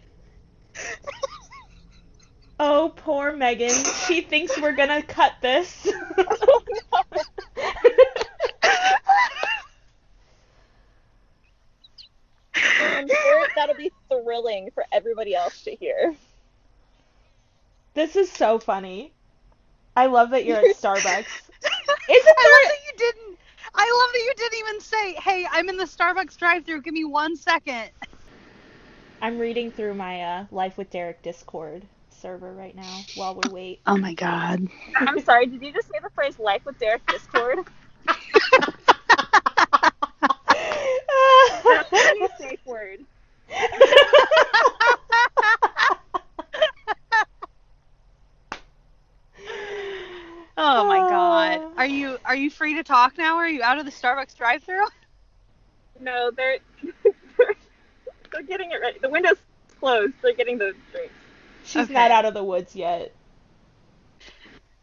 Oh, 2.58 2.92
poor 2.96 3.32
Megan. 3.36 3.72
She 4.06 4.20
thinks 4.22 4.58
we're 4.60 4.72
gonna 4.72 5.02
cut 5.02 5.32
this. 5.42 5.86
I'm 12.54 13.08
sure 13.08 13.46
that'll 13.54 13.74
be 13.74 13.90
thrilling 14.08 14.70
for 14.74 14.84
everybody 14.92 15.34
else 15.34 15.62
to 15.64 15.74
hear. 15.74 16.14
this 17.94 18.16
is 18.16 18.30
so 18.30 18.58
funny. 18.58 19.12
I 19.94 20.06
love 20.06 20.30
that 20.30 20.44
you're 20.44 20.56
at 20.58 20.64
Starbucks. 20.76 21.04
I 21.04 22.12
Isn't 22.12 22.26
love 22.26 22.36
there? 22.42 22.64
that 22.64 22.78
you 22.86 22.98
didn't. 22.98 23.38
I 23.76 23.84
love 23.84 24.10
that 24.12 24.20
you 24.24 24.34
didn't 24.36 24.58
even 24.60 24.80
say, 24.80 25.14
"Hey, 25.22 25.46
I'm 25.50 25.68
in 25.68 25.76
the 25.76 25.84
Starbucks 25.84 26.36
drive-through. 26.38 26.82
Give 26.82 26.94
me 26.94 27.04
one 27.04 27.36
second. 27.36 27.90
I'm 29.22 29.38
reading 29.38 29.72
through 29.72 29.94
my 29.94 30.22
uh, 30.22 30.46
Life 30.50 30.78
with 30.78 30.90
Derek 30.90 31.22
Discord 31.22 31.86
server 32.10 32.54
right 32.54 32.74
now 32.74 33.06
while 33.14 33.34
we 33.34 33.48
wait. 33.48 33.80
Oh 33.86 33.96
my 33.98 34.14
god. 34.14 34.68
I'm 35.06 35.20
sorry, 35.20 35.46
did 35.46 35.62
you 35.62 35.72
just 35.72 35.88
say 35.88 35.98
the 36.02 36.10
phrase 36.14 36.38
life 36.38 36.62
with 36.66 36.78
Derek 36.78 37.06
Discord? 37.08 37.58
That's 41.92 42.20
a 42.20 42.28
safe 42.42 42.60
word. 42.66 43.00
Oh 50.58 50.84
my 50.84 51.02
god. 51.58 51.72
Are 51.78 51.86
you 51.86 52.18
are 52.24 52.36
you 52.36 52.50
free 52.50 52.74
to 52.74 52.82
talk 52.82 53.16
now? 53.18 53.36
Are 53.36 53.48
you 53.48 53.62
out 53.62 53.78
of 53.78 53.84
the 53.84 53.90
Starbucks 53.92 54.36
drive-through? 54.36 54.84
No, 55.98 56.30
they're 56.30 56.58
they're 58.30 58.42
getting 58.46 58.70
it 58.70 58.76
ready. 58.82 58.98
The 58.98 59.08
window's 59.08 59.38
closed. 59.80 60.12
They're 60.20 60.34
getting 60.34 60.58
the 60.58 60.74
drinks. 60.92 61.14
She's 61.64 61.84
Okay. 61.84 61.94
not 61.94 62.10
out 62.10 62.26
of 62.26 62.34
the 62.34 62.44
woods 62.44 62.76
yet. 62.76 63.14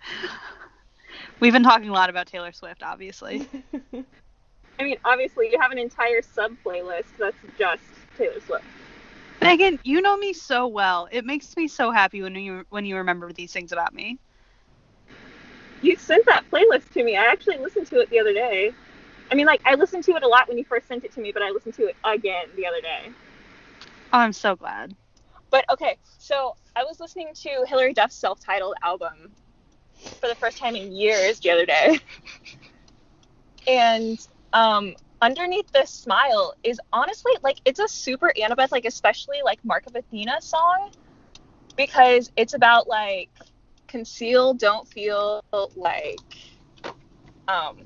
We've 1.39 1.53
been 1.53 1.61
talking 1.61 1.89
a 1.89 1.93
lot 1.93 2.09
about 2.09 2.25
Taylor 2.25 2.51
Swift, 2.51 2.81
obviously. 2.81 3.47
I 4.79 4.83
mean, 4.83 4.97
obviously, 5.05 5.51
you 5.51 5.59
have 5.59 5.71
an 5.71 5.77
entire 5.77 6.23
sub 6.23 6.55
playlist 6.65 7.05
that's 7.19 7.37
just 7.59 7.83
Taylor 8.17 8.39
Swift. 8.45 8.65
Megan, 9.41 9.77
you 9.83 10.01
know 10.01 10.17
me 10.17 10.33
so 10.33 10.67
well. 10.67 11.07
It 11.11 11.25
makes 11.25 11.55
me 11.55 11.67
so 11.67 11.91
happy 11.91 12.21
when 12.23 12.33
you 12.35 12.65
when 12.69 12.85
you 12.85 12.97
remember 12.97 13.31
these 13.31 13.51
things 13.53 13.71
about 13.71 13.93
me. 13.93 14.17
You 15.83 15.97
sent 15.97 16.25
that 16.25 16.45
playlist 16.49 16.91
to 16.93 17.03
me. 17.03 17.17
I 17.17 17.25
actually 17.25 17.57
listened 17.59 17.87
to 17.87 17.99
it 17.99 18.09
the 18.09 18.19
other 18.19 18.33
day. 18.33 18.71
I 19.31 19.35
mean, 19.35 19.45
like, 19.45 19.61
I 19.65 19.75
listened 19.75 20.03
to 20.05 20.15
it 20.15 20.23
a 20.23 20.27
lot 20.27 20.47
when 20.47 20.57
you 20.57 20.65
first 20.65 20.87
sent 20.87 21.03
it 21.03 21.11
to 21.13 21.21
me, 21.21 21.31
but 21.31 21.43
I 21.43 21.51
listened 21.51 21.75
to 21.75 21.87
it 21.87 21.97
again 22.05 22.45
the 22.55 22.65
other 22.65 22.81
day. 22.81 23.11
Oh, 24.13 24.19
I'm 24.19 24.33
so 24.33 24.55
glad. 24.55 24.95
But 25.51 25.65
okay, 25.71 25.97
so 26.17 26.55
I 26.75 26.83
was 26.83 26.99
listening 26.99 27.29
to 27.33 27.65
Hilary 27.67 27.93
Duff's 27.93 28.15
self-titled 28.15 28.75
album 28.81 29.33
for 30.21 30.27
the 30.29 30.35
first 30.35 30.57
time 30.57 30.75
in 30.75 30.91
years 30.91 31.39
the 31.41 31.51
other 31.51 31.65
day, 31.65 31.99
and 33.67 34.25
um, 34.53 34.95
underneath 35.21 35.71
this 35.71 35.89
smile 35.89 36.53
is 36.63 36.79
honestly 36.91 37.33
like 37.43 37.59
it's 37.65 37.79
a 37.79 37.87
super 37.87 38.33
Annabeth, 38.37 38.71
like 38.71 38.85
especially 38.85 39.41
like 39.43 39.63
Mark 39.65 39.85
of 39.87 39.95
Athena 39.95 40.41
song, 40.41 40.91
because 41.75 42.31
it's 42.35 42.53
about 42.53 42.87
like 42.87 43.29
conceal, 43.93 44.55
don't 44.55 44.87
feel 44.87 45.43
like 45.75 46.17
um 47.47 47.77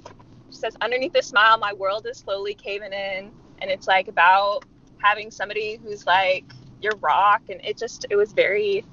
says 0.49 0.73
underneath 0.79 1.11
this 1.11 1.27
smile 1.27 1.57
my 1.57 1.73
world 1.73 2.07
is 2.09 2.17
slowly 2.17 2.53
caving 2.53 2.93
in 2.93 3.29
and 3.59 3.69
it's 3.69 3.87
like 3.87 4.07
about 4.07 4.63
having 4.99 5.29
somebody 5.29 5.77
who's 5.83 6.05
like 6.05 6.45
your 6.81 6.95
rock 7.01 7.41
and 7.49 7.59
it 7.65 7.77
just 7.77 8.05
it 8.09 8.15
was 8.15 8.31
very 8.31 8.85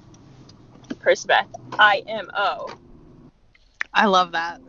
Percabeth 0.88 1.46
I 1.78 2.02
M 2.08 2.28
O. 2.34 2.66
I 3.92 4.06
love 4.06 4.32
that. 4.32 4.60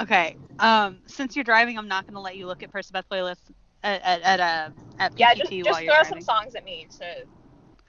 Okay. 0.00 0.36
Um, 0.58 1.00
since 1.06 1.36
you're 1.36 1.44
driving, 1.44 1.76
I'm 1.76 1.88
not 1.88 2.06
going 2.06 2.14
to 2.14 2.20
let 2.20 2.36
you 2.36 2.46
look 2.46 2.62
at 2.62 2.72
Percabeth 2.72 3.04
playlist 3.10 3.50
at 3.82 4.00
at 4.02 4.22
at, 4.22 4.40
uh, 4.40 4.70
at 4.98 5.12
PPT 5.12 5.18
Yeah, 5.18 5.34
just, 5.34 5.52
while 5.52 5.64
just 5.64 5.82
you're 5.82 5.94
throw 5.94 6.02
some 6.04 6.20
songs 6.22 6.54
at 6.54 6.64
me 6.64 6.86
to 6.98 7.04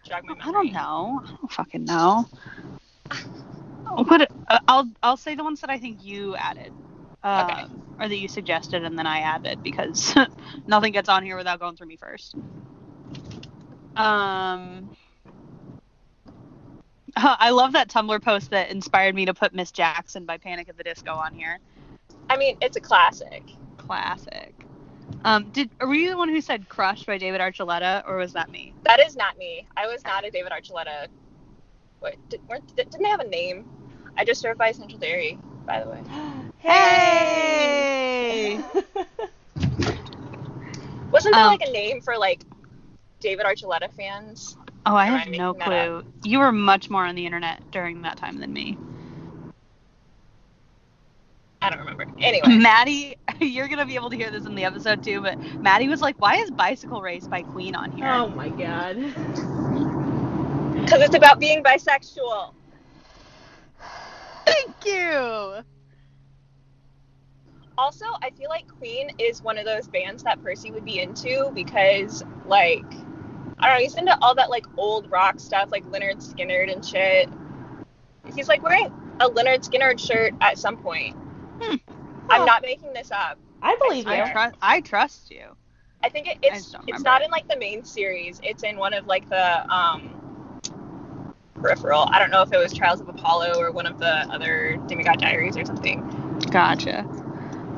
jog 0.06 0.24
my 0.26 0.36
memory. 0.36 0.50
I 0.50 0.52
don't 0.54 0.72
know. 0.74 1.22
I 1.26 1.32
don't 1.42 1.52
fucking 1.52 1.86
know. 1.86 2.26
What? 3.96 4.32
Uh, 4.50 4.60
I'll 4.68 4.92
I'll 5.04 5.18
say 5.18 5.36
the 5.36 5.44
ones 5.44 5.62
that 5.62 5.70
I 5.72 5.80
think 5.80 6.04
you 6.04 6.36
added, 6.38 6.74
um, 7.24 7.48
Okay. 7.52 7.66
or 8.00 8.10
that 8.10 8.18
you 8.18 8.28
suggested, 8.28 8.84
and 8.84 8.98
then 9.00 9.08
I 9.08 9.20
added 9.22 9.64
because 9.64 10.16
nothing 10.68 10.94
gets 10.94 11.10
on 11.10 11.24
here 11.24 11.38
without 11.38 11.60
going 11.60 11.78
through 11.78 11.88
me 11.88 11.98
first. 11.98 12.36
Um. 13.96 14.92
I 17.18 17.52
love 17.52 17.74
that 17.74 17.90
Tumblr 17.90 18.22
post 18.24 18.52
that 18.52 18.72
inspired 18.72 19.16
me 19.16 19.26
to 19.28 19.34
put 19.34 19.54
Miss 19.54 19.72
Jackson 19.72 20.26
by 20.26 20.38
Panic 20.38 20.70
at 20.70 20.78
the 20.78 20.84
Disco 20.84 21.14
on 21.14 21.34
here. 21.34 21.60
I 22.30 22.38
mean, 22.38 22.58
it's 22.62 22.78
a 22.78 22.82
classic. 22.82 23.44
Classic. 23.78 24.56
Um, 25.24 25.50
did 25.50 25.70
were 25.82 25.94
you 25.96 26.12
the 26.12 26.18
one 26.18 26.30
who 26.30 26.42
said 26.42 26.70
"Crush" 26.70 27.04
by 27.04 27.18
David 27.18 27.42
Archuleta, 27.42 28.08
or 28.08 28.18
was 28.18 28.34
that 28.34 28.50
me? 28.52 28.74
That 28.84 29.00
is 29.00 29.16
not 29.16 29.38
me. 29.38 29.68
I 29.76 29.88
was 29.88 30.04
not 30.04 30.26
a 30.26 30.32
David 30.32 30.52
Archuleta. 30.52 31.08
Wait, 32.02 32.18
did, 32.30 32.42
weren't, 32.48 32.76
didn't 32.76 33.02
they 33.02 33.10
have 33.10 33.22
a 33.22 33.28
name? 33.28 33.66
I 34.18 34.24
just 34.24 34.42
served 34.42 34.60
by 34.60 34.72
Central 34.72 35.00
Dairy, 35.00 35.40
by 35.66 35.84
the 35.84 35.90
way. 35.90 36.02
Hey! 36.60 37.86
Wasn't 41.12 41.34
there 41.36 41.44
Um, 41.44 41.52
like 41.52 41.62
a 41.68 41.72
name 41.72 42.02
for 42.02 42.18
like 42.18 42.42
David 43.20 43.46
Archuleta 43.46 43.94
fans? 43.94 44.58
Oh, 44.86 44.96
I 44.96 45.06
have 45.06 45.28
no 45.30 45.54
clue. 45.54 46.04
You 46.24 46.40
were 46.40 46.52
much 46.52 46.90
more 46.90 47.06
on 47.06 47.16
the 47.16 47.26
internet 47.26 47.72
during 47.72 48.02
that 48.02 48.18
time 48.18 48.40
than 48.40 48.52
me. 48.54 48.78
I 51.66 51.70
don't 51.70 51.80
remember. 51.80 52.06
Anyway, 52.20 52.58
Maddie, 52.58 53.18
you're 53.40 53.68
gonna 53.68 53.86
be 53.86 53.96
able 53.96 54.12
to 54.12 54.16
hear 54.16 54.30
this 54.30 54.46
in 54.46 54.54
the 54.54 54.64
episode 54.64 55.04
too, 55.04 55.22
but 55.22 55.40
Maddie 55.60 55.88
was 55.88 56.02
like, 56.02 56.16
"Why 56.22 56.36
is 56.36 56.52
Bicycle 56.52 57.02
Race 57.02 57.28
by 57.28 57.42
Queen 57.42 57.76
on 57.76 57.92
here?" 57.92 58.08
oh 58.08 58.28
my 58.28 58.50
god. 58.50 58.96
because 60.82 61.02
it's 61.02 61.16
about 61.16 61.40
being 61.40 61.64
bisexual. 61.64 62.54
Thank 64.46 64.76
you. 64.86 65.64
Also, 67.78 68.06
I 68.22 68.30
feel 68.38 68.50
like 68.50 68.68
Queen 68.68 69.10
is 69.18 69.42
one 69.42 69.58
of 69.58 69.66
those 69.66 69.88
bands 69.88 70.24
that 70.24 70.42
Percy 70.42 70.72
would 70.72 70.86
be 70.86 71.02
into 71.02 71.52
because, 71.54 72.24
like, 72.46 72.86
I 73.60 73.68
don't 73.68 73.78
know, 73.78 73.82
he's 73.82 73.96
into 73.96 74.18
all 74.22 74.36
that 74.36 74.50
like 74.50 74.66
old 74.78 75.12
rock 75.12 75.40
stuff, 75.40 75.70
like 75.72 75.84
Lynyrd 75.86 76.18
Skynyrd 76.18 76.72
and 76.72 76.86
shit. 76.86 77.28
He's 78.36 78.48
like 78.48 78.62
wearing 78.62 78.94
a 79.20 79.30
Lynyrd 79.30 79.68
Skynyrd 79.68 80.00
shirt 80.00 80.34
at 80.42 80.58
some 80.58 80.78
point. 80.78 81.18
Hmm. 81.60 81.76
I'm 82.30 82.46
not 82.46 82.62
making 82.62 82.94
this 82.94 83.12
up. 83.12 83.38
I 83.62 83.76
believe 83.76 84.08
I 84.08 84.18
you. 84.18 84.24
swear. 84.24 84.34
trust. 84.34 84.56
I 84.62 84.82
trust 84.82 85.32
you. 85.32 85.46
I 86.04 86.10
think 86.10 86.28
it, 86.28 86.38
it's 86.44 86.58
just 86.58 86.74
don't 86.74 86.90
it's 86.90 87.04
not 87.04 87.22
it. 87.22 87.26
in 87.26 87.32
like 87.32 87.48
the 87.48 87.58
main 87.58 87.84
series. 87.84 88.40
It's 88.44 88.64
in 88.64 88.78
one 88.78 88.94
of 88.94 89.08
like 89.08 89.30
the 89.30 89.74
um 89.74 90.10
peripheral. 91.56 92.08
I 92.12 92.20
don't 92.20 92.30
know 92.32 92.42
if 92.42 92.52
it 92.54 92.58
was 92.58 92.74
Trials 92.74 93.02
of 93.02 93.10
Apollo 93.10 93.60
or 93.60 93.72
one 93.72 93.86
of 93.86 94.00
the 94.00 94.12
other 94.32 94.78
Demigod 94.88 95.20
Diaries 95.20 95.58
or 95.58 95.66
something. 95.66 96.38
Gotcha. 96.52 97.08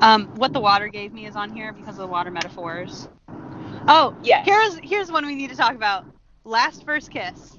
Um, 0.01 0.27
what 0.35 0.53
the 0.53 0.59
water 0.59 0.87
gave 0.89 1.13
me 1.13 1.25
is 1.25 1.35
on 1.35 1.51
here 1.51 1.73
because 1.73 1.95
of 1.95 2.01
the 2.01 2.07
water 2.07 2.31
metaphors. 2.31 3.07
Oh, 3.87 4.15
yeah. 4.21 4.43
here's 4.43 4.77
here's 4.83 5.11
one 5.11 5.25
we 5.25 5.35
need 5.35 5.49
to 5.49 5.55
talk 5.55 5.73
about. 5.73 6.05
Last 6.43 6.85
first 6.85 7.11
kiss. 7.11 7.57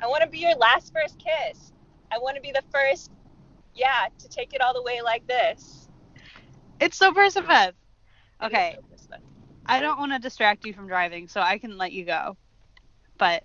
I 0.00 0.06
want 0.06 0.22
to 0.22 0.28
be 0.28 0.38
your 0.38 0.54
last 0.56 0.92
first 0.92 1.18
kiss. 1.18 1.72
I 2.10 2.18
want 2.18 2.36
to 2.36 2.42
be 2.42 2.52
the 2.52 2.62
first, 2.70 3.10
yeah, 3.74 4.06
to 4.18 4.28
take 4.28 4.54
it 4.54 4.60
all 4.60 4.74
the 4.74 4.82
way 4.82 5.00
like 5.02 5.26
this. 5.26 5.88
It's 6.80 6.96
so 6.96 7.12
Persephone. 7.12 7.72
Okay, 8.42 8.76
so 8.96 9.16
I 9.66 9.80
don't 9.80 9.98
want 9.98 10.12
to 10.12 10.18
distract 10.18 10.64
you 10.66 10.74
from 10.74 10.86
driving, 10.86 11.28
so 11.28 11.40
I 11.40 11.58
can 11.58 11.78
let 11.78 11.92
you 11.92 12.04
go. 12.04 12.36
But 13.18 13.44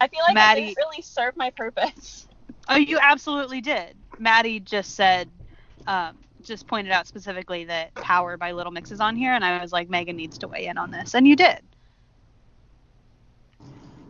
I 0.00 0.08
feel 0.08 0.20
like 0.22 0.34
Maddie- 0.34 0.62
I 0.62 0.64
didn't 0.66 0.78
really 0.78 1.02
serve 1.02 1.36
my 1.36 1.50
purpose. 1.50 2.26
oh, 2.68 2.76
you 2.76 2.98
absolutely 3.00 3.60
did. 3.60 3.96
Maddie 4.18 4.58
just 4.60 4.94
said, 4.96 5.30
um, 5.86 6.16
just 6.42 6.66
pointed 6.66 6.92
out 6.92 7.06
specifically 7.06 7.64
that 7.64 7.94
"Power" 7.94 8.36
by 8.36 8.52
Little 8.52 8.72
Mix 8.72 8.90
is 8.90 9.00
on 9.00 9.16
here, 9.16 9.32
and 9.32 9.44
I 9.44 9.60
was 9.60 9.72
like, 9.72 9.88
Megan 9.88 10.16
needs 10.16 10.38
to 10.38 10.48
weigh 10.48 10.66
in 10.66 10.78
on 10.78 10.90
this, 10.90 11.14
and 11.14 11.26
you 11.26 11.36
did. 11.36 11.60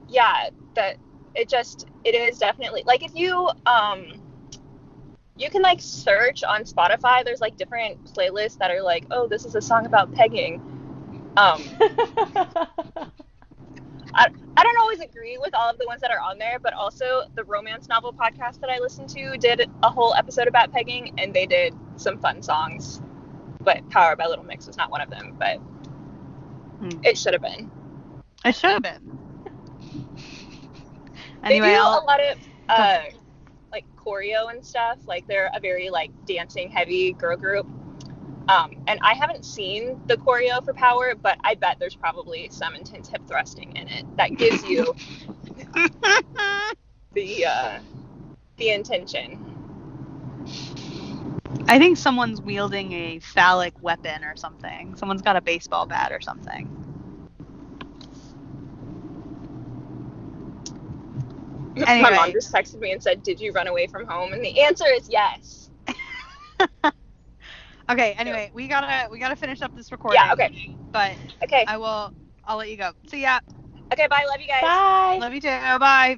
Yeah, 0.08 0.50
that 0.74 0.96
it 1.34 1.48
just 1.48 1.86
it 2.04 2.14
is 2.14 2.38
definitely 2.38 2.84
like 2.86 3.02
if 3.02 3.14
you 3.14 3.48
um 3.66 4.06
you 5.36 5.50
can 5.50 5.62
like 5.62 5.80
search 5.80 6.42
on 6.44 6.62
Spotify. 6.64 7.24
There's 7.24 7.40
like 7.40 7.56
different 7.56 8.04
playlists 8.14 8.58
that 8.58 8.70
are 8.70 8.82
like, 8.82 9.06
oh, 9.10 9.26
this 9.28 9.44
is 9.44 9.54
a 9.54 9.60
song 9.60 9.86
about 9.86 10.12
pegging. 10.14 10.60
Um, 11.36 11.62
I, 14.14 14.26
I 14.56 14.62
don't 14.62 14.78
always 14.80 15.00
agree 15.00 15.38
with 15.38 15.54
all 15.54 15.70
of 15.70 15.78
the 15.78 15.86
ones 15.86 16.00
that 16.02 16.10
are 16.10 16.20
on 16.20 16.38
there, 16.38 16.58
but 16.58 16.74
also 16.74 17.22
the 17.34 17.44
romance 17.44 17.88
novel 17.88 18.12
podcast 18.12 18.60
that 18.60 18.68
I 18.70 18.78
listened 18.78 19.08
to 19.10 19.36
did 19.38 19.68
a 19.82 19.90
whole 19.90 20.14
episode 20.14 20.48
about 20.48 20.72
pegging, 20.72 21.14
and 21.18 21.32
they 21.32 21.46
did 21.46 21.74
some 21.96 22.18
fun 22.18 22.42
songs. 22.42 23.00
But 23.60 23.88
Power 23.90 24.16
by 24.16 24.26
Little 24.26 24.44
Mix 24.44 24.66
was 24.66 24.76
not 24.76 24.90
one 24.90 25.00
of 25.00 25.08
them, 25.10 25.36
but 25.38 25.56
Hmm. 26.80 27.00
it 27.02 27.16
should 27.16 27.32
have 27.32 27.42
been. 27.42 27.70
It 28.44 28.54
should 28.54 28.70
have 28.72 28.82
been. 28.82 29.18
They 31.46 31.60
do 31.60 31.66
a 31.66 32.02
lot 32.06 32.20
of 32.20 32.38
uh, 32.68 32.98
choreo 34.04 34.50
and 34.50 34.64
stuff. 34.64 34.98
Like 35.06 35.26
they're 35.26 35.50
a 35.54 35.60
very 35.60 35.90
like 35.90 36.10
dancing 36.26 36.70
heavy 36.70 37.12
girl 37.12 37.36
group. 37.36 37.66
Um, 38.48 38.82
and 38.88 38.98
I 39.02 39.14
haven't 39.14 39.44
seen 39.44 40.00
the 40.06 40.16
choreo 40.16 40.64
for 40.64 40.74
Power, 40.74 41.14
but 41.14 41.38
I 41.44 41.54
bet 41.54 41.78
there's 41.78 41.94
probably 41.94 42.48
some 42.50 42.74
intense 42.74 43.08
hip 43.08 43.22
thrusting 43.28 43.76
in 43.76 43.88
it 43.88 44.04
that 44.16 44.36
gives 44.36 44.64
you 44.64 44.94
the 47.12 47.46
uh, 47.46 47.78
the 48.56 48.70
intention. 48.70 49.48
I 51.68 51.78
think 51.78 51.96
someone's 51.96 52.42
wielding 52.42 52.92
a 52.92 53.20
phallic 53.20 53.74
weapon 53.82 54.24
or 54.24 54.36
something. 54.36 54.96
Someone's 54.96 55.22
got 55.22 55.36
a 55.36 55.40
baseball 55.40 55.86
bat 55.86 56.12
or 56.12 56.20
something. 56.20 56.91
My 61.76 62.10
mom 62.10 62.32
just 62.32 62.52
texted 62.52 62.80
me 62.80 62.92
and 62.92 63.02
said, 63.02 63.22
"Did 63.22 63.40
you 63.40 63.52
run 63.52 63.66
away 63.66 63.86
from 63.86 64.06
home?" 64.06 64.32
And 64.32 64.44
the 64.44 64.60
answer 64.62 64.86
is 64.86 65.08
yes. 65.08 65.70
Okay. 67.90 68.14
Anyway, 68.16 68.50
we 68.54 68.68
gotta 68.68 69.08
we 69.10 69.18
gotta 69.18 69.36
finish 69.36 69.60
up 69.62 69.74
this 69.76 69.90
recording. 69.92 70.20
Yeah. 70.24 70.32
Okay. 70.32 70.76
But 70.92 71.12
Okay. 71.42 71.64
I 71.66 71.76
will. 71.76 72.12
I'll 72.44 72.56
let 72.56 72.70
you 72.70 72.76
go. 72.76 72.92
See 73.08 73.22
ya. 73.22 73.40
Okay. 73.92 74.06
Bye. 74.08 74.24
Love 74.28 74.40
you 74.40 74.46
guys. 74.48 74.62
Bye. 74.62 75.18
Love 75.20 75.34
you 75.34 75.40
too. 75.40 75.48
Bye. 75.48 75.78
Bye. 75.78 76.16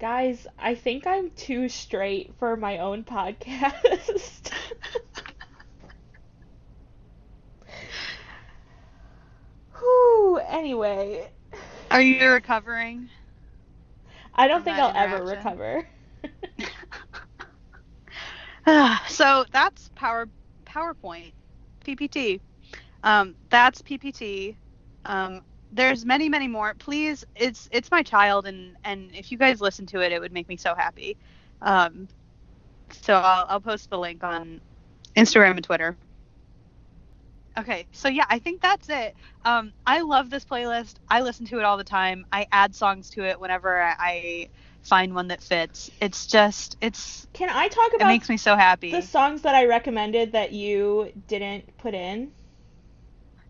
Guys, 0.00 0.46
I 0.58 0.74
think 0.74 1.06
I'm 1.06 1.30
too 1.30 1.68
straight 1.68 2.34
for 2.38 2.56
my 2.56 2.78
own 2.78 3.04
podcast. 3.08 4.50
Whew, 9.78 10.40
anyway. 10.48 11.30
Are 11.92 12.00
you 12.00 12.30
recovering? 12.30 13.08
I 14.34 14.48
don't 14.48 14.64
think 14.64 14.78
I'll 14.78 14.96
ever 14.96 15.22
recover. 15.24 15.86
so 19.08 19.44
that's 19.52 19.90
power 19.94 20.26
PowerPoint, 20.64 21.32
PPT. 21.84 22.40
Um, 23.04 23.34
that's 23.50 23.82
PPT. 23.82 24.56
Um, 25.04 25.42
there's 25.72 26.06
many, 26.06 26.28
many 26.28 26.48
more. 26.48 26.74
Please, 26.78 27.24
it's 27.36 27.68
it's 27.72 27.90
my 27.90 28.02
child, 28.02 28.46
and 28.46 28.76
and 28.84 29.10
if 29.14 29.30
you 29.30 29.36
guys 29.36 29.60
listen 29.60 29.84
to 29.86 30.00
it, 30.00 30.12
it 30.12 30.20
would 30.20 30.32
make 30.32 30.48
me 30.48 30.56
so 30.56 30.74
happy. 30.74 31.16
Um, 31.60 32.08
so 33.02 33.14
I'll 33.14 33.46
I'll 33.48 33.60
post 33.60 33.90
the 33.90 33.98
link 33.98 34.24
on 34.24 34.60
Instagram 35.16 35.52
and 35.52 35.64
Twitter. 35.64 35.96
Okay, 37.58 37.86
so 37.92 38.08
yeah, 38.08 38.24
I 38.30 38.38
think 38.38 38.62
that's 38.62 38.88
it. 38.88 39.14
Um, 39.44 39.72
I 39.86 40.00
love 40.00 40.30
this 40.30 40.44
playlist. 40.44 40.94
I 41.08 41.20
listen 41.20 41.46
to 41.46 41.58
it 41.58 41.64
all 41.64 41.76
the 41.76 41.84
time. 41.84 42.24
I 42.32 42.46
add 42.50 42.74
songs 42.74 43.10
to 43.10 43.24
it 43.24 43.38
whenever 43.38 43.80
I, 43.82 44.48
find 44.82 45.14
one 45.14 45.28
that 45.28 45.42
fits. 45.42 45.90
It's 46.00 46.26
just 46.26 46.76
it's 46.80 47.26
Can 47.34 47.48
I 47.50 47.68
talk 47.68 47.88
about? 47.94 48.00
it 48.06 48.08
makes 48.08 48.28
me 48.28 48.36
so 48.36 48.56
happy. 48.56 48.90
the 48.90 49.02
songs 49.02 49.42
that 49.42 49.54
I 49.54 49.66
recommended 49.66 50.32
that 50.32 50.52
you 50.52 51.12
didn't 51.28 51.76
put 51.78 51.94
in? 51.94 52.32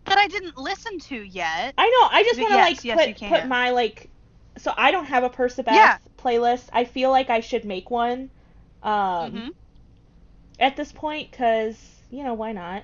that 0.05 0.17
I 0.17 0.27
didn't 0.27 0.57
listen 0.57 0.99
to 0.99 1.15
yet. 1.15 1.73
I 1.77 1.85
know. 1.89 2.09
I 2.11 2.23
just 2.23 2.39
want 2.41 2.51
to 2.51 2.55
yes, 2.57 2.85
like 2.85 2.85
yes, 2.85 3.19
put 3.19 3.29
put 3.29 3.47
my 3.47 3.71
like. 3.71 4.09
So 4.57 4.73
I 4.77 4.91
don't 4.91 5.05
have 5.05 5.23
a 5.23 5.29
Percabeth 5.29 5.65
Yeah. 5.65 5.97
playlist. 6.19 6.69
I 6.73 6.83
feel 6.85 7.09
like 7.09 7.29
I 7.29 7.39
should 7.39 7.65
make 7.65 7.89
one. 7.89 8.29
Um, 8.83 9.31
Mhm. 9.33 9.49
at 10.59 10.75
this 10.75 10.91
point 10.91 11.31
because 11.31 11.79
you 12.09 12.23
know 12.23 12.33
why 12.33 12.51
not 12.51 12.83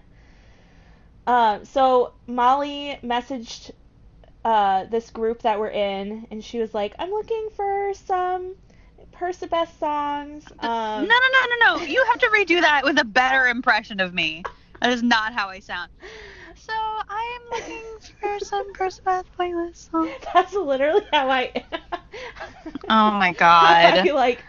uh, 1.30 1.64
so 1.64 2.14
molly 2.28 3.00
messaged 3.04 3.72
uh, 4.46 4.86
this 4.86 5.12
group 5.12 5.42
that 5.44 5.60
we're 5.60 5.70
in 5.70 6.26
and 6.32 6.44
she 6.44 6.60
was 6.60 6.74
like 6.74 6.96
i'm 7.00 7.10
looking 7.12 7.50
for 7.56 7.94
some 7.94 8.56
percabeth 9.12 9.78
songs 9.80 10.46
um, 10.60 11.08
no, 11.08 11.08
no, 11.08 11.08
no, 11.08 11.76
no, 11.76 11.80
no. 11.80 11.86
You 11.86 12.04
have 12.10 12.20
to 12.20 12.28
redo 12.28 12.62
that 12.62 12.84
with 12.84 13.00
a 13.00 13.06
better 13.06 13.48
impression 13.48 14.00
of 14.00 14.14
me. 14.14 14.44
That 14.82 14.92
is 14.92 15.04
not 15.04 15.34
how 15.34 15.50
I 15.50 15.60
sound. 15.60 15.90
So 16.56 16.74
I 16.74 17.40
am 17.40 17.60
looking 17.60 17.84
for 18.20 18.46
some 18.46 18.74
Percabeth 18.74 19.26
playlist 19.38 19.90
songs. 19.92 20.12
that's 20.34 20.54
literally 20.54 21.06
how 21.12 21.30
i 21.30 21.52
Oh 22.90 23.12
my 23.12 23.34
god! 23.34 23.86
I 24.00 24.04
feel 24.04 24.16
like 24.16 24.44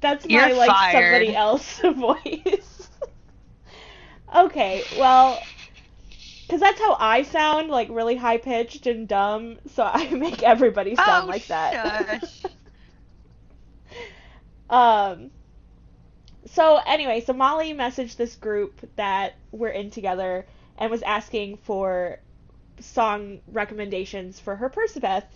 that's 0.00 0.28
my 0.28 0.48
You're 0.48 0.56
like 0.56 0.70
fired. 0.70 1.04
somebody 1.04 1.34
else 1.34 1.80
voice 1.80 2.88
okay 4.34 4.82
well 4.98 5.42
because 6.48 6.60
that's 6.60 6.80
how 6.80 6.96
I 6.98 7.22
sound, 7.24 7.68
like 7.70 7.88
really 7.90 8.16
high 8.16 8.38
pitched 8.38 8.86
and 8.86 9.06
dumb. 9.06 9.58
So 9.74 9.84
I 9.92 10.08
make 10.10 10.42
everybody 10.42 10.96
sound 10.96 11.26
Oh, 11.26 11.28
like 11.28 11.46
that. 11.48 12.24
um. 14.70 15.30
So 16.46 16.80
anyway, 16.86 17.20
so 17.20 17.32
Molly 17.34 17.74
messaged 17.74 18.16
this 18.16 18.36
group 18.36 18.80
that 18.96 19.34
we're 19.52 19.68
in 19.68 19.90
together 19.90 20.46
and 20.78 20.90
was 20.90 21.02
asking 21.02 21.58
for 21.58 22.20
song 22.80 23.40
recommendations 23.48 24.40
for 24.40 24.56
her 24.56 24.70
Percabeth 24.70 25.26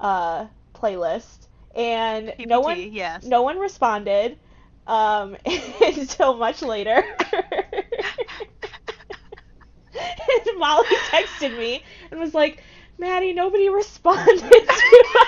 uh, 0.00 0.46
playlist, 0.74 1.48
and 1.74 2.34
no 2.40 2.60
one 2.60 2.92
yes. 2.92 3.24
no 3.24 3.42
one 3.42 3.58
responded 3.58 4.38
um, 4.86 5.36
until 5.80 6.34
much 6.36 6.62
later. 6.62 7.04
and 10.46 10.58
Molly 10.58 10.86
texted 11.10 11.56
me 11.56 11.82
and 12.10 12.20
was 12.20 12.34
like, 12.34 12.62
Maddie, 12.98 13.32
nobody 13.32 13.68
responded 13.68 14.38
to 14.38 14.44
my 14.44 15.26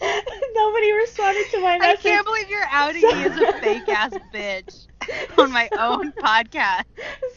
nobody 0.54 0.92
responded 0.92 1.46
to 1.50 1.60
my 1.60 1.78
message. 1.78 2.06
I 2.06 2.08
can't 2.08 2.26
believe 2.26 2.48
you're 2.48 2.66
outing 2.70 3.02
me 3.02 3.24
as 3.24 3.36
a 3.36 3.52
fake 3.60 3.88
ass 3.88 4.14
bitch 4.32 4.86
on 5.38 5.52
my 5.52 5.68
own 5.78 6.12
podcast. 6.12 6.84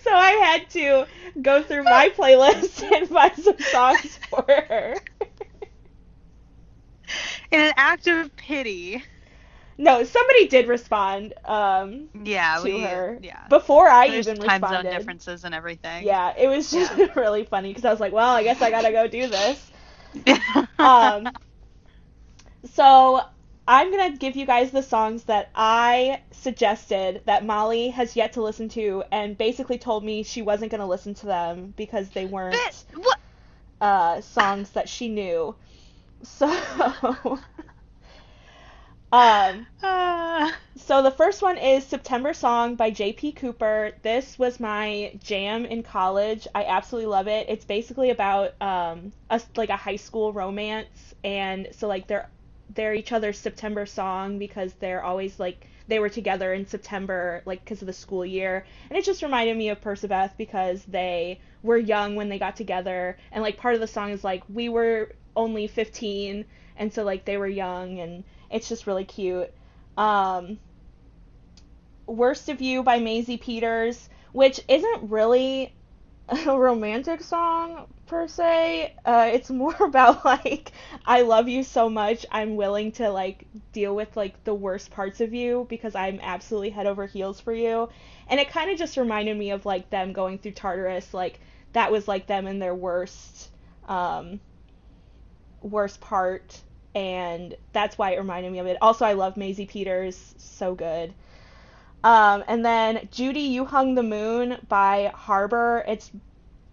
So 0.02 0.14
I 0.14 0.32
had 0.32 0.70
to 0.72 1.06
go 1.42 1.64
through 1.64 1.84
my 1.84 2.10
playlist 2.10 2.84
and 2.92 3.08
find 3.08 3.36
some 3.36 3.60
songs 3.60 4.20
for 4.30 4.46
her. 4.48 4.96
In 7.52 7.60
an 7.62 7.74
act 7.78 8.08
of 8.08 8.36
pity. 8.36 9.04
No, 9.78 10.04
somebody 10.04 10.48
did 10.48 10.68
respond 10.68 11.34
um, 11.46 12.10
Yeah, 12.14 12.62
to 12.62 12.80
we 12.80 12.80
her 12.80 13.22
yeah. 13.22 13.50
before 13.50 13.88
I 13.88 14.08
There's 14.08 14.28
even 14.28 14.40
time 14.40 14.42
responded. 14.42 14.84
zone 14.84 14.88
differences 14.90 15.44
and 15.44 15.54
everything. 15.56 16.06
Yeah, 16.06 16.34
it 16.38 16.48
was 16.48 16.72
just 16.72 16.94
really 17.16 17.46
funny 17.46 17.70
because 17.70 17.86
I 17.86 17.92
was 17.92 18.00
like, 18.00 18.14
well, 18.14 18.34
I 18.36 18.44
guess 18.44 18.62
I 18.62 18.72
gotta 18.72 18.92
go 18.92 19.08
do 19.08 19.28
this. 19.28 19.72
Um, 20.80 21.40
so 22.66 23.22
I'm 23.68 23.92
gonna 23.92 24.18
give 24.18 24.36
you 24.36 24.46
guys 24.46 24.72
the 24.72 24.84
songs 24.84 25.26
that 25.26 25.50
I 25.56 26.22
suggested 26.32 27.22
that 27.26 27.46
Molly 27.46 27.90
has 27.90 28.16
yet 28.16 28.34
to 28.34 28.44
listen 28.44 28.70
to, 28.70 29.04
and 29.12 29.38
basically 29.38 29.78
told 29.80 30.04
me 30.04 30.24
she 30.24 30.42
wasn't 30.42 30.72
gonna 30.72 30.88
listen 30.88 31.14
to 31.16 31.26
them 31.26 31.74
because 31.78 32.12
they 32.12 32.26
weren't 32.26 32.86
uh, 33.82 34.22
songs 34.22 34.72
that 34.72 34.90
she 34.90 35.10
knew. 35.10 35.56
So, 36.24 36.48
um, 39.12 39.68
Uh, 39.84 40.52
so 40.76 41.02
the 41.02 41.12
first 41.12 41.42
one 41.42 41.58
is 41.58 41.86
September 41.86 42.34
Song 42.34 42.76
by 42.76 42.90
J.P. 42.92 43.34
Cooper. 43.34 43.94
This 44.04 44.38
was 44.40 44.60
my 44.60 45.14
jam 45.24 45.66
in 45.66 45.84
college. 45.84 46.48
I 46.56 46.66
absolutely 46.66 47.08
love 47.08 47.28
it. 47.28 47.48
It's 47.50 47.66
basically 47.66 48.10
about 48.12 48.54
um 48.62 49.14
a, 49.30 49.42
like 49.56 49.70
a 49.70 49.78
high 49.78 49.96
school 49.98 50.34
romance 50.34 51.14
and 51.24 51.70
so 51.72 51.88
like 51.88 52.08
they're 52.08 52.30
they're 52.76 52.94
each 52.96 53.12
other's 53.14 53.38
September 53.40 53.86
song 53.86 54.40
because 54.40 54.74
they're 54.76 55.04
always 55.04 55.40
like 55.40 55.68
they 55.88 56.00
were 56.00 56.10
together 56.10 56.54
in 56.54 56.66
September 56.68 57.42
like 57.46 57.64
because 57.64 57.82
of 57.82 57.88
the 57.88 57.94
school 57.94 58.26
year. 58.26 58.66
And 58.90 58.98
it 58.98 59.06
just 59.06 59.24
reminded 59.24 59.58
me 59.58 59.70
of 59.70 59.82
Percabeth 59.82 60.38
because 60.38 60.84
they 60.86 61.40
were 61.64 61.78
young 61.78 62.16
when 62.16 62.30
they 62.30 62.40
got 62.40 62.56
together 62.58 63.18
and 63.32 63.44
like 63.44 63.58
part 63.58 63.76
of 63.76 63.82
the 63.82 63.88
song 63.88 64.12
is 64.12 64.24
like 64.24 64.44
we 64.50 64.70
were 64.70 65.12
only 65.36 65.68
15 65.68 66.46
and 66.78 66.94
so 66.94 67.04
like 67.04 67.26
they 67.26 67.38
were 67.38 67.48
young 67.48 68.00
and 68.00 68.24
it's 68.50 68.70
just 68.70 68.88
really 68.88 69.06
cute. 69.06 69.52
Um, 69.98 70.60
Worst 72.06 72.50
of 72.50 72.62
You 72.62 72.84
by 72.84 73.00
Maisie 73.00 73.38
Peters, 73.38 74.10
which 74.32 74.62
isn't 74.68 75.10
really 75.10 75.74
a 76.30 76.58
romantic 76.58 77.22
song 77.22 77.88
per 78.06 78.28
se. 78.28 78.94
Uh, 79.06 79.30
it's 79.32 79.50
more 79.50 79.76
about 79.80 80.26
like 80.26 80.72
I 81.06 81.22
love 81.22 81.48
you 81.48 81.64
so 81.64 81.90
much, 81.90 82.26
I'm 82.32 82.56
willing 82.56 82.92
to 82.94 83.10
like 83.10 83.46
deal 83.74 83.96
with 83.96 84.16
like 84.16 84.44
the 84.44 84.54
worst 84.54 84.92
parts 84.92 85.22
of 85.22 85.34
you 85.34 85.66
because 85.70 85.96
I'm 85.96 86.20
absolutely 86.22 86.70
head 86.70 86.88
over 86.88 87.06
heels 87.06 87.40
for 87.40 87.54
you. 87.54 87.90
And 88.30 88.40
it 88.40 88.50
kind 88.50 88.70
of 88.70 88.78
just 88.78 88.98
reminded 88.98 89.38
me 89.38 89.52
of 89.52 89.66
like 89.66 89.90
them 89.90 90.14
going 90.14 90.38
through 90.38 90.52
Tartarus, 90.52 91.14
like 91.14 91.40
that 91.74 91.92
was 91.92 92.08
like 92.08 92.28
them 92.28 92.48
in 92.48 92.60
their 92.60 92.76
worst 92.76 93.50
um 93.88 94.40
worst 95.62 96.02
part 96.02 96.62
and 96.98 97.56
that's 97.74 97.96
why 97.96 98.10
it 98.10 98.18
reminded 98.18 98.52
me 98.52 98.58
of 98.58 98.66
it. 98.66 98.76
Also 98.82 99.06
I 99.06 99.14
love 99.14 99.38
Maisie 99.38 99.68
Peters, 99.68 100.34
so 100.40 100.74
good. 100.74 101.14
Um, 102.04 102.44
and 102.48 102.66
then 102.66 103.08
Judy, 103.12 103.42
You 103.42 103.66
Hung 103.66 103.94
the 103.94 104.02
Moon 104.02 104.58
by 104.68 105.12
Harbor. 105.14 105.84
It's 105.88 106.10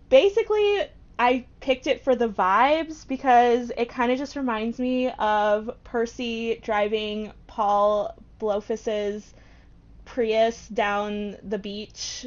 basically 0.08 0.84
I 1.18 1.44
picked 1.60 1.86
it 1.86 2.02
for 2.02 2.16
the 2.16 2.28
vibes 2.30 3.06
because 3.06 3.70
it 3.76 3.90
kind 3.90 4.10
of 4.10 4.16
just 4.16 4.34
reminds 4.34 4.78
me 4.78 5.10
of 5.10 5.70
Percy 5.84 6.58
driving 6.62 7.30
Paul 7.46 8.16
Blofis's 8.38 9.34
Prius 10.06 10.68
down 10.68 11.36
the 11.42 11.58
beach 11.58 12.26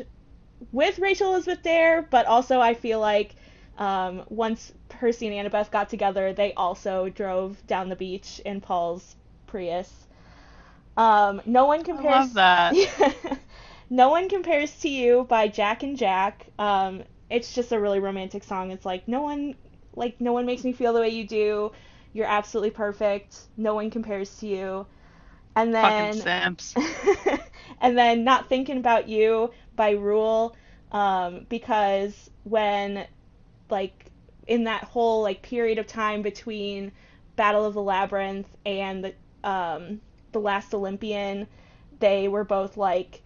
with 0.72 1.00
Rachel 1.00 1.34
Elizabeth 1.34 1.64
there, 1.64 2.04
but 2.04 2.28
also 2.28 2.60
I 2.60 2.76
feel 2.76 3.00
like 3.00 3.36
um, 3.78 4.24
once 4.30 4.74
Percy 4.90 5.28
and 5.28 5.50
Annabeth 5.50 5.72
got 5.72 5.90
together, 5.90 6.34
they 6.34 6.54
also 6.54 7.10
drove 7.10 7.66
down 7.68 7.90
the 7.90 7.96
beach 7.96 8.42
in 8.46 8.62
Paul's 8.62 9.16
Prius. 9.46 10.08
Um, 10.98 11.42
no 11.46 11.66
one 11.66 11.84
compares. 11.84 12.06
I 12.06 12.20
love 12.20 12.34
that. 12.34 13.40
no 13.90 14.10
one 14.10 14.30
compares 14.30 14.80
to 14.80 14.90
you 14.90 15.26
by 15.30 15.48
Jack 15.48 15.84
and 15.84 15.98
Jack. 15.98 16.48
Um, 16.58 17.04
it's 17.30 17.54
just 17.54 17.72
a 17.72 17.80
really 17.80 18.00
romantic 18.00 18.44
song. 18.44 18.72
It's 18.72 18.86
like 18.86 19.08
no 19.08 19.22
one, 19.22 19.56
like 19.96 20.20
no 20.20 20.34
one 20.34 20.46
makes 20.46 20.64
me 20.64 20.74
feel 20.74 20.94
the 20.94 21.00
way 21.00 21.10
you 21.10 21.28
do. 21.28 21.72
You're 22.14 22.28
absolutely 22.28 22.72
perfect. 22.72 23.38
No 23.58 23.76
one 23.76 23.92
compares 23.92 24.38
to 24.40 24.48
you. 24.48 24.88
And 25.56 25.74
Fucking 25.74 25.98
then, 25.98 26.14
simps. 26.14 26.76
and 27.82 27.98
then 27.98 28.24
not 28.24 28.48
thinking 28.50 28.78
about 28.78 29.08
you 29.08 29.52
by 29.76 29.92
Rule, 29.92 30.56
um, 30.92 31.46
because 31.50 32.30
when, 32.44 33.06
like, 33.70 34.12
in 34.48 34.64
that 34.66 34.84
whole 34.84 35.22
like 35.22 35.42
period 35.42 35.78
of 35.78 35.88
time 35.88 36.22
between 36.22 36.92
Battle 37.36 37.66
of 37.66 37.74
the 37.74 37.82
Labyrinth 37.82 38.48
and 38.66 39.04
the 39.04 39.14
um, 39.50 40.02
the 40.32 40.40
Last 40.40 40.74
Olympian, 40.74 41.48
they 42.00 42.28
were 42.28 42.44
both 42.44 42.78
like 42.78 43.22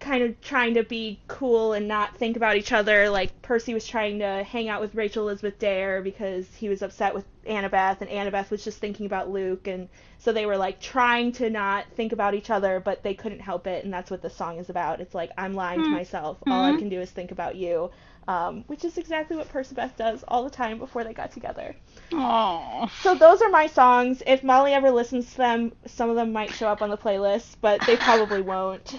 kind 0.00 0.24
of 0.24 0.40
trying 0.40 0.74
to 0.74 0.82
be 0.82 1.20
cool 1.28 1.72
and 1.74 1.86
not 1.86 2.16
think 2.16 2.36
about 2.36 2.56
each 2.56 2.72
other. 2.72 3.08
Like 3.08 3.40
Percy 3.42 3.72
was 3.72 3.86
trying 3.86 4.18
to 4.18 4.42
hang 4.42 4.68
out 4.68 4.80
with 4.80 4.94
Rachel 4.96 5.28
Elizabeth 5.28 5.58
Dare 5.60 6.02
because 6.02 6.52
he 6.56 6.68
was 6.68 6.82
upset 6.82 7.14
with 7.14 7.24
Annabeth, 7.46 8.00
and 8.00 8.10
Annabeth 8.10 8.50
was 8.50 8.64
just 8.64 8.78
thinking 8.80 9.06
about 9.06 9.30
Luke, 9.30 9.68
and 9.68 9.88
so 10.18 10.32
they 10.32 10.44
were 10.46 10.56
like 10.56 10.80
trying 10.80 11.30
to 11.32 11.50
not 11.50 11.86
think 11.94 12.12
about 12.12 12.34
each 12.34 12.50
other, 12.50 12.80
but 12.80 13.02
they 13.04 13.14
couldn't 13.14 13.40
help 13.40 13.66
it, 13.68 13.84
and 13.84 13.92
that's 13.92 14.10
what 14.10 14.22
the 14.22 14.30
song 14.30 14.58
is 14.58 14.68
about. 14.70 15.00
It's 15.00 15.14
like 15.14 15.30
I'm 15.38 15.54
lying 15.54 15.82
to 15.84 15.90
Hmm. 15.90 15.92
myself. 15.92 16.42
All 16.50 16.64
I 16.64 16.72
Mhm. 16.72 16.78
can 16.78 16.88
do 16.88 17.00
is 17.00 17.10
think 17.10 17.30
about 17.30 17.54
you. 17.56 17.90
Um, 18.28 18.62
which 18.68 18.84
is 18.84 18.98
exactly 18.98 19.36
what 19.36 19.48
Percabeth 19.52 19.96
does 19.96 20.24
all 20.28 20.44
the 20.44 20.50
time 20.50 20.78
before 20.78 21.02
they 21.02 21.12
got 21.12 21.32
together. 21.32 21.74
Oh. 22.12 22.88
So 23.00 23.16
those 23.16 23.42
are 23.42 23.48
my 23.48 23.66
songs. 23.66 24.22
If 24.24 24.44
Molly 24.44 24.72
ever 24.72 24.92
listens 24.92 25.32
to 25.32 25.38
them, 25.38 25.72
some 25.86 26.08
of 26.08 26.14
them 26.14 26.32
might 26.32 26.52
show 26.52 26.68
up 26.68 26.82
on 26.82 26.90
the 26.90 26.96
playlist, 26.96 27.56
but 27.60 27.80
they 27.84 27.96
probably 27.96 28.40
won't. 28.42 28.96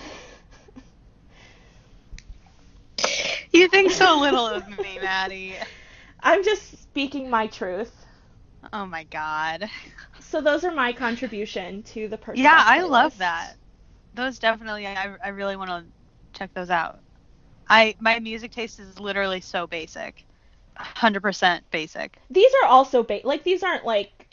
You 3.54 3.70
think 3.70 3.92
so 3.92 4.20
little 4.20 4.48
of 4.48 4.68
me, 4.68 4.98
Maddie. 5.02 5.56
I'm 6.22 6.44
just 6.44 6.82
speaking 6.82 7.30
my 7.30 7.48
truth. 7.48 8.06
Oh 8.72 8.86
my 8.86 9.04
god. 9.04 9.70
So 10.20 10.42
those 10.42 10.64
are 10.64 10.72
my 10.72 10.92
contribution 10.94 11.84
to 11.84 12.08
the 12.08 12.18
person. 12.18 12.44
Yeah, 12.44 12.60
I 12.66 12.82
love 12.82 13.18
that. 13.20 13.54
Those 14.16 14.40
definitely 14.40 14.88
I 14.88 15.16
I 15.24 15.30
really 15.30 15.56
want 15.56 15.70
to 15.70 15.86
check 16.38 16.52
those 16.56 16.72
out. 16.72 17.03
I 17.70 17.96
my 18.00 18.20
music 18.20 18.52
taste 18.52 18.80
is 18.80 19.00
literally 19.00 19.42
so 19.42 19.68
basic. 19.68 20.26
100% 20.78 21.66
basic. 21.72 22.18
These 22.30 22.52
are 22.64 22.68
also 22.68 23.04
ba- 23.04 23.22
like 23.24 23.44
these 23.44 23.64
aren't 23.64 23.86
like 23.86 24.28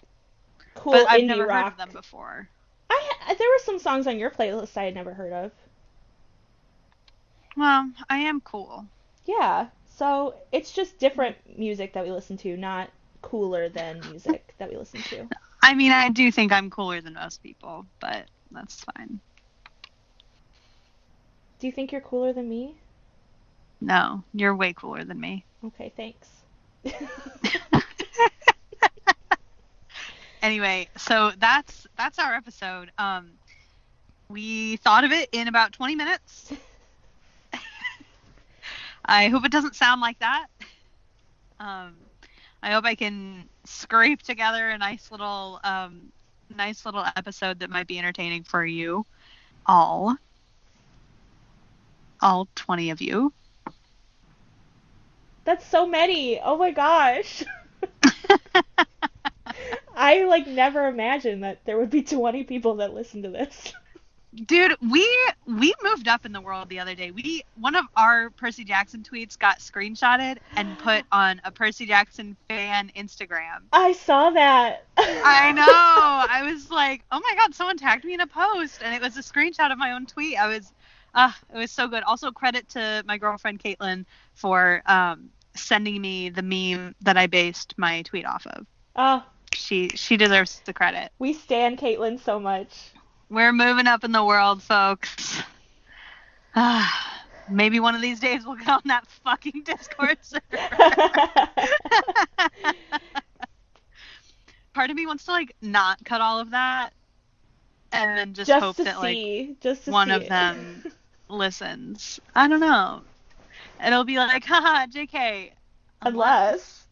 cool 0.75 0.93
But 0.93 1.11
I've 1.11 1.21
indie 1.21 1.29
never 1.29 1.47
rock. 1.47 1.67
heard 1.67 1.67
of 1.67 1.77
them 1.77 1.93
before. 1.93 2.49
I 2.91 3.35
there 3.39 3.49
were 3.49 3.59
some 3.65 3.79
songs 3.79 4.07
on 4.07 4.19
your 4.19 4.31
playlist 4.31 4.77
I 4.77 4.85
had 4.85 4.95
never 4.95 5.15
heard 5.15 5.33
of. 5.33 5.53
Well, 7.57 7.93
I 8.09 8.19
am 8.19 8.41
cool. 8.41 8.89
Yeah. 9.25 9.71
So 9.87 10.35
it's 10.53 10.73
just 10.73 10.99
different 10.99 11.37
music 11.59 11.93
that 11.95 12.05
we 12.05 12.11
listen 12.13 12.37
to, 12.39 12.57
not 12.57 12.91
cooler 13.23 13.69
than 13.69 14.05
music 14.05 14.55
that 14.59 14.71
we 14.71 14.77
listen 14.77 15.03
to. 15.05 15.29
I 15.63 15.75
mean, 15.75 15.93
I 15.93 16.09
do 16.09 16.31
think 16.33 16.53
I'm 16.53 16.71
cooler 16.71 17.01
than 17.01 17.15
most 17.15 17.43
people, 17.43 17.87
but 18.01 18.29
that's 18.51 18.85
fine. 18.97 19.21
Do 21.61 21.69
you 21.69 21.73
think 21.73 21.93
you're 21.93 22.01
cooler 22.01 22.33
than 22.33 22.49
me? 22.49 22.81
No, 23.81 24.23
you're 24.35 24.55
way 24.55 24.73
cooler 24.73 25.05
than 25.05 25.21
me. 25.21 25.45
Okay, 25.65 25.93
thanks. 25.97 26.29
anyway, 30.43 30.89
so 30.97 31.33
that's 31.39 31.87
that's 31.97 32.19
our 32.19 32.35
episode. 32.35 32.91
Um, 32.99 33.33
we 34.29 34.77
thought 34.77 35.05
of 35.05 35.13
it 35.13 35.29
in 35.33 35.49
about 35.49 35.73
20 35.73 35.97
minutes. 35.97 36.53
I 39.05 39.29
hope 39.29 39.45
it 39.45 39.53
doesn't 39.53 39.75
sound 39.75 40.01
like 40.01 40.19
that. 40.21 40.47
Um, 41.59 41.95
I 42.63 42.73
hope 42.73 42.85
I 42.85 42.95
can 42.95 43.49
scrape 43.65 44.23
together 44.23 44.71
a 44.71 44.79
nice 44.79 45.11
little 45.11 45.61
um, 45.65 46.13
nice 46.55 46.85
little 46.85 47.05
episode 47.17 47.59
that 47.61 47.71
might 47.71 47.87
be 47.87 47.99
entertaining 47.99 48.45
for 48.45 48.65
you 48.65 49.07
all. 49.67 50.17
All 52.23 52.49
20 52.55 52.91
of 52.91 53.01
you. 53.01 53.33
That's 55.45 55.67
so 55.67 55.87
many. 55.87 56.41
Oh 56.41 56.57
my 56.57 56.71
gosh. 56.71 57.43
I 59.97 60.25
like 60.25 60.47
never 60.47 60.87
imagined 60.87 61.45
that 61.45 61.65
there 61.65 61.79
would 61.79 61.91
be 61.91 62.03
20 62.03 62.45
people 62.45 62.77
that 62.77 62.95
listen 62.95 63.23
to 63.23 63.31
this. 63.31 63.73
Dude, 64.47 64.77
we 64.81 65.05
we 65.45 65.75
moved 65.83 66.07
up 66.07 66.25
in 66.25 66.33
the 66.33 66.41
world 66.41 66.69
the 66.69 66.79
other 66.79 66.95
day. 66.95 67.11
We 67.11 67.43
one 67.57 67.75
of 67.75 67.85
our 67.97 68.31
Percy 68.31 68.63
Jackson 68.63 69.03
tweets 69.03 69.37
got 69.37 69.59
screenshotted 69.59 70.39
and 70.55 70.79
put 70.79 71.05
on 71.13 71.41
a 71.45 71.51
Percy 71.51 71.85
Jackson 71.85 72.37
fan 72.49 72.93
Instagram. 72.97 73.63
I 73.73 73.91
saw 73.93 74.31
that. 74.31 74.85
I 74.97 75.51
know. 75.57 75.65
I 75.67 76.49
was 76.49 76.71
like, 76.71 77.03
"Oh 77.11 77.19
my 77.19 77.35
god, 77.37 77.57
someone 77.57 77.77
tagged 77.77 78.05
me 78.05 78.15
in 78.15 78.21
a 78.21 78.27
post." 78.29 78.83
And 78.85 78.95
it 78.95 79.03
was 79.03 79.17
a 79.17 79.21
screenshot 79.21 79.73
of 79.73 79.79
my 79.79 79.91
own 79.93 80.07
tweet. 80.07 80.39
I 80.39 80.47
was 80.47 80.73
uh 81.15 81.33
it 81.53 81.57
was 81.59 81.71
so 81.71 81.89
good. 81.89 82.03
Also 82.05 82.31
credit 82.31 82.69
to 82.71 83.03
my 83.07 83.19
girlfriend 83.19 83.61
Caitlin 83.63 84.05
for 84.35 84.83
um 84.87 85.31
sending 85.55 86.01
me 86.01 86.29
the 86.31 86.43
meme 86.43 86.95
that 87.03 87.17
I 87.17 87.27
based 87.27 87.75
my 87.77 88.03
tweet 88.03 88.25
off 88.27 88.47
of. 88.47 88.67
Oh, 88.97 89.25
She 89.53 89.89
she 89.95 90.17
deserves 90.17 90.61
the 90.65 90.73
credit. 90.73 91.11
we 91.19 91.33
stand 91.33 91.79
Caitlin 91.79 92.19
so 92.21 92.39
much. 92.39 92.91
We're 93.29 93.53
moving 93.53 93.87
up 93.87 94.03
in 94.05 94.13
the 94.13 94.25
world, 94.25 94.63
folks. 94.63 95.41
Ah, 96.57 97.23
maybe 97.49 97.79
one 97.79 97.95
of 97.95 98.01
these 98.03 98.19
days 98.19 98.45
we'll 98.45 98.57
get 98.57 98.69
on 98.69 98.83
that 98.87 99.07
fucking 99.25 99.63
Discord 99.65 100.19
server. 100.23 100.43
Part 104.73 104.91
of 104.91 104.97
me 104.97 105.07
wants 105.07 105.25
to 105.25 105.33
like 105.33 105.55
not 105.61 106.05
cut 106.05 106.21
all 106.21 106.39
of 106.41 106.51
that, 106.51 106.91
and 107.93 108.17
then 108.19 108.35
just, 108.35 108.49
just 108.49 108.63
hope 108.65 108.77
that 108.77 108.99
like 108.99 109.17
see, 109.17 109.57
just 109.61 109.85
to 109.85 109.91
one 109.91 110.11
of 110.13 110.29
them 110.29 110.85
listens. 111.31 112.21
I 112.35 112.49
don't 112.49 112.61
know. 112.61 113.03
It'll 113.85 114.05
be 114.05 114.17
like, 114.17 114.45
haha, 114.45 114.87
JK. 114.87 115.53
Unless, 116.03 116.87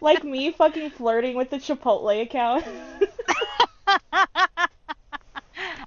like 0.00 0.24
me 0.24 0.52
fucking 0.52 0.90
flirting 0.90 1.36
with 1.36 1.50
the 1.50 1.58
Chipotle 1.58 2.22
account. 2.22 2.64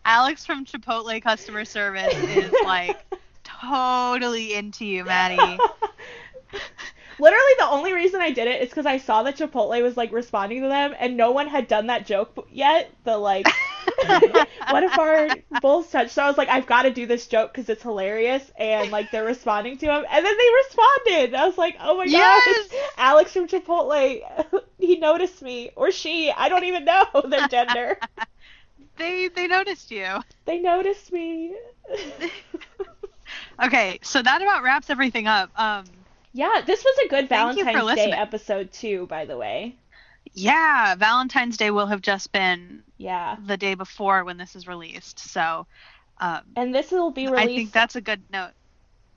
Alex 0.05 0.45
from 0.45 0.65
Chipotle 0.65 1.21
customer 1.21 1.65
service 1.65 2.13
is 2.13 2.53
like 2.63 2.97
totally 3.43 4.53
into 4.53 4.85
you, 4.85 5.03
Maddie. 5.03 5.57
Literally, 7.19 7.53
the 7.57 7.69
only 7.69 7.93
reason 7.93 8.21
I 8.21 8.31
did 8.31 8.47
it 8.47 8.61
is 8.61 8.69
because 8.69 8.85
I 8.85 8.97
saw 8.97 9.23
that 9.23 9.37
Chipotle 9.37 9.81
was 9.81 9.95
like 9.95 10.11
responding 10.11 10.61
to 10.63 10.67
them, 10.67 10.93
and 10.99 11.15
no 11.15 11.31
one 11.31 11.47
had 11.47 11.67
done 11.67 11.87
that 11.87 12.05
joke 12.05 12.47
yet. 12.51 12.91
The 13.03 13.17
like, 13.17 13.47
what 14.67 14.83
if 14.83 14.97
our 14.97 15.37
bulls 15.51 15.89
touch? 15.91 16.09
So 16.11 16.23
I 16.23 16.27
was 16.27 16.37
like, 16.37 16.49
I've 16.49 16.65
got 16.67 16.83
to 16.83 16.91
do 16.91 17.05
this 17.05 17.27
joke 17.27 17.51
because 17.53 17.69
it's 17.69 17.83
hilarious, 17.83 18.49
and 18.57 18.91
like 18.91 19.11
they're 19.11 19.25
responding 19.25 19.77
to 19.79 19.85
him, 19.87 20.05
and 20.09 20.25
then 20.25 20.37
they 20.37 20.49
responded. 20.65 21.35
I 21.35 21.45
was 21.47 21.57
like, 21.57 21.77
oh 21.79 21.97
my 21.97 22.05
Yes! 22.05 22.69
gosh, 22.69 22.79
Alex 22.97 23.31
from 23.33 23.47
Chipotle, 23.47 24.21
he 24.79 24.97
noticed 24.97 25.41
me, 25.41 25.71
or 25.75 25.91
she, 25.91 26.31
I 26.31 26.49
don't 26.49 26.65
even 26.65 26.85
know 26.85 27.05
their 27.29 27.45
gender. 27.45 27.99
They 28.97 29.29
they 29.29 29.47
noticed 29.47 29.91
you. 29.91 30.23
they 30.45 30.59
noticed 30.59 31.11
me. 31.11 31.55
Okay, 33.61 33.99
so 34.03 34.21
that 34.21 34.41
about 34.41 34.63
wraps 34.63 34.89
everything 34.89 35.27
up. 35.27 35.51
Um, 35.59 36.05
yeah, 36.33 36.61
this 36.65 36.83
was 36.83 36.97
a 37.05 37.07
good 37.09 37.29
Thank 37.29 37.55
you 37.55 37.65
for 37.65 37.83
Valentine's 37.83 37.93
Day 37.93 38.11
episode 38.13 38.71
too, 38.73 39.07
by 39.07 39.25
the 39.25 39.37
way. 39.37 39.79
yeah, 40.33 40.95
Valentine's 40.95 41.57
Day 41.57 41.71
will 41.71 41.87
have 41.87 42.01
just 42.01 42.31
been 42.31 42.83
Yeah. 42.97 43.35
the 43.45 43.57
day 43.57 43.75
before 43.75 44.23
when 44.23 44.37
this 44.37 44.55
is 44.55 44.67
released. 44.67 45.19
So, 45.19 45.67
um, 46.19 46.41
And 46.55 46.73
this 46.73 46.91
will 46.91 47.11
be 47.11 47.25
released 47.27 47.39
I 47.41 47.45
think 47.47 47.71
that's 47.71 47.95
a 47.95 48.01
good 48.01 48.21
note. 48.31 48.51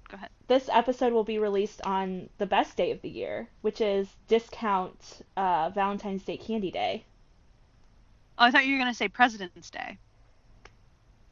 Go 0.08 0.16
ahead. 0.16 0.30
this 0.48 0.68
episode 0.72 1.12
will 1.12 1.24
be 1.24 1.38
released 1.38 1.82
on 1.82 2.28
the 2.38 2.46
best 2.46 2.76
day 2.76 2.90
of 2.92 3.02
the 3.02 3.10
year, 3.10 3.48
which 3.60 3.80
is 3.80 4.08
discount 4.26 5.20
uh, 5.36 5.70
Valentine's 5.74 6.24
Day 6.24 6.36
Candy 6.38 6.70
Day. 6.70 7.04
Oh, 8.38 8.44
I 8.46 8.50
thought 8.50 8.64
you 8.66 8.72
were 8.74 8.78
gonna 8.78 8.94
say 8.94 9.08
President's 9.08 9.68
Day. 9.70 9.98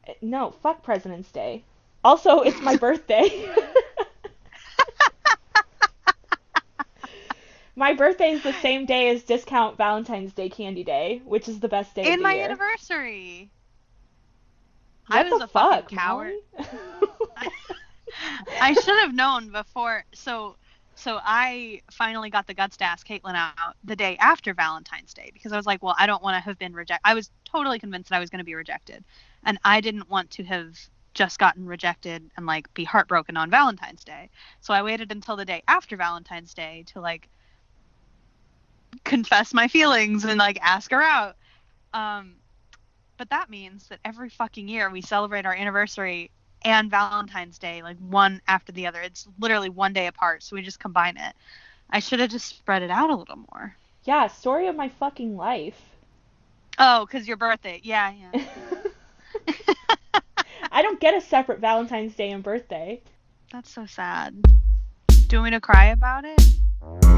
Uh, 0.07 0.13
No, 0.21 0.51
fuck 0.51 0.83
President's 0.83 1.31
Day. 1.31 1.63
Also, 2.03 2.41
it's 2.41 2.61
my 2.61 2.75
birthday. 2.85 3.49
my 7.77 7.93
birthday 7.93 8.31
is 8.31 8.41
the 8.41 8.53
same 8.53 8.87
day 8.87 9.09
as 9.09 9.21
discount 9.23 9.77
Valentine's 9.77 10.33
Day 10.33 10.49
Candy 10.49 10.83
Day, 10.83 11.21
which 11.23 11.47
is 11.47 11.59
the 11.59 11.67
best 11.67 11.93
day 11.93 12.15
the 12.15 12.21
my 12.21 12.33
year. 12.33 12.45
anniversary. 12.45 13.51
What 15.05 15.19
I 15.19 15.29
was 15.29 15.39
the 15.39 15.45
a 15.45 15.47
fucking 15.47 15.81
fuck, 15.81 15.89
coward. 15.89 16.33
Molly? 16.57 16.67
I 18.61 18.73
should 18.73 18.97
have 18.97 19.13
known 19.13 19.51
before. 19.51 20.03
So, 20.15 20.55
so 20.95 21.19
I 21.23 21.81
finally 21.91 22.31
got 22.31 22.47
the 22.47 22.55
guts 22.55 22.77
to 22.77 22.83
ask 22.83 23.07
Caitlin 23.07 23.35
out 23.35 23.75
the 23.83 23.95
day 23.95 24.17
after 24.17 24.55
Valentine's 24.55 25.13
Day 25.13 25.29
because 25.31 25.53
I 25.53 25.57
was 25.57 25.67
like, 25.67 25.83
well, 25.83 25.95
I 25.99 26.07
don't 26.07 26.23
want 26.23 26.35
to 26.35 26.41
have 26.41 26.57
been 26.57 26.73
rejected. 26.73 27.07
I 27.07 27.13
was 27.13 27.29
totally 27.45 27.77
convinced 27.77 28.09
that 28.09 28.15
I 28.15 28.19
was 28.19 28.31
going 28.31 28.39
to 28.39 28.45
be 28.45 28.55
rejected, 28.55 29.05
and 29.43 29.59
I 29.63 29.81
didn't 29.81 30.09
want 30.09 30.31
to 30.31 30.43
have 30.45 30.75
just 31.13 31.37
gotten 31.37 31.67
rejected 31.67 32.23
and 32.37 32.47
like 32.47 32.73
be 32.73 32.83
heartbroken 32.83 33.37
on 33.37 33.51
Valentine's 33.51 34.03
Day. 34.03 34.31
So 34.61 34.73
I 34.73 34.81
waited 34.81 35.11
until 35.11 35.35
the 35.35 35.45
day 35.45 35.61
after 35.67 35.95
Valentine's 35.95 36.55
Day 36.55 36.83
to 36.87 37.01
like 37.01 37.29
confess 39.03 39.53
my 39.53 39.67
feelings 39.67 40.23
and 40.25 40.37
like 40.37 40.59
ask 40.61 40.91
her 40.91 41.01
out. 41.01 41.35
Um, 41.93 42.35
but 43.17 43.29
that 43.29 43.49
means 43.49 43.87
that 43.87 43.99
every 44.05 44.29
fucking 44.29 44.67
year 44.67 44.89
we 44.89 45.01
celebrate 45.01 45.45
our 45.45 45.53
anniversary 45.53 46.31
and 46.63 46.89
Valentine's 46.89 47.57
Day, 47.57 47.81
like 47.81 47.97
one 47.97 48.41
after 48.47 48.71
the 48.71 48.87
other. 48.87 49.01
It's 49.01 49.27
literally 49.39 49.69
one 49.69 49.93
day 49.93 50.07
apart, 50.07 50.43
so 50.43 50.55
we 50.55 50.61
just 50.61 50.79
combine 50.79 51.17
it. 51.17 51.33
I 51.89 51.99
should 51.99 52.19
have 52.19 52.29
just 52.29 52.47
spread 52.47 52.81
it 52.83 52.91
out 52.91 53.09
a 53.09 53.15
little 53.15 53.37
more. 53.51 53.75
yeah, 54.03 54.27
story 54.27 54.67
of 54.67 54.75
my 54.75 54.89
fucking 54.89 55.37
life. 55.37 55.79
Oh, 56.79 57.05
because 57.05 57.27
your 57.27 57.37
birthday. 57.37 57.79
Yeah, 57.83 58.13
yeah. 58.13 58.43
I 60.71 60.81
don't 60.81 60.99
get 60.99 61.15
a 61.15 61.21
separate 61.21 61.59
Valentine's 61.59 62.15
Day 62.15 62.31
and 62.31 62.43
birthday. 62.43 63.01
That's 63.51 63.71
so 63.71 63.85
sad. 63.85 64.41
Do 65.07 65.35
you 65.35 65.39
want 65.39 65.45
me 65.45 65.57
to 65.57 65.61
cry 65.61 65.85
about 65.87 66.25
it? 66.25 67.16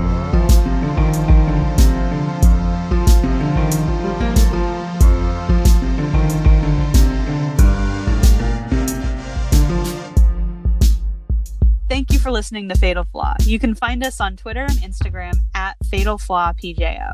Thank 11.89 12.13
you 12.13 12.19
for 12.19 12.29
listening 12.29 12.69
to 12.69 12.77
Fatal 12.77 13.03
Flaw. 13.03 13.33
You 13.41 13.57
can 13.57 13.73
find 13.73 14.05
us 14.05 14.21
on 14.21 14.37
Twitter 14.37 14.61
and 14.61 14.77
Instagram 14.77 15.33
at 15.55 15.75
Fatal 15.89 16.19
Flaw 16.19 16.53
PJO. 16.53 17.13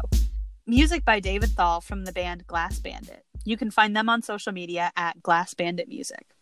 Music 0.67 1.05
by 1.05 1.21
David 1.21 1.51
Thal 1.51 1.79
from 1.79 2.03
the 2.03 2.11
band 2.11 2.45
Glass 2.45 2.79
Bandit. 2.79 3.23
You 3.45 3.55
can 3.55 3.71
find 3.71 3.95
them 3.95 4.09
on 4.09 4.21
social 4.21 4.51
media 4.51 4.91
at 4.97 5.23
Glass 5.23 5.53
Bandit 5.53 5.87
Music. 5.87 6.34